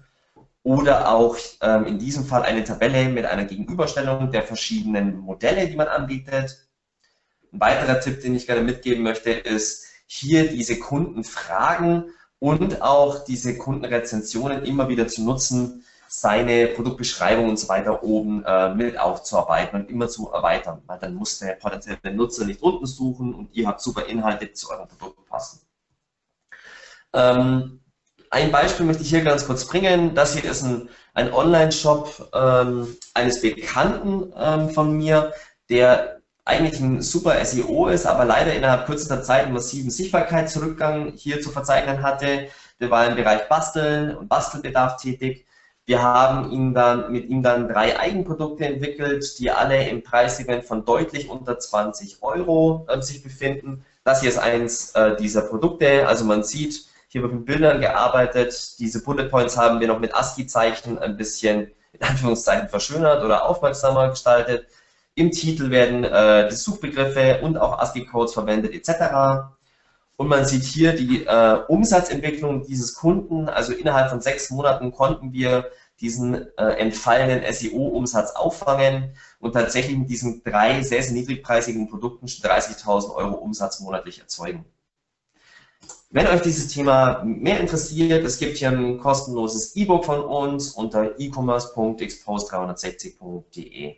oder 0.66 1.10
auch 1.10 1.36
ähm, 1.60 1.86
in 1.86 2.00
diesem 2.00 2.24
Fall 2.24 2.42
eine 2.42 2.64
Tabelle 2.64 3.08
mit 3.08 3.24
einer 3.24 3.44
Gegenüberstellung 3.44 4.32
der 4.32 4.42
verschiedenen 4.42 5.16
Modelle, 5.20 5.68
die 5.68 5.76
man 5.76 5.86
anbietet. 5.86 6.66
Ein 7.52 7.60
weiterer 7.60 8.00
Tipp, 8.00 8.20
den 8.20 8.34
ich 8.34 8.48
gerne 8.48 8.62
mitgeben 8.62 9.04
möchte, 9.04 9.30
ist 9.30 9.86
hier 10.08 10.48
diese 10.50 10.80
Kundenfragen 10.80 12.10
und 12.40 12.82
auch 12.82 13.24
diese 13.24 13.56
Kundenrezensionen 13.56 14.64
immer 14.64 14.88
wieder 14.88 15.06
zu 15.06 15.22
nutzen, 15.22 15.84
seine 16.08 16.66
Produktbeschreibung 16.66 17.48
und 17.48 17.60
so 17.60 17.68
weiter 17.68 18.02
oben 18.02 18.42
äh, 18.44 18.74
mit 18.74 18.98
aufzuarbeiten 18.98 19.82
und 19.82 19.88
immer 19.88 20.08
zu 20.08 20.32
erweitern, 20.32 20.82
weil 20.86 20.98
dann 20.98 21.14
muss 21.14 21.38
der 21.38 21.52
potenzielle 21.52 22.12
Nutzer 22.12 22.44
nicht 22.44 22.60
unten 22.60 22.86
suchen 22.86 23.34
und 23.34 23.54
ihr 23.54 23.68
habt 23.68 23.80
super 23.80 24.06
Inhalte, 24.06 24.46
die 24.46 24.52
zu 24.52 24.68
eurem 24.72 24.88
Produkt 24.88 25.28
passen. 25.28 25.60
Ähm, 27.12 27.78
ein 28.36 28.52
Beispiel 28.52 28.84
möchte 28.84 29.02
ich 29.02 29.08
hier 29.08 29.24
ganz 29.24 29.46
kurz 29.46 29.64
bringen. 29.64 30.14
Das 30.14 30.34
hier 30.34 30.44
ist 30.44 30.62
ein, 30.62 30.90
ein 31.14 31.32
Online-Shop 31.32 32.30
ähm, 32.34 32.94
eines 33.14 33.40
Bekannten 33.40 34.30
ähm, 34.38 34.68
von 34.68 34.92
mir, 34.92 35.32
der 35.70 36.20
eigentlich 36.44 36.78
ein 36.80 37.00
super 37.00 37.42
SEO 37.42 37.88
ist, 37.88 38.06
aber 38.06 38.26
leider 38.26 38.52
innerhalb 38.52 38.86
kürzester 38.86 39.22
Zeit 39.22 39.44
einen 39.44 39.54
massiven 39.54 39.90
Sichtbarkeitsrückgang 39.90 41.12
hier 41.16 41.40
zu 41.40 41.50
verzeichnen 41.50 42.02
hatte. 42.02 42.48
Der 42.78 42.90
war 42.90 43.06
im 43.06 43.16
Bereich 43.16 43.48
Basteln 43.48 44.14
und 44.14 44.28
Bastelbedarf 44.28 44.96
tätig 45.00 45.46
wir 45.86 46.02
haben 46.02 46.50
ihn 46.50 46.74
dann, 46.74 47.12
mit 47.12 47.28
ihm 47.28 47.44
dann 47.44 47.68
drei 47.68 47.98
Eigenprodukte 47.98 48.66
entwickelt, 48.66 49.38
die 49.38 49.52
alle 49.52 49.88
im 49.88 50.02
Preissegment 50.02 50.64
von 50.64 50.84
deutlich 50.84 51.30
unter 51.30 51.60
20 51.60 52.22
Euro 52.22 52.84
äh, 52.88 53.00
sich 53.00 53.22
befinden. 53.22 53.84
Das 54.02 54.20
hier 54.20 54.30
ist 54.30 54.38
eins 54.38 54.90
äh, 54.96 55.16
dieser 55.16 55.42
Produkte. 55.42 56.08
Also 56.08 56.24
man 56.24 56.42
sieht, 56.42 56.86
hier 57.16 57.22
wird 57.22 57.32
mit 57.32 57.46
Bildern 57.46 57.80
gearbeitet. 57.80 58.78
Diese 58.78 59.02
Bullet 59.02 59.30
Points 59.30 59.56
haben 59.56 59.80
wir 59.80 59.86
noch 59.86 59.98
mit 59.98 60.14
ASCII-Zeichen 60.14 60.98
ein 60.98 61.16
bisschen 61.16 61.70
in 61.92 62.02
Anführungszeichen 62.02 62.68
verschönert 62.68 63.24
oder 63.24 63.48
aufmerksamer 63.48 64.10
gestaltet. 64.10 64.68
Im 65.14 65.30
Titel 65.30 65.70
werden 65.70 66.04
äh, 66.04 66.46
die 66.50 66.54
Suchbegriffe 66.54 67.40
und 67.40 67.56
auch 67.56 67.78
ASCII-Codes 67.78 68.34
verwendet 68.34 68.74
etc. 68.74 69.46
Und 70.16 70.28
man 70.28 70.44
sieht 70.44 70.64
hier 70.64 70.92
die 70.92 71.24
äh, 71.24 71.58
Umsatzentwicklung 71.68 72.66
dieses 72.66 72.94
Kunden. 72.94 73.48
Also 73.48 73.72
innerhalb 73.72 74.10
von 74.10 74.20
sechs 74.20 74.50
Monaten 74.50 74.92
konnten 74.92 75.32
wir 75.32 75.70
diesen 76.02 76.54
äh, 76.58 76.64
entfallenen 76.64 77.50
SEO-Umsatz 77.50 78.32
auffangen 78.32 79.14
und 79.40 79.54
tatsächlich 79.54 79.96
mit 79.96 80.10
diesen 80.10 80.44
drei 80.44 80.82
sehr, 80.82 81.02
sehr 81.02 81.14
niedrigpreisigen 81.14 81.88
Produkten 81.88 82.26
30.000 82.26 83.14
Euro 83.14 83.36
Umsatz 83.36 83.80
monatlich 83.80 84.20
erzeugen. 84.20 84.66
Wenn 86.10 86.28
euch 86.28 86.42
dieses 86.42 86.68
Thema 86.68 87.24
mehr 87.24 87.58
interessiert, 87.60 88.24
es 88.24 88.38
gibt 88.38 88.58
hier 88.58 88.70
ein 88.70 88.98
kostenloses 88.98 89.74
E-Book 89.74 90.04
von 90.04 90.20
uns 90.20 90.70
unter 90.70 91.18
e-commerce.expose360.de. 91.18 93.96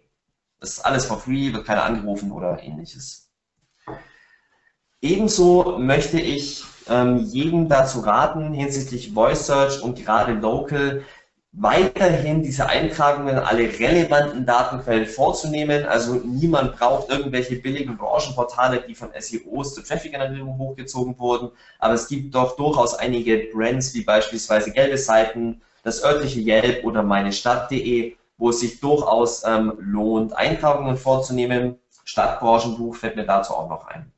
Das 0.59 0.71
ist 0.71 0.81
alles 0.81 1.05
for 1.05 1.21
free, 1.21 1.53
wird 1.53 1.67
keiner 1.67 1.85
angerufen 1.85 2.33
oder 2.33 2.63
ähnliches. 2.63 3.29
Ebenso 5.01 5.79
möchte 5.79 6.19
ich 6.19 6.65
ähm, 6.89 7.19
jedem 7.19 7.69
dazu 7.69 8.01
raten, 8.01 8.53
hinsichtlich 8.53 9.13
Voice 9.13 9.47
Search 9.47 9.81
und 9.83 10.03
gerade 10.03 10.33
Local 10.33 11.05
weiterhin 11.53 12.43
diese 12.43 12.69
Eintragungen 12.69 13.39
alle 13.39 13.65
relevanten 13.79 14.45
Datenquellen 14.47 15.07
vorzunehmen. 15.07 15.87
Also 15.87 16.15
niemand 16.15 16.77
braucht 16.77 17.11
irgendwelche 17.11 17.57
billigen 17.57 17.97
Branchenportale, 17.97 18.85
die 18.87 18.95
von 18.95 19.11
SEOs 19.19 19.75
zur 19.75 19.85
Traffic-Generierung 19.85 20.59
hochgezogen 20.59 21.19
wurden. 21.19 21.51
Aber 21.79 21.95
es 21.95 22.09
gibt 22.09 22.35
doch 22.35 22.57
durchaus 22.57 22.95
einige 22.95 23.49
Brands, 23.53 23.95
wie 23.95 24.03
beispielsweise 24.03 24.71
gelbe 24.73 24.99
Seiten, 24.99 25.63
das 25.83 26.05
örtliche 26.05 26.41
Yelp 26.41 26.85
oder 26.85 27.03
meinestadt.de, 27.03 28.17
wo 28.37 28.51
es 28.51 28.61
sich 28.61 28.81
durchaus 28.81 29.43
ähm, 29.45 29.73
lohnt, 29.79 30.37
Eintragungen 30.37 30.97
vorzunehmen. 30.97 31.79
Stadtbranchenbuch 32.05 32.97
fällt 32.97 33.17
mir 33.17 33.27
dazu 33.27 33.55
auch 33.55 33.69
noch 33.69 33.87
ein. 33.87 34.13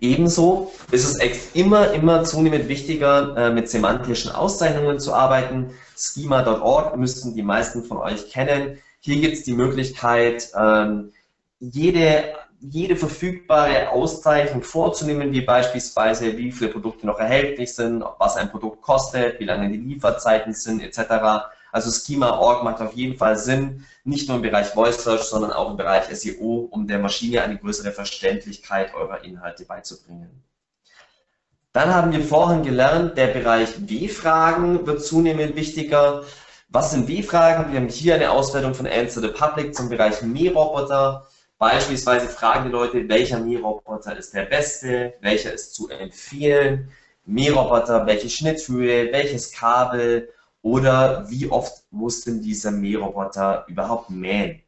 Ebenso 0.00 0.72
ist 0.90 1.20
es 1.20 1.54
immer, 1.54 1.92
immer 1.92 2.24
zunehmend 2.24 2.68
wichtiger, 2.68 3.36
äh, 3.36 3.50
mit 3.50 3.68
semantischen 3.68 4.30
Auszeichnungen 4.30 4.98
zu 4.98 5.12
arbeiten. 5.12 5.70
Schema.org 5.96 6.96
müssten 6.96 7.34
die 7.34 7.42
meisten 7.42 7.84
von 7.84 7.98
euch 7.98 8.30
kennen. 8.30 8.78
Hier 9.00 9.20
gibt 9.20 9.34
es 9.34 9.44
die 9.44 9.54
Möglichkeit, 9.54 10.50
ähm, 10.58 11.12
jede, 11.60 12.34
jede 12.60 12.96
verfügbare 12.96 13.90
Auszeichnung 13.90 14.62
vorzunehmen, 14.62 15.32
wie 15.32 15.40
beispielsweise, 15.40 16.36
wie 16.36 16.52
viele 16.52 16.70
Produkte 16.70 17.06
noch 17.06 17.18
erhältlich 17.18 17.74
sind, 17.74 18.04
was 18.18 18.36
ein 18.36 18.50
Produkt 18.50 18.82
kostet, 18.82 19.38
wie 19.40 19.44
lange 19.44 19.68
die 19.70 19.78
Lieferzeiten 19.78 20.52
sind, 20.52 20.82
etc. 20.82 21.48
Also 21.70 21.90
Schema.org 21.90 22.64
macht 22.64 22.80
auf 22.80 22.94
jeden 22.94 23.16
Fall 23.16 23.36
Sinn, 23.36 23.84
nicht 24.04 24.28
nur 24.28 24.36
im 24.36 24.42
Bereich 24.42 24.68
Voice 24.68 25.02
Search, 25.02 25.22
sondern 25.22 25.52
auch 25.52 25.70
im 25.70 25.76
Bereich 25.76 26.04
SEO, 26.06 26.68
um 26.70 26.86
der 26.86 26.98
Maschine 26.98 27.42
eine 27.42 27.58
größere 27.58 27.92
Verständlichkeit 27.92 28.94
eurer 28.94 29.22
Inhalte 29.24 29.64
beizubringen. 29.64 30.42
Dann 31.72 31.94
haben 31.94 32.12
wir 32.12 32.24
vorhin 32.24 32.62
gelernt, 32.62 33.18
der 33.18 33.28
Bereich 33.28 33.68
W-Fragen 33.88 34.86
wird 34.86 35.04
zunehmend 35.04 35.54
wichtiger. 35.54 36.24
Was 36.70 36.90
sind 36.92 37.06
W-Fragen? 37.08 37.70
Wir 37.70 37.80
haben 37.80 37.88
hier 37.88 38.14
eine 38.14 38.30
Auswertung 38.30 38.74
von 38.74 38.86
Answer 38.86 39.20
the 39.20 39.28
Public 39.28 39.74
zum 39.74 39.88
Bereich 39.88 40.22
Mähroboter. 40.22 41.26
Beispielsweise 41.58 42.28
fragen 42.28 42.64
die 42.64 42.70
Leute, 42.70 43.08
welcher 43.08 43.40
Mähroboter 43.40 44.16
ist 44.16 44.32
der 44.32 44.44
beste, 44.44 45.14
welcher 45.20 45.52
ist 45.52 45.74
zu 45.74 45.88
empfehlen, 45.88 46.90
Mähroboter, 47.26 48.06
welche 48.06 48.30
Schnitthöhe, 48.30 49.12
welches 49.12 49.52
Kabel 49.52 50.30
oder 50.68 51.30
wie 51.30 51.50
oft 51.50 51.82
muss 51.90 52.20
denn 52.22 52.42
dieser 52.42 52.70
Mähroboter 52.70 53.64
überhaupt 53.68 54.10
mähen? 54.10 54.60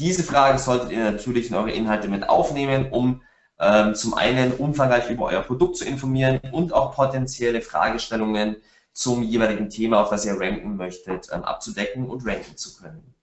Diese 0.00 0.24
Fragen 0.24 0.58
solltet 0.58 0.90
ihr 0.90 1.10
natürlich 1.12 1.50
in 1.50 1.54
eure 1.54 1.70
Inhalte 1.70 2.08
mit 2.08 2.28
aufnehmen, 2.28 2.90
um 2.90 3.22
ähm, 3.60 3.94
zum 3.94 4.14
einen 4.14 4.52
umfangreich 4.54 5.08
über 5.08 5.26
euer 5.26 5.42
Produkt 5.42 5.76
zu 5.76 5.84
informieren 5.84 6.40
und 6.50 6.72
auch 6.72 6.96
potenzielle 6.96 7.62
Fragestellungen, 7.62 8.56
zum 8.92 9.22
jeweiligen 9.22 9.68
Thema, 9.68 10.00
auf 10.00 10.08
das 10.08 10.24
ihr 10.24 10.40
ranken 10.40 10.76
möchtet, 10.76 11.28
ähm, 11.30 11.44
abzudecken 11.44 12.08
und 12.08 12.26
ranken 12.26 12.56
zu 12.56 12.74
können. 12.76 13.14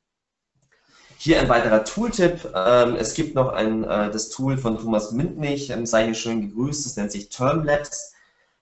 Hier 1.18 1.42
ein 1.42 1.50
weiterer 1.50 1.84
Tooltip. 1.84 2.48
Ähm, 2.56 2.96
es 2.96 3.16
gibt 3.16 3.34
noch 3.36 3.52
ein, 3.52 3.84
äh, 3.84 4.12
das 4.12 4.30
Tool 4.30 4.58
von 4.58 4.78
Thomas 4.78 5.12
Mintnich, 5.12 5.72
ähm, 5.72 5.86
sei 5.88 6.06
hier 6.06 6.14
schön 6.14 6.42
gegrüßt, 6.42 6.86
das 6.86 6.96
nennt 6.96 7.12
sich 7.12 7.30
Termlabs. 7.30 8.14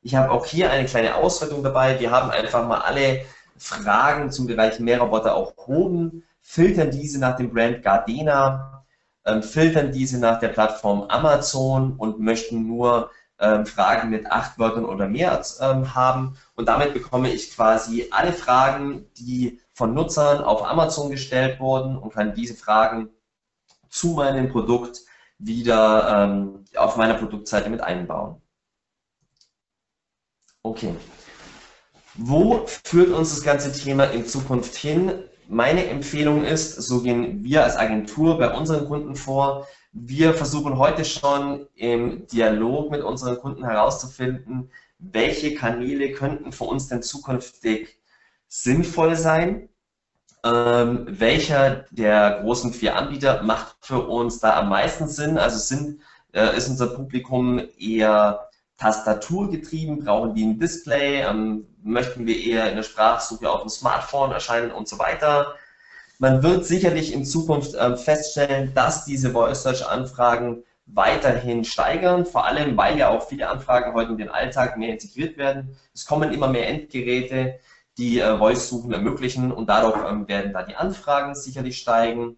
Ich 0.02 0.16
habe 0.16 0.32
auch 0.32 0.46
hier 0.46 0.72
eine 0.72 0.88
kleine 0.88 1.16
Auswertung 1.16 1.64
dabei. 1.64 2.00
Wir 2.00 2.12
haben 2.12 2.32
einfach 2.32 2.66
mal 2.68 2.80
alle 2.80 3.26
Fragen 3.62 4.32
zum 4.32 4.48
Bereich 4.48 4.80
Mehrroboter 4.80 5.36
auch 5.36 5.56
erhoben, 5.56 6.24
filtern 6.42 6.90
diese 6.90 7.20
nach 7.20 7.36
dem 7.36 7.54
Brand 7.54 7.84
Gardena, 7.84 8.84
ähm, 9.24 9.44
filtern 9.44 9.92
diese 9.92 10.20
nach 10.20 10.40
der 10.40 10.48
Plattform 10.48 11.04
Amazon 11.04 11.96
und 11.96 12.20
möchten 12.20 12.66
nur 12.66 13.12
ähm, 13.40 13.68
Fragen 13.68 14.10
mit 14.10 14.26
acht 14.32 14.58
Wörtern 14.58 14.86
oder 14.86 15.08
mehr 15.08 15.44
ähm, 15.60 15.94
haben. 15.94 16.38
Und 16.56 16.68
damit 16.68 16.94
bekomme 16.94 17.32
ich 17.32 17.56
quasi 17.56 18.08
alle 18.10 18.34
Fragen, 18.34 19.06
die 19.18 19.60
von 19.74 19.94
Nutzern 19.94 20.44
auf 20.44 20.68
Amazon 20.68 21.12
gestellt 21.12 21.60
wurden 21.60 21.98
und 21.98 22.14
kann 22.14 22.34
diese 22.34 22.56
Fragen 22.56 23.10
zu 23.90 24.10
meinem 24.10 24.50
Produkt 24.50 25.02
wieder 25.38 26.26
ähm, 26.26 26.66
auf 26.76 26.98
meiner 26.98 27.14
Produktseite 27.14 27.70
mit 27.70 27.82
einbauen. 27.82 28.42
Okay. 30.64 30.96
Wo 32.16 32.66
führt 32.66 33.10
uns 33.12 33.30
das 33.30 33.44
ganze 33.44 33.72
Thema 33.72 34.06
in 34.06 34.26
Zukunft 34.26 34.76
hin? 34.76 35.24
Meine 35.48 35.88
Empfehlung 35.88 36.44
ist, 36.44 36.76
so 36.76 37.02
gehen 37.02 37.44
wir 37.44 37.64
als 37.64 37.78
Agentur 37.78 38.38
bei 38.38 38.54
unseren 38.54 38.86
Kunden 38.88 39.16
vor. 39.16 39.68
Wir 39.94 40.34
versuchen 40.34 40.78
heute 40.78 41.06
schon 41.06 41.68
im 41.76 42.28
Dialog 42.28 42.92
mit 42.92 43.02
unseren 43.02 43.38
Kunden 43.38 43.64
herauszufinden, 43.64 44.72
welche 45.00 45.56
Kanäle 45.56 46.12
könnten 46.12 46.52
für 46.52 46.66
uns 46.66 46.88
denn 46.88 47.02
zukünftig 47.02 47.98
sinnvoll 48.48 49.16
sein. 49.16 49.70
Ähm, 50.44 51.06
welcher 51.08 51.86
der 51.92 52.42
großen 52.42 52.74
vier 52.74 52.96
Anbieter 52.98 53.44
macht 53.44 53.78
für 53.82 54.08
uns 54.08 54.40
da 54.40 54.58
am 54.60 54.70
meisten 54.70 55.08
Sinn? 55.08 55.38
Also 55.38 55.58
sind, 55.60 56.02
äh, 56.34 56.58
ist 56.58 56.68
unser 56.68 56.88
Publikum 56.88 57.62
eher 57.78 58.51
tastaturgetrieben? 58.82 60.04
Brauchen 60.04 60.34
die 60.34 60.44
ein 60.44 60.60
Display? 60.60 61.22
Ähm, 61.22 61.68
möchten 61.84 62.26
wir 62.26 62.38
eher 62.38 62.70
in 62.70 62.76
der 62.76 62.84
Sprachsuche 62.84 63.50
auf 63.50 63.62
dem 63.62 63.70
Smartphone 63.70 64.32
erscheinen 64.32 64.72
und 64.72 64.88
so 64.88 64.98
weiter? 65.00 65.54
Man 66.20 66.44
wird 66.44 66.66
sicherlich 66.66 67.14
in 67.14 67.26
Zukunft 67.26 67.76
ähm, 67.80 67.98
feststellen, 67.98 68.74
dass 68.74 69.06
diese 69.06 69.32
Voice 69.32 69.64
Search 69.64 69.88
Anfragen 69.88 70.64
weiterhin 70.86 71.64
steigern, 71.64 72.26
vor 72.26 72.46
allem 72.46 72.76
weil 72.76 72.98
ja 72.98 73.10
auch 73.10 73.28
viele 73.28 73.48
Anfragen 73.50 73.94
heute 73.94 74.12
in 74.12 74.18
den 74.18 74.30
Alltag 74.30 74.78
mehr 74.78 74.90
integriert 74.90 75.38
werden. 75.38 75.78
Es 75.94 76.06
kommen 76.06 76.34
immer 76.34 76.48
mehr 76.48 76.68
Endgeräte, 76.68 77.60
die 77.98 78.20
äh, 78.20 78.38
Voice-Suchen 78.38 78.92
ermöglichen 78.92 79.52
und 79.52 79.68
dadurch 79.68 79.98
ähm, 80.10 80.28
werden 80.28 80.54
da 80.54 80.64
die 80.64 80.76
Anfragen 80.76 81.36
sicherlich 81.36 81.78
steigen. 81.78 82.38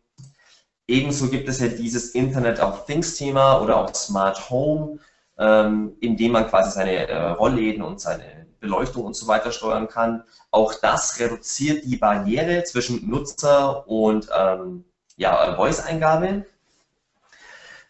Ebenso 0.88 1.30
gibt 1.30 1.48
es 1.48 1.60
ja 1.62 1.68
dieses 1.68 2.10
Internet 2.12 2.60
of 2.60 2.86
Things-Thema 2.86 3.62
oder 3.62 3.78
auch 3.78 3.96
Smart 3.96 4.50
Home, 4.50 5.00
ähm, 5.38 5.94
in 6.00 6.18
dem 6.18 6.32
man 6.34 6.48
quasi 6.48 6.72
seine 6.72 7.08
äh, 7.08 7.30
Rollläden 7.30 7.84
und 7.84 8.00
seine 8.00 8.46
Beleuchtung 8.60 9.04
und 9.04 9.16
so 9.16 9.28
weiter 9.28 9.52
steuern 9.52 9.88
kann. 9.88 10.24
Auch 10.52 10.74
das 10.74 11.20
reduziert 11.20 11.84
die 11.86 11.98
Barriere 11.98 12.64
zwischen 12.64 13.10
Nutzer 13.10 13.88
und 13.88 14.30
ähm, 14.36 14.86
ja, 15.18 15.56
Voice-Eingabe. 15.56 16.46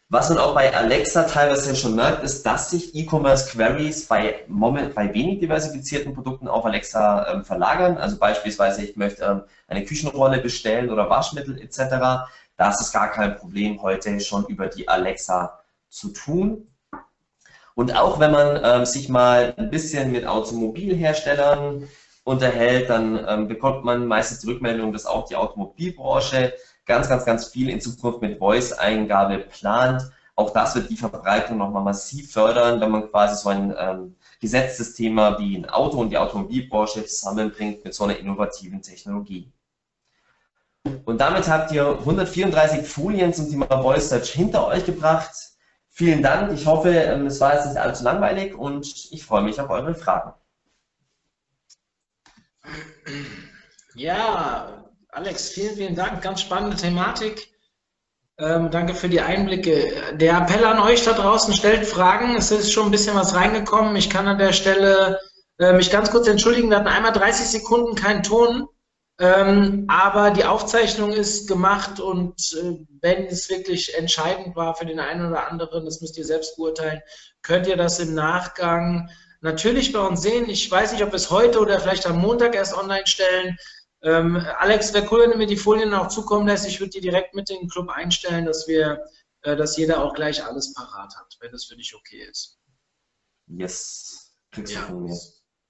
Was 0.09 0.29
man 0.29 0.37
auch 0.37 0.53
bei 0.53 0.75
Alexa 0.75 1.23
teilweise 1.23 1.75
schon 1.75 1.95
merkt, 1.95 2.23
ist, 2.23 2.45
dass 2.45 2.69
sich 2.69 2.93
E-Commerce-Queries 2.93 4.07
bei, 4.07 4.45
bei 4.47 5.11
wenig 5.13 5.39
diversifizierten 5.39 6.13
Produkten 6.13 6.47
auf 6.47 6.65
Alexa 6.65 7.31
ähm, 7.31 7.43
verlagern. 7.43 7.97
Also 7.97 8.17
beispielsweise, 8.17 8.83
ich 8.83 8.95
möchte 8.95 9.23
ähm, 9.23 9.41
eine 9.67 9.83
Küchenrolle 9.85 10.39
bestellen 10.39 10.91
oder 10.91 11.09
Waschmittel 11.09 11.59
etc. 11.59 12.27
Da 12.57 12.69
ist 12.69 12.91
gar 12.91 13.09
kein 13.09 13.37
Problem, 13.37 13.81
heute 13.81 14.19
schon 14.19 14.45
über 14.45 14.67
die 14.67 14.87
Alexa 14.87 15.59
zu 15.89 16.09
tun. 16.09 16.67
Und 17.75 17.95
auch 17.95 18.19
wenn 18.19 18.31
man 18.31 18.59
ähm, 18.63 18.85
sich 18.85 19.09
mal 19.09 19.53
ein 19.57 19.69
bisschen 19.69 20.11
mit 20.11 20.27
Automobilherstellern 20.27 21.87
unterhält, 22.23 22.89
dann 22.89 23.25
ähm, 23.27 23.47
bekommt 23.47 23.83
man 23.83 24.05
meistens 24.05 24.39
die 24.39 24.47
Rückmeldung, 24.47 24.93
dass 24.93 25.05
auch 25.05 25.27
die 25.27 25.35
Automobilbranche 25.35 26.53
ganz, 26.85 27.09
ganz, 27.09 27.25
ganz 27.25 27.47
viel 27.47 27.69
in 27.69 27.81
Zukunft 27.81 28.21
mit 28.21 28.39
Voice-Eingabe 28.39 29.39
plant. 29.39 30.03
Auch 30.35 30.51
das 30.51 30.75
wird 30.75 30.89
die 30.89 30.97
Verbreitung 30.97 31.57
nochmal 31.57 31.83
massiv 31.83 32.31
fördern, 32.31 32.81
wenn 32.81 32.91
man 32.91 33.09
quasi 33.09 33.41
so 33.41 33.49
ein 33.49 33.73
ähm, 33.77 34.15
gesetztes 34.39 34.95
Thema 34.95 35.37
wie 35.39 35.57
ein 35.57 35.69
Auto 35.69 35.99
und 35.99 36.09
die 36.09 36.17
Automobilbranche 36.17 37.05
zusammenbringt 37.05 37.83
mit 37.83 37.93
so 37.93 38.03
einer 38.03 38.17
innovativen 38.17 38.81
Technologie. 38.81 39.51
Und 41.05 41.21
damit 41.21 41.47
habt 41.47 41.71
ihr 41.71 41.87
134 41.87 42.85
Folien 42.85 43.33
zum 43.33 43.49
Thema 43.49 43.67
Voice 43.81 44.09
Search 44.09 44.31
hinter 44.31 44.67
euch 44.67 44.85
gebracht. 44.85 45.52
Vielen 45.95 46.23
Dank. 46.23 46.51
Ich 46.51 46.65
hoffe, 46.65 46.89
ähm, 46.89 47.27
es 47.27 47.39
war 47.39 47.53
jetzt 47.53 47.67
nicht 47.67 47.77
allzu 47.77 48.03
langweilig 48.03 48.55
und 48.55 48.83
ich 49.11 49.23
freue 49.23 49.43
mich 49.43 49.61
auf 49.61 49.69
eure 49.69 49.93
Fragen. 49.93 50.33
Ja, 53.93 54.85
Alex, 55.09 55.49
vielen, 55.49 55.75
vielen 55.75 55.95
Dank. 55.95 56.23
Ganz 56.23 56.41
spannende 56.41 56.77
Thematik. 56.77 57.47
Ähm, 58.39 58.71
danke 58.71 58.95
für 58.95 59.07
die 59.07 59.21
Einblicke. 59.21 60.15
Der 60.17 60.39
Appell 60.39 60.65
an 60.65 60.79
euch 60.79 61.05
da 61.05 61.13
draußen, 61.13 61.53
stellt 61.53 61.85
Fragen. 61.85 62.35
Es 62.35 62.49
ist 62.49 62.71
schon 62.73 62.85
ein 62.85 62.91
bisschen 62.91 63.15
was 63.15 63.35
reingekommen. 63.35 63.95
Ich 63.95 64.09
kann 64.09 64.27
an 64.27 64.39
der 64.39 64.53
Stelle 64.53 65.19
äh, 65.59 65.73
mich 65.73 65.91
ganz 65.91 66.09
kurz 66.09 66.27
entschuldigen. 66.27 66.71
Wir 66.71 66.77
hatten 66.77 66.87
einmal 66.87 67.11
30 67.11 67.45
Sekunden 67.45 67.93
keinen 67.93 68.23
Ton, 68.23 68.67
ähm, 69.19 69.85
aber 69.89 70.31
die 70.31 70.43
Aufzeichnung 70.43 71.11
ist 71.11 71.47
gemacht 71.47 71.99
und 71.99 72.53
äh, 72.53 72.85
wenn 73.01 73.25
es 73.27 73.49
wirklich 73.49 73.95
entscheidend 73.95 74.55
war 74.55 74.75
für 74.75 74.85
den 74.85 74.99
einen 74.99 75.27
oder 75.27 75.47
anderen, 75.49 75.85
das 75.85 76.01
müsst 76.01 76.17
ihr 76.17 76.25
selbst 76.25 76.57
beurteilen, 76.57 77.01
könnt 77.43 77.67
ihr 77.67 77.77
das 77.77 77.99
im 77.99 78.15
Nachgang 78.15 79.09
natürlich 79.41 79.91
bei 79.91 79.99
uns 79.99 80.21
sehen. 80.21 80.49
Ich 80.49 80.69
weiß 80.69 80.93
nicht, 80.93 81.03
ob 81.03 81.11
wir 81.11 81.17
es 81.17 81.29
heute 81.29 81.59
oder 81.59 81.79
vielleicht 81.79 82.07
am 82.07 82.19
Montag 82.19 82.55
erst 82.55 82.75
online 82.75 83.05
stellen. 83.05 83.57
Ähm, 84.01 84.35
Alex, 84.57 84.93
wäre 84.93 85.07
cool, 85.11 85.21
wenn 85.21 85.31
du 85.31 85.37
mir 85.37 85.47
die 85.47 85.57
Folien 85.57 85.93
auch 85.93 86.07
zukommen 86.07 86.47
lässt. 86.47 86.65
Ich 86.67 86.79
würde 86.79 86.91
die 86.91 87.01
direkt 87.01 87.35
mit 87.35 87.49
in 87.51 87.59
den 87.59 87.69
Club 87.69 87.89
einstellen, 87.89 88.45
dass 88.45 88.67
wir, 88.67 89.05
äh, 89.43 89.55
dass 89.55 89.77
jeder 89.77 90.03
auch 90.03 90.13
gleich 90.13 90.43
alles 90.43 90.73
parat 90.73 91.15
hat, 91.15 91.37
wenn 91.39 91.51
das 91.51 91.65
für 91.65 91.75
dich 91.75 91.93
okay 91.93 92.23
ist. 92.29 92.57
Yes. 93.47 94.33
Kriegst 94.51 94.73
ja. 94.73 94.89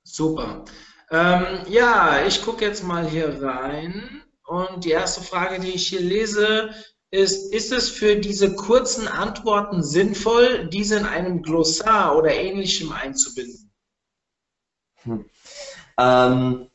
Super. 0.04 0.66
Ähm, 1.14 1.60
ja, 1.70 2.26
ich 2.26 2.42
gucke 2.42 2.66
jetzt 2.66 2.84
mal 2.84 3.08
hier 3.08 3.40
rein 3.44 4.24
und 4.48 4.84
die 4.84 4.90
erste 4.90 5.22
Frage, 5.22 5.60
die 5.60 5.70
ich 5.70 5.88
hier 5.88 6.02
lese, 6.02 6.72
ist, 7.12 7.54
ist 7.54 7.72
es 7.72 7.92
für 7.92 8.16
diese 8.16 8.56
kurzen 8.56 9.08
Antworten 9.08 9.84
sinnvoll, 9.84 10.68
diese 10.70 10.98
in 10.98 11.06
einem 11.06 11.44
Glossar 11.44 12.18
oder 12.18 12.34
ähnlichem 12.34 12.92
einzubinden? 12.92 13.72
Hm. 15.04 15.26
Ähm, 16.00 16.70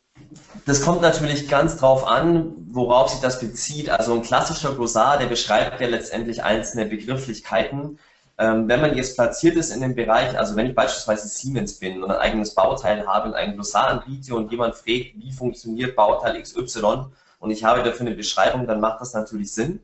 das 0.67 0.83
kommt 0.83 1.03
natürlich 1.03 1.49
ganz 1.49 1.77
drauf 1.77 2.07
an, 2.07 2.55
worauf 2.71 3.11
sich 3.11 3.21
das 3.21 3.41
bezieht. 3.41 3.91
Also 3.91 4.15
ein 4.15 4.23
klassischer 4.23 4.73
Glossar, 4.77 5.19
der 5.19 5.27
beschreibt 5.27 5.81
ja 5.81 5.89
letztendlich 5.89 6.45
einzelne 6.45 6.87
Begrifflichkeiten. 6.87 7.99
Ähm, 8.41 8.69
wenn 8.69 8.81
man 8.81 8.97
jetzt 8.97 9.17
platziert 9.17 9.57
ist 9.57 9.75
in 9.75 9.81
dem 9.81 9.97
Bereich, 9.97 10.39
also 10.39 10.55
wenn 10.55 10.67
ich 10.67 10.75
beispielsweise 10.75 11.27
Siemens 11.27 11.81
bin 11.81 12.03
und 12.03 12.11
ein 12.11 12.19
eigenes 12.19 12.55
Bauteil 12.55 13.05
habe 13.05 13.29
und 13.29 13.35
ein 13.35 13.55
Glossar 13.55 13.89
anbiete 13.89 14.35
und 14.35 14.53
jemand 14.53 14.77
fragt, 14.77 15.15
wie 15.17 15.33
funktioniert 15.37 15.97
Bauteil 15.97 16.41
XY 16.41 17.07
und 17.41 17.51
ich 17.51 17.65
habe 17.65 17.83
dafür 17.83 18.07
eine 18.07 18.15
Beschreibung, 18.15 18.67
dann 18.67 18.81
macht 18.81 19.01
das 19.01 19.13
natürlich 19.13 19.53
Sinn. 19.53 19.81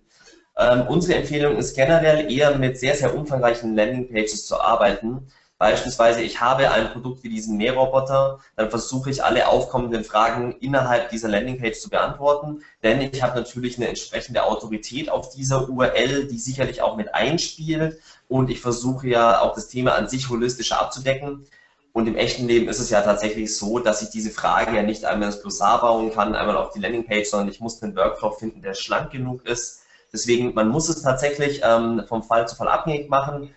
Ähm, 0.57 0.85
unsere 0.87 1.19
Empfehlung 1.19 1.57
ist 1.57 1.75
generell 1.75 2.31
eher 2.31 2.57
mit 2.57 2.79
sehr, 2.79 2.95
sehr 2.95 3.17
umfangreichen 3.17 3.75
Landingpages 3.75 4.47
zu 4.47 4.61
arbeiten, 4.61 5.27
Beispielsweise, 5.65 6.21
ich 6.21 6.43
habe 6.43 6.71
ein 6.71 6.93
Produkt 6.93 7.23
wie 7.23 7.31
diesen 7.31 7.57
Mähroboter, 7.57 8.39
dann 8.55 8.69
versuche 8.69 9.09
ich 9.09 9.25
alle 9.25 9.49
aufkommenden 9.49 10.05
Fragen 10.05 10.53
innerhalb 10.61 11.09
dieser 11.09 11.29
Landingpage 11.29 11.81
zu 11.81 11.89
beantworten, 11.89 12.63
denn 12.83 13.01
ich 13.01 13.23
habe 13.23 13.39
natürlich 13.39 13.79
eine 13.79 13.89
entsprechende 13.89 14.45
Autorität 14.45 15.09
auf 15.09 15.31
dieser 15.31 15.67
URL, 15.67 16.27
die 16.27 16.37
sicherlich 16.37 16.83
auch 16.83 16.99
mit 16.99 17.15
einspielt 17.15 17.99
und 18.29 18.51
ich 18.51 18.61
versuche 18.61 19.09
ja 19.09 19.41
auch 19.41 19.55
das 19.55 19.69
Thema 19.69 19.95
an 19.95 20.07
sich 20.07 20.29
holistischer 20.29 20.83
abzudecken. 20.83 21.47
Und 21.95 22.09
im 22.09 22.17
echten 22.17 22.47
Leben 22.47 22.69
ist 22.69 22.79
es 22.79 22.91
ja 22.91 23.01
tatsächlich 23.01 23.57
so, 23.57 23.79
dass 23.79 24.03
ich 24.03 24.11
diese 24.11 24.33
Frage 24.33 24.77
ja 24.77 24.83
nicht 24.83 25.07
einmal 25.07 25.31
ins 25.31 25.41
Glossar 25.41 25.81
bauen 25.81 26.13
kann, 26.13 26.35
einmal 26.35 26.59
auf 26.59 26.75
die 26.75 26.81
Landingpage, 26.81 27.27
sondern 27.27 27.49
ich 27.49 27.61
muss 27.61 27.83
einen 27.83 27.97
Workflow 27.97 28.33
finden, 28.33 28.61
der 28.61 28.75
schlank 28.75 29.13
genug 29.13 29.47
ist. 29.47 29.81
Deswegen, 30.13 30.53
man 30.53 30.69
muss 30.69 30.91
es 30.91 31.01
tatsächlich 31.01 31.63
ähm, 31.65 32.05
vom 32.07 32.23
Fall 32.23 32.47
zu 32.47 32.55
Fall 32.55 32.69
abhängig 32.69 33.09
machen 33.09 33.55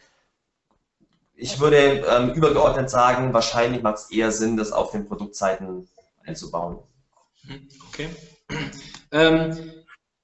ich 1.37 1.59
würde 1.59 2.03
ähm, 2.09 2.31
übergeordnet 2.33 2.89
sagen, 2.89 3.33
wahrscheinlich 3.33 3.83
macht 3.83 3.97
es 3.97 4.11
eher 4.11 4.31
Sinn, 4.31 4.57
das 4.57 4.71
auf 4.71 4.91
den 4.91 5.07
Produktseiten 5.07 5.87
einzubauen. 6.25 6.79
Okay. 7.89 8.09
Ähm, 9.11 9.71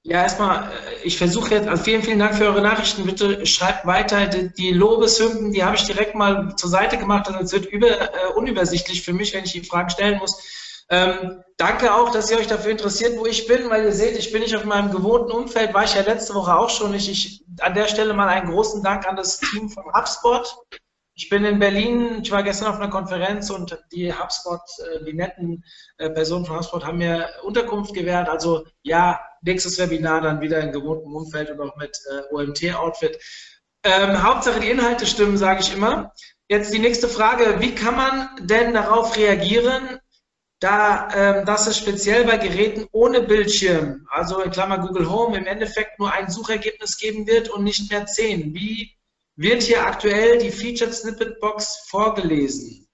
ja, 0.02 0.22
erstmal, 0.22 0.64
äh, 0.64 1.04
ich 1.04 1.16
versuche 1.16 1.54
jetzt, 1.54 1.68
also 1.68 1.82
vielen, 1.82 2.02
vielen 2.02 2.18
Dank 2.18 2.34
für 2.34 2.46
eure 2.46 2.60
Nachrichten. 2.60 3.06
Bitte 3.06 3.46
schreibt 3.46 3.86
weiter. 3.86 4.26
Die, 4.26 4.52
die 4.52 4.72
Lobeshymnen, 4.72 5.52
die 5.52 5.64
habe 5.64 5.76
ich 5.76 5.84
direkt 5.84 6.14
mal 6.16 6.54
zur 6.56 6.68
Seite 6.68 6.98
gemacht, 6.98 7.28
also 7.28 7.40
es 7.40 7.52
wird 7.52 7.66
über, 7.66 7.88
äh, 7.88 8.32
unübersichtlich 8.34 9.02
für 9.02 9.12
mich, 9.12 9.32
wenn 9.32 9.44
ich 9.44 9.52
die 9.52 9.64
Fragen 9.64 9.90
stellen 9.90 10.18
muss. 10.18 10.36
Ähm, 10.90 11.42
danke 11.56 11.94
auch, 11.94 12.10
dass 12.10 12.30
ihr 12.30 12.38
euch 12.38 12.48
dafür 12.48 12.72
interessiert, 12.72 13.18
wo 13.18 13.24
ich 13.24 13.46
bin, 13.46 13.70
weil 13.70 13.84
ihr 13.84 13.92
seht, 13.92 14.18
ich 14.18 14.32
bin 14.32 14.42
nicht 14.42 14.54
auf 14.54 14.64
meinem 14.64 14.90
gewohnten 14.90 15.32
Umfeld, 15.32 15.72
war 15.72 15.84
ich 15.84 15.94
ja 15.94 16.02
letzte 16.02 16.34
Woche 16.34 16.54
auch 16.54 16.68
schon 16.68 16.90
nicht. 16.90 17.08
Ich, 17.08 17.44
an 17.60 17.72
der 17.72 17.88
Stelle 17.88 18.12
mal 18.12 18.28
einen 18.28 18.50
großen 18.50 18.82
Dank 18.82 19.06
an 19.08 19.16
das 19.16 19.38
Team 19.38 19.70
von 19.70 19.84
HubSpot. 19.94 20.54
Ich 21.16 21.28
bin 21.28 21.44
in 21.44 21.60
Berlin, 21.60 22.22
ich 22.22 22.32
war 22.32 22.42
gestern 22.42 22.68
auf 22.68 22.76
einer 22.76 22.90
Konferenz 22.90 23.48
und 23.48 23.78
die 23.92 24.12
HubSpot, 24.12 24.60
äh, 24.78 25.04
die 25.04 25.12
netten 25.12 25.64
äh, 25.98 26.10
Personen 26.10 26.44
von 26.44 26.56
HubSpot 26.56 26.84
haben 26.84 26.98
mir 26.98 27.28
Unterkunft 27.44 27.94
gewährt. 27.94 28.28
Also 28.28 28.66
ja, 28.82 29.20
nächstes 29.42 29.78
Webinar 29.78 30.22
dann 30.22 30.40
wieder 30.40 30.60
in 30.60 30.72
gewohntem 30.72 31.14
Umfeld 31.14 31.50
und 31.50 31.60
auch 31.60 31.76
mit 31.76 31.96
äh, 32.10 32.34
OMT-Outfit. 32.34 33.20
Ähm, 33.84 34.24
Hauptsache 34.24 34.58
die 34.58 34.70
Inhalte 34.70 35.06
stimmen, 35.06 35.36
sage 35.36 35.60
ich 35.60 35.72
immer. 35.72 36.12
Jetzt 36.48 36.74
die 36.74 36.80
nächste 36.80 37.06
Frage, 37.06 37.60
wie 37.60 37.74
kann 37.76 37.94
man 37.94 38.28
denn 38.40 38.74
darauf 38.74 39.16
reagieren, 39.16 40.00
da 40.58 41.08
ähm, 41.14 41.44
dass 41.44 41.66
es 41.66 41.78
speziell 41.78 42.24
bei 42.24 42.38
Geräten 42.38 42.86
ohne 42.90 43.20
Bildschirm, 43.20 44.06
also 44.10 44.40
in 44.40 44.50
Klammer 44.50 44.78
Google 44.78 45.10
Home, 45.10 45.36
im 45.36 45.46
Endeffekt 45.46 45.98
nur 45.98 46.12
ein 46.12 46.30
Suchergebnis 46.30 46.96
geben 46.96 47.26
wird 47.26 47.50
und 47.50 47.62
nicht 47.64 47.90
mehr 47.90 48.06
zehn. 48.06 48.52
Wie 48.54 48.96
wird 49.36 49.62
hier 49.62 49.84
aktuell 49.84 50.38
die 50.38 50.50
Featured 50.50 50.94
Snippet 50.94 51.40
Box 51.40 51.86
vorgelesen? 51.88 52.86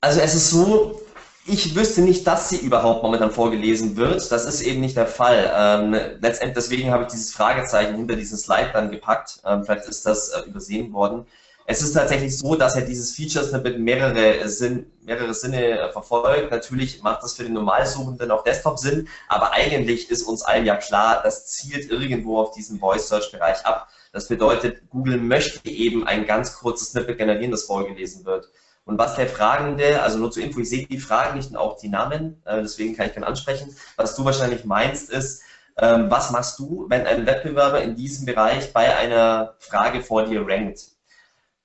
Also 0.00 0.20
es 0.20 0.34
ist 0.34 0.50
so, 0.50 1.02
ich 1.46 1.74
wüsste 1.74 2.00
nicht, 2.00 2.26
dass 2.26 2.48
sie 2.48 2.58
überhaupt 2.58 3.02
momentan 3.02 3.30
vorgelesen 3.30 3.96
wird. 3.96 4.30
Das 4.32 4.46
ist 4.46 4.62
eben 4.62 4.80
nicht 4.80 4.96
der 4.96 5.06
Fall. 5.06 5.52
Ähm, 5.54 5.92
letztendlich 6.20 6.54
deswegen 6.54 6.90
habe 6.90 7.04
ich 7.04 7.10
dieses 7.10 7.32
Fragezeichen 7.32 7.96
hinter 7.96 8.16
diesen 8.16 8.38
Slide 8.38 8.70
dann 8.72 8.90
gepackt. 8.90 9.40
Ähm, 9.44 9.64
vielleicht 9.64 9.86
ist 9.86 10.06
das 10.06 10.30
äh, 10.30 10.42
übersehen 10.42 10.92
worden. 10.92 11.26
Es 11.66 11.82
ist 11.82 11.92
tatsächlich 11.92 12.36
so, 12.36 12.56
dass 12.56 12.74
er 12.74 12.82
dieses 12.82 13.14
Feature 13.14 13.44
Snippet 13.44 13.78
mehrere, 13.78 14.48
Sinn, 14.48 14.90
mehrere 15.02 15.34
Sinne 15.34 15.78
äh, 15.78 15.92
verfolgt. 15.92 16.50
Natürlich 16.50 17.02
macht 17.02 17.22
das 17.22 17.34
für 17.34 17.44
den 17.44 17.52
Normalsuchenden 17.52 18.30
auf 18.30 18.42
Desktop 18.42 18.78
Sinn, 18.78 19.08
aber 19.28 19.52
eigentlich 19.52 20.10
ist 20.10 20.22
uns 20.22 20.42
allen 20.42 20.66
ja 20.66 20.76
klar, 20.76 21.20
das 21.22 21.46
zielt 21.46 21.90
irgendwo 21.90 22.40
auf 22.40 22.52
diesen 22.52 22.80
Voice 22.80 23.08
Search 23.08 23.30
Bereich 23.30 23.64
ab. 23.64 23.88
Das 24.12 24.28
bedeutet, 24.28 24.88
Google 24.90 25.18
möchte 25.18 25.68
eben 25.68 26.06
ein 26.06 26.26
ganz 26.26 26.54
kurzes 26.54 26.90
Snippet 26.90 27.18
generieren, 27.18 27.52
das 27.52 27.64
vorgelesen 27.64 28.24
wird. 28.24 28.48
Und 28.84 28.98
was 28.98 29.14
der 29.14 29.28
Fragende, 29.28 30.02
also 30.02 30.18
nur 30.18 30.32
zur 30.32 30.42
Info, 30.42 30.60
ich 30.60 30.68
sehe 30.68 30.86
die 30.86 30.98
Fragen 30.98 31.36
nicht 31.36 31.50
und 31.50 31.56
auch 31.56 31.76
die 31.76 31.88
Namen, 31.88 32.42
äh, 32.44 32.62
deswegen 32.62 32.96
kann 32.96 33.06
ich 33.06 33.14
keinen 33.14 33.24
ansprechen. 33.24 33.74
Was 33.96 34.16
du 34.16 34.24
wahrscheinlich 34.24 34.64
meinst, 34.64 35.10
ist, 35.10 35.42
ähm, 35.78 36.10
was 36.10 36.30
machst 36.32 36.58
du, 36.58 36.86
wenn 36.88 37.06
ein 37.06 37.24
Wettbewerber 37.26 37.82
in 37.82 37.94
diesem 37.94 38.26
Bereich 38.26 38.72
bei 38.72 38.96
einer 38.96 39.54
Frage 39.58 40.02
vor 40.02 40.24
dir 40.24 40.46
rankt? 40.46 40.88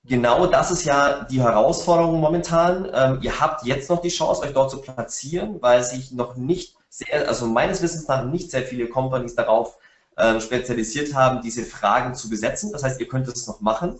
Genau 0.03 0.45
das 0.45 0.69
ist 0.69 0.85
ja 0.85 1.23
die 1.23 1.41
Herausforderung 1.41 2.19
momentan. 2.19 2.87
Ähm, 2.93 3.19
ihr 3.23 3.39
habt 3.39 3.65
jetzt 3.65 3.89
noch 3.89 4.01
die 4.01 4.09
Chance, 4.09 4.43
euch 4.43 4.53
dort 4.53 4.69
zu 4.69 4.79
platzieren, 4.81 5.61
weil 5.61 5.83
sich 5.83 6.11
noch 6.11 6.35
nicht 6.35 6.75
sehr, 6.89 7.27
also 7.27 7.47
meines 7.47 7.81
Wissens 7.81 8.07
nach 8.07 8.23
nicht 8.23 8.51
sehr 8.51 8.61
viele 8.61 8.87
Companies 8.87 9.33
darauf 9.33 9.77
ähm, 10.17 10.39
spezialisiert 10.39 11.13
haben, 11.13 11.41
diese 11.41 11.63
Fragen 11.63 12.15
zu 12.15 12.29
besetzen. 12.29 12.71
Das 12.71 12.83
heißt, 12.83 12.99
ihr 12.99 13.07
könnt 13.07 13.27
es 13.27 13.47
noch 13.47 13.61
machen. 13.61 13.99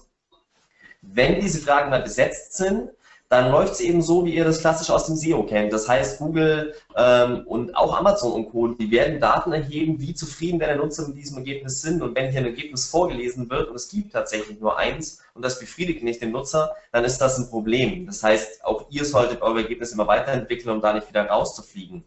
Wenn 1.01 1.39
diese 1.39 1.59
Fragen 1.59 1.91
dann 1.91 2.03
besetzt 2.03 2.53
sind, 2.53 2.89
dann 3.30 3.51
läuft 3.51 3.74
es 3.74 3.80
eben 3.80 4.01
so, 4.01 4.24
wie 4.26 4.36
ihr 4.36 4.45
das 4.45 4.59
klassisch 4.59 4.91
aus 4.91 5.07
dem 5.07 5.16
SEO 5.16 5.43
kennt. 5.43 5.74
Das 5.74 5.89
heißt, 5.89 6.20
Google 6.20 6.76
ähm, 6.95 7.43
und 7.47 7.76
auch 7.76 7.97
Amazon 7.97 8.32
und 8.34 8.51
Co., 8.51 8.68
die 8.68 8.91
werden 8.91 9.20
Daten 9.20 9.51
erheben, 9.51 9.99
wie 9.99 10.13
zufrieden 10.13 10.59
deine 10.59 10.78
Nutzer 10.78 11.07
mit 11.07 11.18
diesem 11.18 11.38
Ergebnis 11.38 11.82
sind. 11.82 12.03
Und 12.03 12.16
wenn 12.16 12.30
hier 12.30 12.41
ein 12.41 12.45
Ergebnis 12.45 12.88
vorgelesen 12.88 13.49
wird 13.49 13.70
und 13.70 13.76
es 13.76 13.89
gibt 13.89 14.13
tatsächlich 14.13 14.59
nur 14.59 14.78
eins 14.78 15.22
und 15.34 15.43
das 15.43 15.59
befriedigt 15.59 16.03
nicht 16.03 16.22
den 16.22 16.32
Nutzer, 16.32 16.76
dann 16.91 17.03
ist 17.03 17.18
das 17.18 17.39
ein 17.39 17.49
Problem. 17.49 18.05
Das 18.05 18.22
heißt, 18.22 18.63
auch 18.63 18.86
ihr 18.91 19.05
solltet 19.05 19.41
eure 19.41 19.63
Ergebnisse 19.63 19.95
immer 19.95 20.07
weiterentwickeln, 20.07 20.76
um 20.76 20.82
da 20.82 20.93
nicht 20.93 21.09
wieder 21.09 21.26
rauszufliegen. 21.26 22.03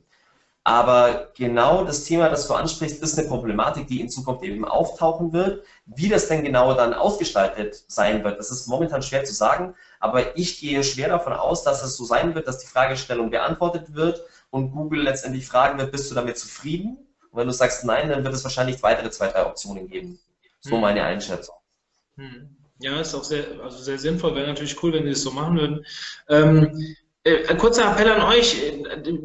Aber 0.69 1.31
genau 1.35 1.83
das 1.83 2.05
Thema, 2.05 2.29
das 2.29 2.47
du 2.47 2.53
ansprichst, 2.53 3.03
ist 3.03 3.19
eine 3.19 3.27
Problematik, 3.27 3.87
die 3.87 4.03
in 4.03 4.11
Zukunft 4.11 4.45
eben 4.45 4.67
auftauchen 4.67 5.33
wird. 5.33 5.65
Wie 5.87 6.11
das 6.11 6.29
denn 6.29 6.45
genau 6.45 6.75
dann 6.75 6.93
ausgestaltet 6.93 7.85
sein 7.87 8.23
wird, 8.23 8.39
das 8.39 8.51
ist 8.51 8.67
momentan 8.67 9.01
schwer 9.01 9.25
zu 9.25 9.33
sagen. 9.33 9.75
Aber 9.99 10.37
ich 10.37 10.61
gehe 10.61 10.85
schwer 10.85 11.09
davon 11.09 11.33
aus, 11.33 11.65
dass 11.65 11.83
es 11.83 11.97
so 11.97 12.05
sein 12.05 12.35
wird, 12.35 12.47
dass 12.47 12.59
die 12.59 12.67
Fragestellung 12.67 13.31
beantwortet 13.31 13.95
wird 13.95 14.21
und 14.51 14.73
Google 14.73 15.05
letztendlich 15.05 15.47
fragen 15.47 15.79
wird, 15.79 15.91
bist 15.91 16.11
du 16.11 16.15
damit 16.15 16.37
zufrieden? 16.37 16.99
Und 17.31 17.41
wenn 17.41 17.47
du 17.47 17.55
sagst 17.55 17.87
nein, 17.87 18.11
dann 18.11 18.23
wird 18.23 18.35
es 18.35 18.45
wahrscheinlich 18.45 18.83
weitere 18.83 19.09
zwei, 19.09 19.29
drei 19.29 19.47
Optionen 19.47 19.89
geben. 19.89 20.19
So 20.61 20.73
hm. 20.73 20.83
meine 20.83 21.03
Einschätzung. 21.03 21.57
Hm. 22.19 22.55
Ja, 22.81 23.01
ist 23.01 23.15
auch 23.15 23.25
sehr, 23.25 23.59
also 23.65 23.79
sehr 23.79 23.99
sinnvoll. 23.99 24.35
Wäre 24.35 24.49
natürlich 24.49 24.83
cool, 24.83 24.93
wenn 24.93 25.05
die 25.05 25.13
das 25.13 25.23
so 25.23 25.31
machen 25.31 25.57
würden. 25.57 25.87
Ähm, 26.29 26.65
äh, 26.79 26.95
ein 27.25 27.59
kurzer 27.59 27.91
Appell 27.91 28.11
an 28.11 28.23
euch. 28.23 28.57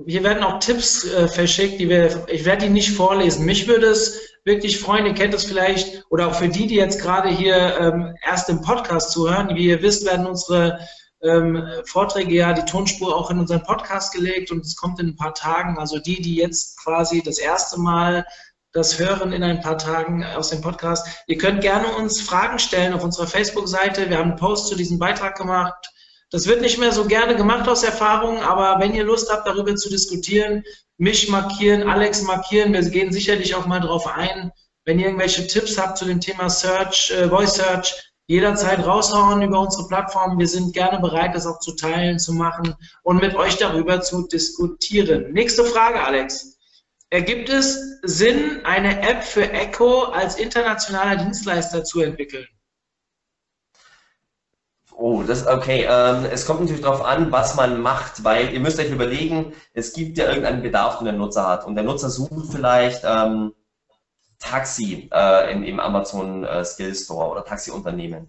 Hier 0.07 0.23
werden 0.23 0.43
auch 0.43 0.59
Tipps 0.59 1.05
äh, 1.05 1.27
verschickt, 1.27 1.79
die 1.79 1.89
wir, 1.89 2.25
ich 2.27 2.45
werde 2.45 2.65
die 2.65 2.71
nicht 2.71 2.91
vorlesen. 2.91 3.45
Mich 3.45 3.67
würde 3.67 3.87
es 3.87 4.19
wirklich 4.45 4.79
freuen, 4.79 5.05
ihr 5.05 5.13
kennt 5.13 5.33
es 5.33 5.45
vielleicht, 5.45 6.03
oder 6.09 6.27
auch 6.27 6.35
für 6.35 6.49
die, 6.49 6.67
die 6.67 6.75
jetzt 6.75 7.01
gerade 7.01 7.29
hier 7.29 7.77
ähm, 7.79 8.15
erst 8.25 8.49
im 8.49 8.61
Podcast 8.61 9.11
zuhören. 9.11 9.55
Wie 9.55 9.67
ihr 9.67 9.81
wisst, 9.81 10.05
werden 10.05 10.25
unsere 10.25 10.79
ähm, 11.21 11.65
Vorträge 11.85 12.33
ja 12.33 12.53
die 12.53 12.65
Tonspur 12.65 13.15
auch 13.15 13.31
in 13.31 13.39
unseren 13.39 13.63
Podcast 13.63 14.13
gelegt 14.13 14.51
und 14.51 14.65
es 14.65 14.75
kommt 14.75 14.99
in 14.99 15.09
ein 15.09 15.15
paar 15.15 15.33
Tagen. 15.33 15.77
Also 15.77 15.99
die, 15.99 16.21
die 16.21 16.35
jetzt 16.35 16.77
quasi 16.83 17.21
das 17.23 17.37
erste 17.37 17.79
Mal 17.79 18.25
das 18.73 18.97
hören 18.97 19.31
in 19.33 19.43
ein 19.43 19.61
paar 19.61 19.77
Tagen 19.77 20.25
aus 20.25 20.49
dem 20.49 20.61
Podcast. 20.61 21.07
Ihr 21.27 21.37
könnt 21.37 21.61
gerne 21.61 21.89
uns 21.95 22.19
Fragen 22.19 22.57
stellen 22.57 22.93
auf 22.93 23.03
unserer 23.03 23.27
Facebook-Seite. 23.27 24.09
Wir 24.09 24.17
haben 24.17 24.31
einen 24.31 24.39
Post 24.39 24.67
zu 24.67 24.75
diesem 24.75 24.97
Beitrag 24.97 25.37
gemacht 25.37 25.92
das 26.33 26.47
wird 26.47 26.61
nicht 26.61 26.79
mehr 26.79 26.91
so 26.91 27.05
gerne 27.05 27.35
gemacht 27.35 27.69
aus 27.69 27.83
Erfahrung, 27.83 28.41
aber 28.41 28.83
wenn 28.83 28.95
ihr 28.95 29.03
Lust 29.03 29.31
habt, 29.31 29.45
darüber 29.45 29.75
zu 29.75 29.87
diskutieren, 29.87 30.63
mich 30.97 31.29
markieren, 31.29 31.87
Alex 31.87 32.23
markieren, 32.23 32.73
wir 32.73 32.81
gehen 32.81 33.13
sicherlich 33.13 33.53
auch 33.53 33.67
mal 33.67 33.79
drauf 33.79 34.07
ein. 34.07 34.51
Wenn 34.83 34.97
ihr 34.97 35.05
irgendwelche 35.05 35.45
Tipps 35.45 35.77
habt 35.77 35.95
zu 35.99 36.05
dem 36.05 36.19
Thema 36.19 36.49
Search, 36.49 37.11
äh, 37.11 37.29
Voice 37.29 37.53
Search, 37.53 37.93
jederzeit 38.25 38.83
raushauen 38.83 39.43
über 39.43 39.59
unsere 39.59 39.87
Plattform. 39.87 40.39
Wir 40.39 40.47
sind 40.47 40.73
gerne 40.73 40.99
bereit, 40.99 41.35
das 41.35 41.45
auch 41.45 41.59
zu 41.59 41.75
teilen, 41.75 42.17
zu 42.17 42.33
machen 42.33 42.73
und 43.03 43.21
mit 43.21 43.35
euch 43.35 43.57
darüber 43.57 44.01
zu 44.01 44.27
diskutieren. 44.27 45.33
Nächste 45.33 45.63
Frage, 45.63 46.01
Alex. 46.03 46.57
Ergibt 47.11 47.49
es 47.49 47.77
Sinn, 48.01 48.61
eine 48.63 49.07
App 49.07 49.23
für 49.23 49.51
Echo 49.51 50.05
als 50.05 50.37
internationaler 50.37 51.17
Dienstleister 51.17 51.83
zu 51.83 52.01
entwickeln? 52.01 52.47
Oh, 54.95 55.23
das 55.23 55.47
okay. 55.47 55.87
Ähm, 55.89 56.25
es 56.31 56.45
kommt 56.45 56.61
natürlich 56.61 56.81
darauf 56.81 57.03
an, 57.03 57.31
was 57.31 57.55
man 57.55 57.81
macht, 57.81 58.23
weil 58.23 58.53
ihr 58.53 58.59
müsst 58.59 58.79
euch 58.79 58.91
überlegen, 58.91 59.53
es 59.73 59.93
gibt 59.93 60.17
ja 60.17 60.27
irgendeinen 60.27 60.61
Bedarf, 60.61 60.97
den 60.97 61.05
der 61.05 61.13
Nutzer 61.13 61.47
hat. 61.47 61.65
Und 61.65 61.75
der 61.75 61.83
Nutzer 61.83 62.09
sucht 62.09 62.51
vielleicht 62.51 63.03
ähm, 63.03 63.53
Taxi 64.39 65.09
äh, 65.11 65.51
im, 65.51 65.63
im 65.63 65.79
Amazon 65.79 66.43
äh, 66.43 66.63
Skill 66.63 66.93
Store 66.95 67.31
oder 67.31 67.45
Taxiunternehmen. 67.45 68.27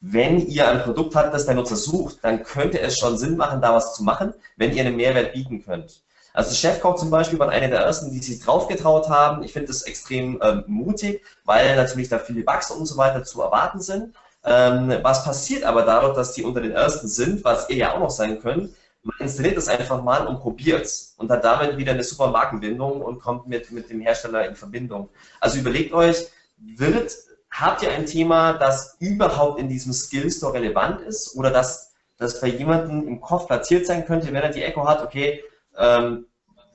Wenn 0.00 0.46
ihr 0.46 0.68
ein 0.68 0.82
Produkt 0.82 1.16
habt, 1.16 1.34
das 1.34 1.46
der 1.46 1.54
Nutzer 1.54 1.76
sucht, 1.76 2.18
dann 2.22 2.42
könnte 2.44 2.80
es 2.80 2.98
schon 2.98 3.16
Sinn 3.16 3.36
machen, 3.36 3.62
da 3.62 3.74
was 3.74 3.94
zu 3.94 4.04
machen, 4.04 4.34
wenn 4.56 4.72
ihr 4.72 4.84
einen 4.84 4.96
Mehrwert 4.96 5.32
bieten 5.32 5.64
könnt. 5.64 6.02
Also 6.34 6.54
Chefkoch 6.54 6.96
zum 6.96 7.10
Beispiel 7.10 7.38
war 7.38 7.48
einer 7.48 7.68
der 7.68 7.80
ersten, 7.80 8.10
die 8.10 8.18
sich 8.18 8.40
draufgetraut 8.40 9.08
haben. 9.08 9.44
Ich 9.44 9.52
finde 9.52 9.68
das 9.68 9.82
extrem 9.82 10.40
ähm, 10.42 10.64
mutig, 10.66 11.22
weil 11.44 11.76
natürlich 11.76 12.08
da 12.08 12.18
viele 12.18 12.42
Bugs 12.42 12.70
und 12.70 12.86
so 12.86 12.96
weiter 12.96 13.24
zu 13.24 13.40
erwarten 13.40 13.80
sind. 13.80 14.14
Ähm, 14.44 14.92
was 15.02 15.24
passiert 15.24 15.64
aber 15.64 15.82
dadurch, 15.82 16.14
dass 16.14 16.34
die 16.34 16.42
unter 16.42 16.60
den 16.60 16.72
ersten 16.72 17.08
sind, 17.08 17.44
was 17.44 17.68
ihr 17.70 17.76
ja 17.76 17.94
auch 17.94 18.00
noch 18.00 18.10
sein 18.10 18.40
könnt, 18.40 18.74
man 19.02 19.16
installiert 19.18 19.58
es 19.58 19.68
einfach 19.68 20.02
mal 20.02 20.26
und 20.26 20.40
probiert 20.40 20.84
es 20.84 21.14
und 21.18 21.30
hat 21.30 21.44
damit 21.44 21.76
wieder 21.76 21.92
eine 21.92 22.04
super 22.04 22.28
Markenbindung 22.28 23.02
und 23.02 23.20
kommt 23.20 23.46
mit, 23.46 23.70
mit 23.70 23.90
dem 23.90 24.00
Hersteller 24.00 24.48
in 24.48 24.56
Verbindung. 24.56 25.10
Also 25.40 25.58
überlegt 25.58 25.92
euch, 25.92 26.26
wird, 26.56 27.14
habt 27.50 27.82
ihr 27.82 27.92
ein 27.92 28.06
Thema, 28.06 28.54
das 28.54 28.96
überhaupt 29.00 29.60
in 29.60 29.68
diesem 29.68 29.92
Skill 29.92 30.30
Store 30.30 30.54
relevant 30.54 31.02
ist 31.02 31.36
oder 31.36 31.50
das, 31.50 31.92
das 32.16 32.40
bei 32.40 32.48
jemandem 32.48 33.06
im 33.06 33.20
Kopf 33.20 33.46
platziert 33.46 33.86
sein 33.86 34.06
könnte, 34.06 34.28
wenn 34.28 34.42
er 34.42 34.50
die 34.50 34.62
Echo 34.62 34.86
hat, 34.86 35.02
okay, 35.02 35.42
ähm, 35.76 36.26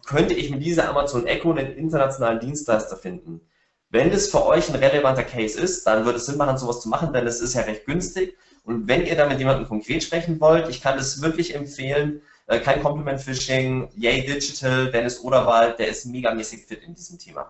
könnte 0.06 0.34
ich 0.34 0.50
mit 0.50 0.64
dieser 0.64 0.90
Amazon 0.90 1.28
Echo 1.28 1.52
einen 1.52 1.74
internationalen 1.74 2.40
Dienstleister 2.40 2.98
finden? 2.98 3.42
Wenn 3.90 4.12
das 4.12 4.28
für 4.28 4.46
euch 4.46 4.70
ein 4.70 4.76
relevanter 4.76 5.24
Case 5.24 5.60
ist, 5.60 5.86
dann 5.86 6.06
würde 6.06 6.18
es 6.18 6.28
Sinn 6.28 6.38
machen, 6.38 6.58
sowas 6.58 6.82
zu 6.82 6.90
machen, 6.90 7.12
denn 7.12 7.26
es 7.26 7.42
ist 7.42 7.56
ja 7.56 7.62
recht 7.62 7.86
günstig. 7.86 8.38
Und 8.64 8.88
wenn 8.88 9.06
ihr 9.06 9.16
da 9.16 9.26
mit 9.26 9.40
jemandem 9.40 9.68
konkret 9.68 10.04
sprechen 10.04 10.40
wollt, 10.40 10.70
ich 10.70 10.82
kann 10.82 10.98
das 10.98 11.22
wirklich 11.22 11.56
empfehlen. 11.56 12.22
Äh, 12.46 12.60
kein 12.60 12.84
Compliment 12.84 13.20
Phishing, 13.20 13.90
Yay 13.96 14.26
Digital, 14.26 14.92
Dennis 14.92 15.24
Oderwald, 15.24 15.80
der 15.80 15.88
ist 15.88 16.06
megamäßig 16.06 16.68
fit 16.68 16.84
in 16.84 16.94
diesem 16.94 17.18
Thema. 17.18 17.50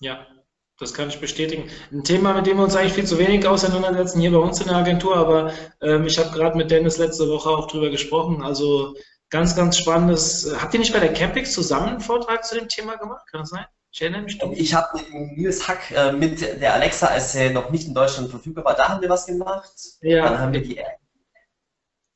Ja, 0.00 0.24
das 0.78 0.94
kann 0.94 1.08
ich 1.08 1.20
bestätigen. 1.20 1.68
Ein 1.90 2.04
Thema, 2.04 2.32
mit 2.34 2.46
dem 2.46 2.58
wir 2.58 2.64
uns 2.64 2.76
eigentlich 2.76 2.92
viel 2.92 3.06
zu 3.06 3.18
wenig 3.18 3.46
auseinandersetzen 3.46 4.20
hier 4.20 4.32
bei 4.32 4.38
uns 4.38 4.60
in 4.60 4.68
der 4.68 4.76
Agentur, 4.76 5.16
aber 5.16 5.52
ähm, 5.80 6.06
ich 6.06 6.18
habe 6.18 6.30
gerade 6.30 6.56
mit 6.56 6.70
Dennis 6.70 6.98
letzte 6.98 7.28
Woche 7.28 7.50
auch 7.50 7.66
drüber 7.66 7.90
gesprochen. 7.90 8.42
Also 8.42 8.94
ganz, 9.30 9.56
ganz 9.56 9.78
spannendes. 9.78 10.52
Habt 10.60 10.74
ihr 10.74 10.80
nicht 10.80 10.92
bei 10.92 11.00
der 11.00 11.12
Campix 11.12 11.52
zusammen 11.52 11.88
einen 11.88 12.00
Vortrag 12.00 12.44
zu 12.44 12.56
dem 12.56 12.68
Thema 12.68 12.96
gemacht? 12.96 13.26
Kann 13.30 13.40
das 13.40 13.50
sein? 13.50 13.64
Mich 14.00 14.38
doch. 14.38 14.52
Ich 14.52 14.74
habe 14.74 14.98
mit 14.98 15.36
Nils 15.36 15.68
Hack 15.68 15.90
äh, 15.90 16.12
mit 16.12 16.40
der 16.40 16.74
Alexa, 16.74 17.08
als 17.08 17.34
er 17.34 17.50
noch 17.50 17.70
nicht 17.70 17.86
in 17.86 17.94
Deutschland 17.94 18.30
verfügbar 18.30 18.64
war, 18.64 18.74
da 18.74 18.88
haben 18.88 19.02
wir 19.02 19.08
was 19.08 19.26
gemacht. 19.26 19.72
Ja. 20.00 20.24
Dann 20.24 20.38
haben 20.38 20.52
wir 20.52 20.62
die. 20.62 20.80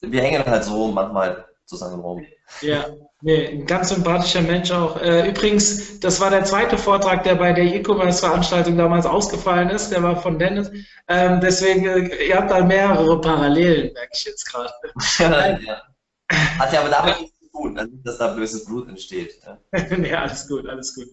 Wir 0.00 0.22
hängen 0.22 0.44
halt 0.44 0.64
so 0.64 0.88
manchmal 0.88 1.46
zusammen 1.66 2.00
rum. 2.00 2.26
Ja, 2.60 2.86
Nee, 3.22 3.48
ein 3.48 3.66
ganz 3.66 3.88
sympathischer 3.88 4.42
Mensch 4.42 4.70
auch. 4.70 5.00
Äh, 5.00 5.30
übrigens, 5.30 5.98
das 6.00 6.20
war 6.20 6.30
der 6.30 6.44
zweite 6.44 6.76
Vortrag, 6.76 7.24
der 7.24 7.34
bei 7.36 7.52
der 7.52 7.64
E-Commerce-Veranstaltung 7.64 8.76
damals 8.76 9.06
ausgefallen 9.06 9.70
ist. 9.70 9.90
Der 9.90 10.02
war 10.02 10.20
von 10.20 10.38
Dennis. 10.38 10.70
Ähm, 11.08 11.40
deswegen, 11.40 11.86
äh, 11.86 12.26
ihr 12.26 12.36
habt 12.36 12.50
da 12.50 12.62
mehrere 12.62 13.18
Parallelen, 13.20 13.92
merke 13.94 14.10
ich 14.12 14.24
jetzt 14.26 14.44
gerade. 14.44 14.70
ja. 15.18 15.58
Hat 16.58 16.72
ja 16.72 16.80
aber 16.80 16.90
damit 16.90 17.16
tun, 17.56 17.78
also 17.78 17.92
dass 18.04 18.18
da 18.18 18.34
böses 18.34 18.64
Blut 18.64 18.88
entsteht. 18.88 19.34
Ja, 19.44 19.58
nee, 19.96 20.14
alles 20.14 20.48
gut, 20.48 20.68
alles 20.68 20.94
gut. 20.94 21.08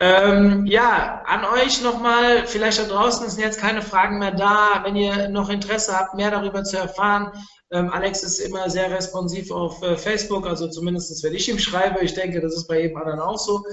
Ähm, 0.00 0.66
ja, 0.66 1.22
an 1.26 1.44
euch 1.44 1.82
nochmal, 1.82 2.46
vielleicht 2.46 2.78
da 2.78 2.84
draußen 2.84 3.28
sind 3.28 3.42
jetzt 3.42 3.60
keine 3.60 3.82
Fragen 3.82 4.18
mehr 4.18 4.32
da. 4.32 4.82
Wenn 4.84 4.96
ihr 4.96 5.28
noch 5.28 5.48
Interesse 5.48 5.98
habt, 5.98 6.14
mehr 6.14 6.30
darüber 6.30 6.64
zu 6.64 6.76
erfahren, 6.76 7.32
ähm, 7.70 7.90
Alex 7.90 8.22
ist 8.22 8.38
immer 8.38 8.70
sehr 8.70 8.90
responsiv 8.90 9.50
auf 9.50 9.82
äh, 9.82 9.96
Facebook, 9.96 10.46
also 10.46 10.68
zumindest 10.68 11.22
wenn 11.24 11.34
ich 11.34 11.48
ihm 11.48 11.58
schreibe. 11.58 12.04
Ich 12.04 12.14
denke, 12.14 12.40
das 12.40 12.54
ist 12.54 12.68
bei 12.68 12.82
jedem 12.82 12.96
anderen 12.96 13.20
auch 13.20 13.38
so. 13.38 13.64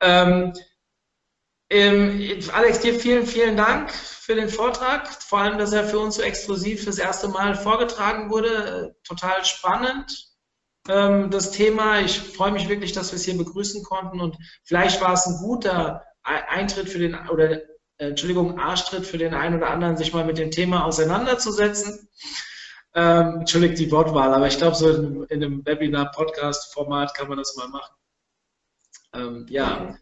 Ähm, 0.00 0.52
ähm, 1.70 2.40
Alex, 2.52 2.80
dir 2.80 2.98
vielen, 2.98 3.26
vielen 3.26 3.56
Dank 3.56 3.90
für 3.92 4.34
den 4.34 4.48
Vortrag. 4.48 5.08
Vor 5.22 5.40
allem, 5.40 5.58
dass 5.58 5.72
er 5.72 5.84
für 5.84 5.98
uns 5.98 6.16
so 6.16 6.22
exklusiv 6.22 6.84
das 6.84 6.98
erste 6.98 7.28
Mal 7.28 7.54
vorgetragen 7.54 8.30
wurde. 8.30 8.96
Total 9.04 9.44
spannend, 9.44 10.28
ähm, 10.88 11.30
das 11.30 11.50
Thema. 11.50 12.00
Ich 12.00 12.18
freue 12.20 12.52
mich 12.52 12.68
wirklich, 12.68 12.92
dass 12.92 13.12
wir 13.12 13.16
es 13.16 13.24
hier 13.24 13.36
begrüßen 13.36 13.82
konnten 13.82 14.20
und 14.20 14.36
vielleicht 14.64 15.00
war 15.00 15.12
es 15.12 15.26
ein 15.26 15.38
guter 15.38 16.04
Eintritt 16.22 16.88
für 16.88 16.98
den, 16.98 17.16
oder 17.28 17.52
äh, 17.52 17.62
Entschuldigung, 17.98 18.58
Arschtritt 18.58 19.06
für 19.06 19.18
den 19.18 19.34
einen 19.34 19.56
oder 19.56 19.70
anderen, 19.70 19.96
sich 19.96 20.12
mal 20.12 20.24
mit 20.24 20.38
dem 20.38 20.50
Thema 20.50 20.84
auseinanderzusetzen. 20.84 22.08
Ähm, 22.94 23.40
entschuldigt 23.40 23.78
die 23.78 23.90
Wortwahl, 23.90 24.32
aber 24.32 24.46
ich 24.46 24.58
glaube, 24.58 24.74
so 24.74 24.88
in, 24.88 25.22
in 25.24 25.44
einem 25.44 25.66
Webinar-Podcast-Format 25.66 27.14
kann 27.14 27.28
man 27.28 27.38
das 27.38 27.54
mal 27.56 27.68
machen. 27.68 27.94
Ähm, 29.14 29.46
ja. 29.48 29.96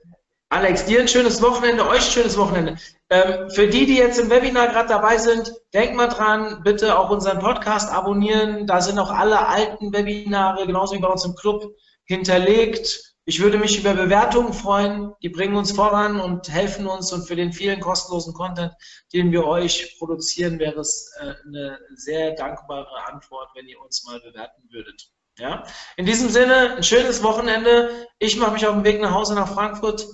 Alex, 0.49 0.85
dir 0.87 1.01
ein 1.01 1.09
schönes 1.09 1.43
Wochenende, 1.43 1.89
euch 1.89 2.07
ein 2.07 2.13
schönes 2.13 2.39
Wochenende. 2.39 2.77
Ähm, 3.11 3.51
für 3.51 3.67
die, 3.67 3.85
die 3.85 3.97
jetzt 3.97 4.19
im 4.21 4.31
Webinar 4.31 4.69
gerade 4.69 4.89
dabei 4.89 5.19
sind, 5.19 5.53
denkt 5.75 5.97
mal 5.97 6.07
dran, 6.07 6.63
bitte 6.63 6.97
auch 6.97 7.11
unseren 7.11 7.41
Podcast 7.41 7.91
abonnieren. 7.91 8.67
Da 8.67 8.81
sind 8.81 8.99
auch 9.01 9.11
alle 9.11 9.49
alten 9.49 9.93
Webinare, 9.93 10.65
genauso 10.67 10.95
wie 10.95 11.01
bei 11.01 11.09
uns 11.09 11.25
im 11.25 11.35
Club, 11.35 11.75
hinterlegt. 12.05 13.15
Ich 13.25 13.43
würde 13.43 13.59
mich 13.59 13.81
über 13.81 13.95
Bewertungen 13.95 14.53
freuen. 14.53 15.13
Die 15.21 15.31
bringen 15.31 15.57
uns 15.57 15.73
voran 15.73 16.21
und 16.21 16.49
helfen 16.49 16.87
uns. 16.87 17.13
Und 17.13 17.27
für 17.27 17.35
den 17.35 17.53
vielen 17.53 17.81
kostenlosen 17.81 18.33
Content, 18.33 18.73
den 19.13 19.33
wir 19.33 19.45
euch 19.45 19.97
produzieren, 19.99 20.61
wäre 20.61 20.79
es 20.79 21.13
äh, 21.19 21.35
eine 21.45 21.81
sehr 21.97 22.37
dankbare 22.37 23.05
Antwort, 23.09 23.49
wenn 23.57 23.67
ihr 23.67 23.81
uns 23.81 24.05
mal 24.05 24.21
bewerten 24.21 24.63
würdet. 24.71 25.11
Ja? 25.39 25.65
In 25.97 26.07
diesem 26.07 26.29
Sinne, 26.29 26.77
ein 26.77 26.85
schönes 26.85 27.25
Wochenende. 27.25 28.07
Ich 28.21 28.37
mache 28.37 28.53
mich 28.53 28.65
auf 28.65 28.75
den 28.75 28.85
Weg 28.85 29.01
nach 29.01 29.13
Hause 29.13 29.35
nach 29.35 29.53
Frankfurt. 29.53 30.07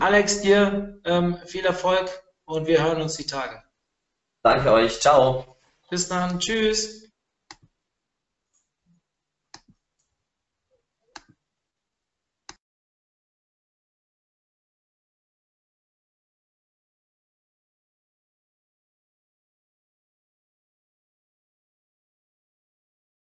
Alex, 0.00 0.40
dir 0.40 1.00
ähm, 1.04 1.38
viel 1.46 1.64
Erfolg 1.64 2.08
und 2.44 2.66
wir 2.66 2.82
hören 2.82 3.02
uns 3.02 3.16
die 3.16 3.26
Tage. 3.26 3.62
Danke 4.42 4.72
euch. 4.72 5.00
Ciao. 5.00 5.56
Bis 5.90 6.08
dann. 6.08 6.38
Tschüss. 6.38 7.07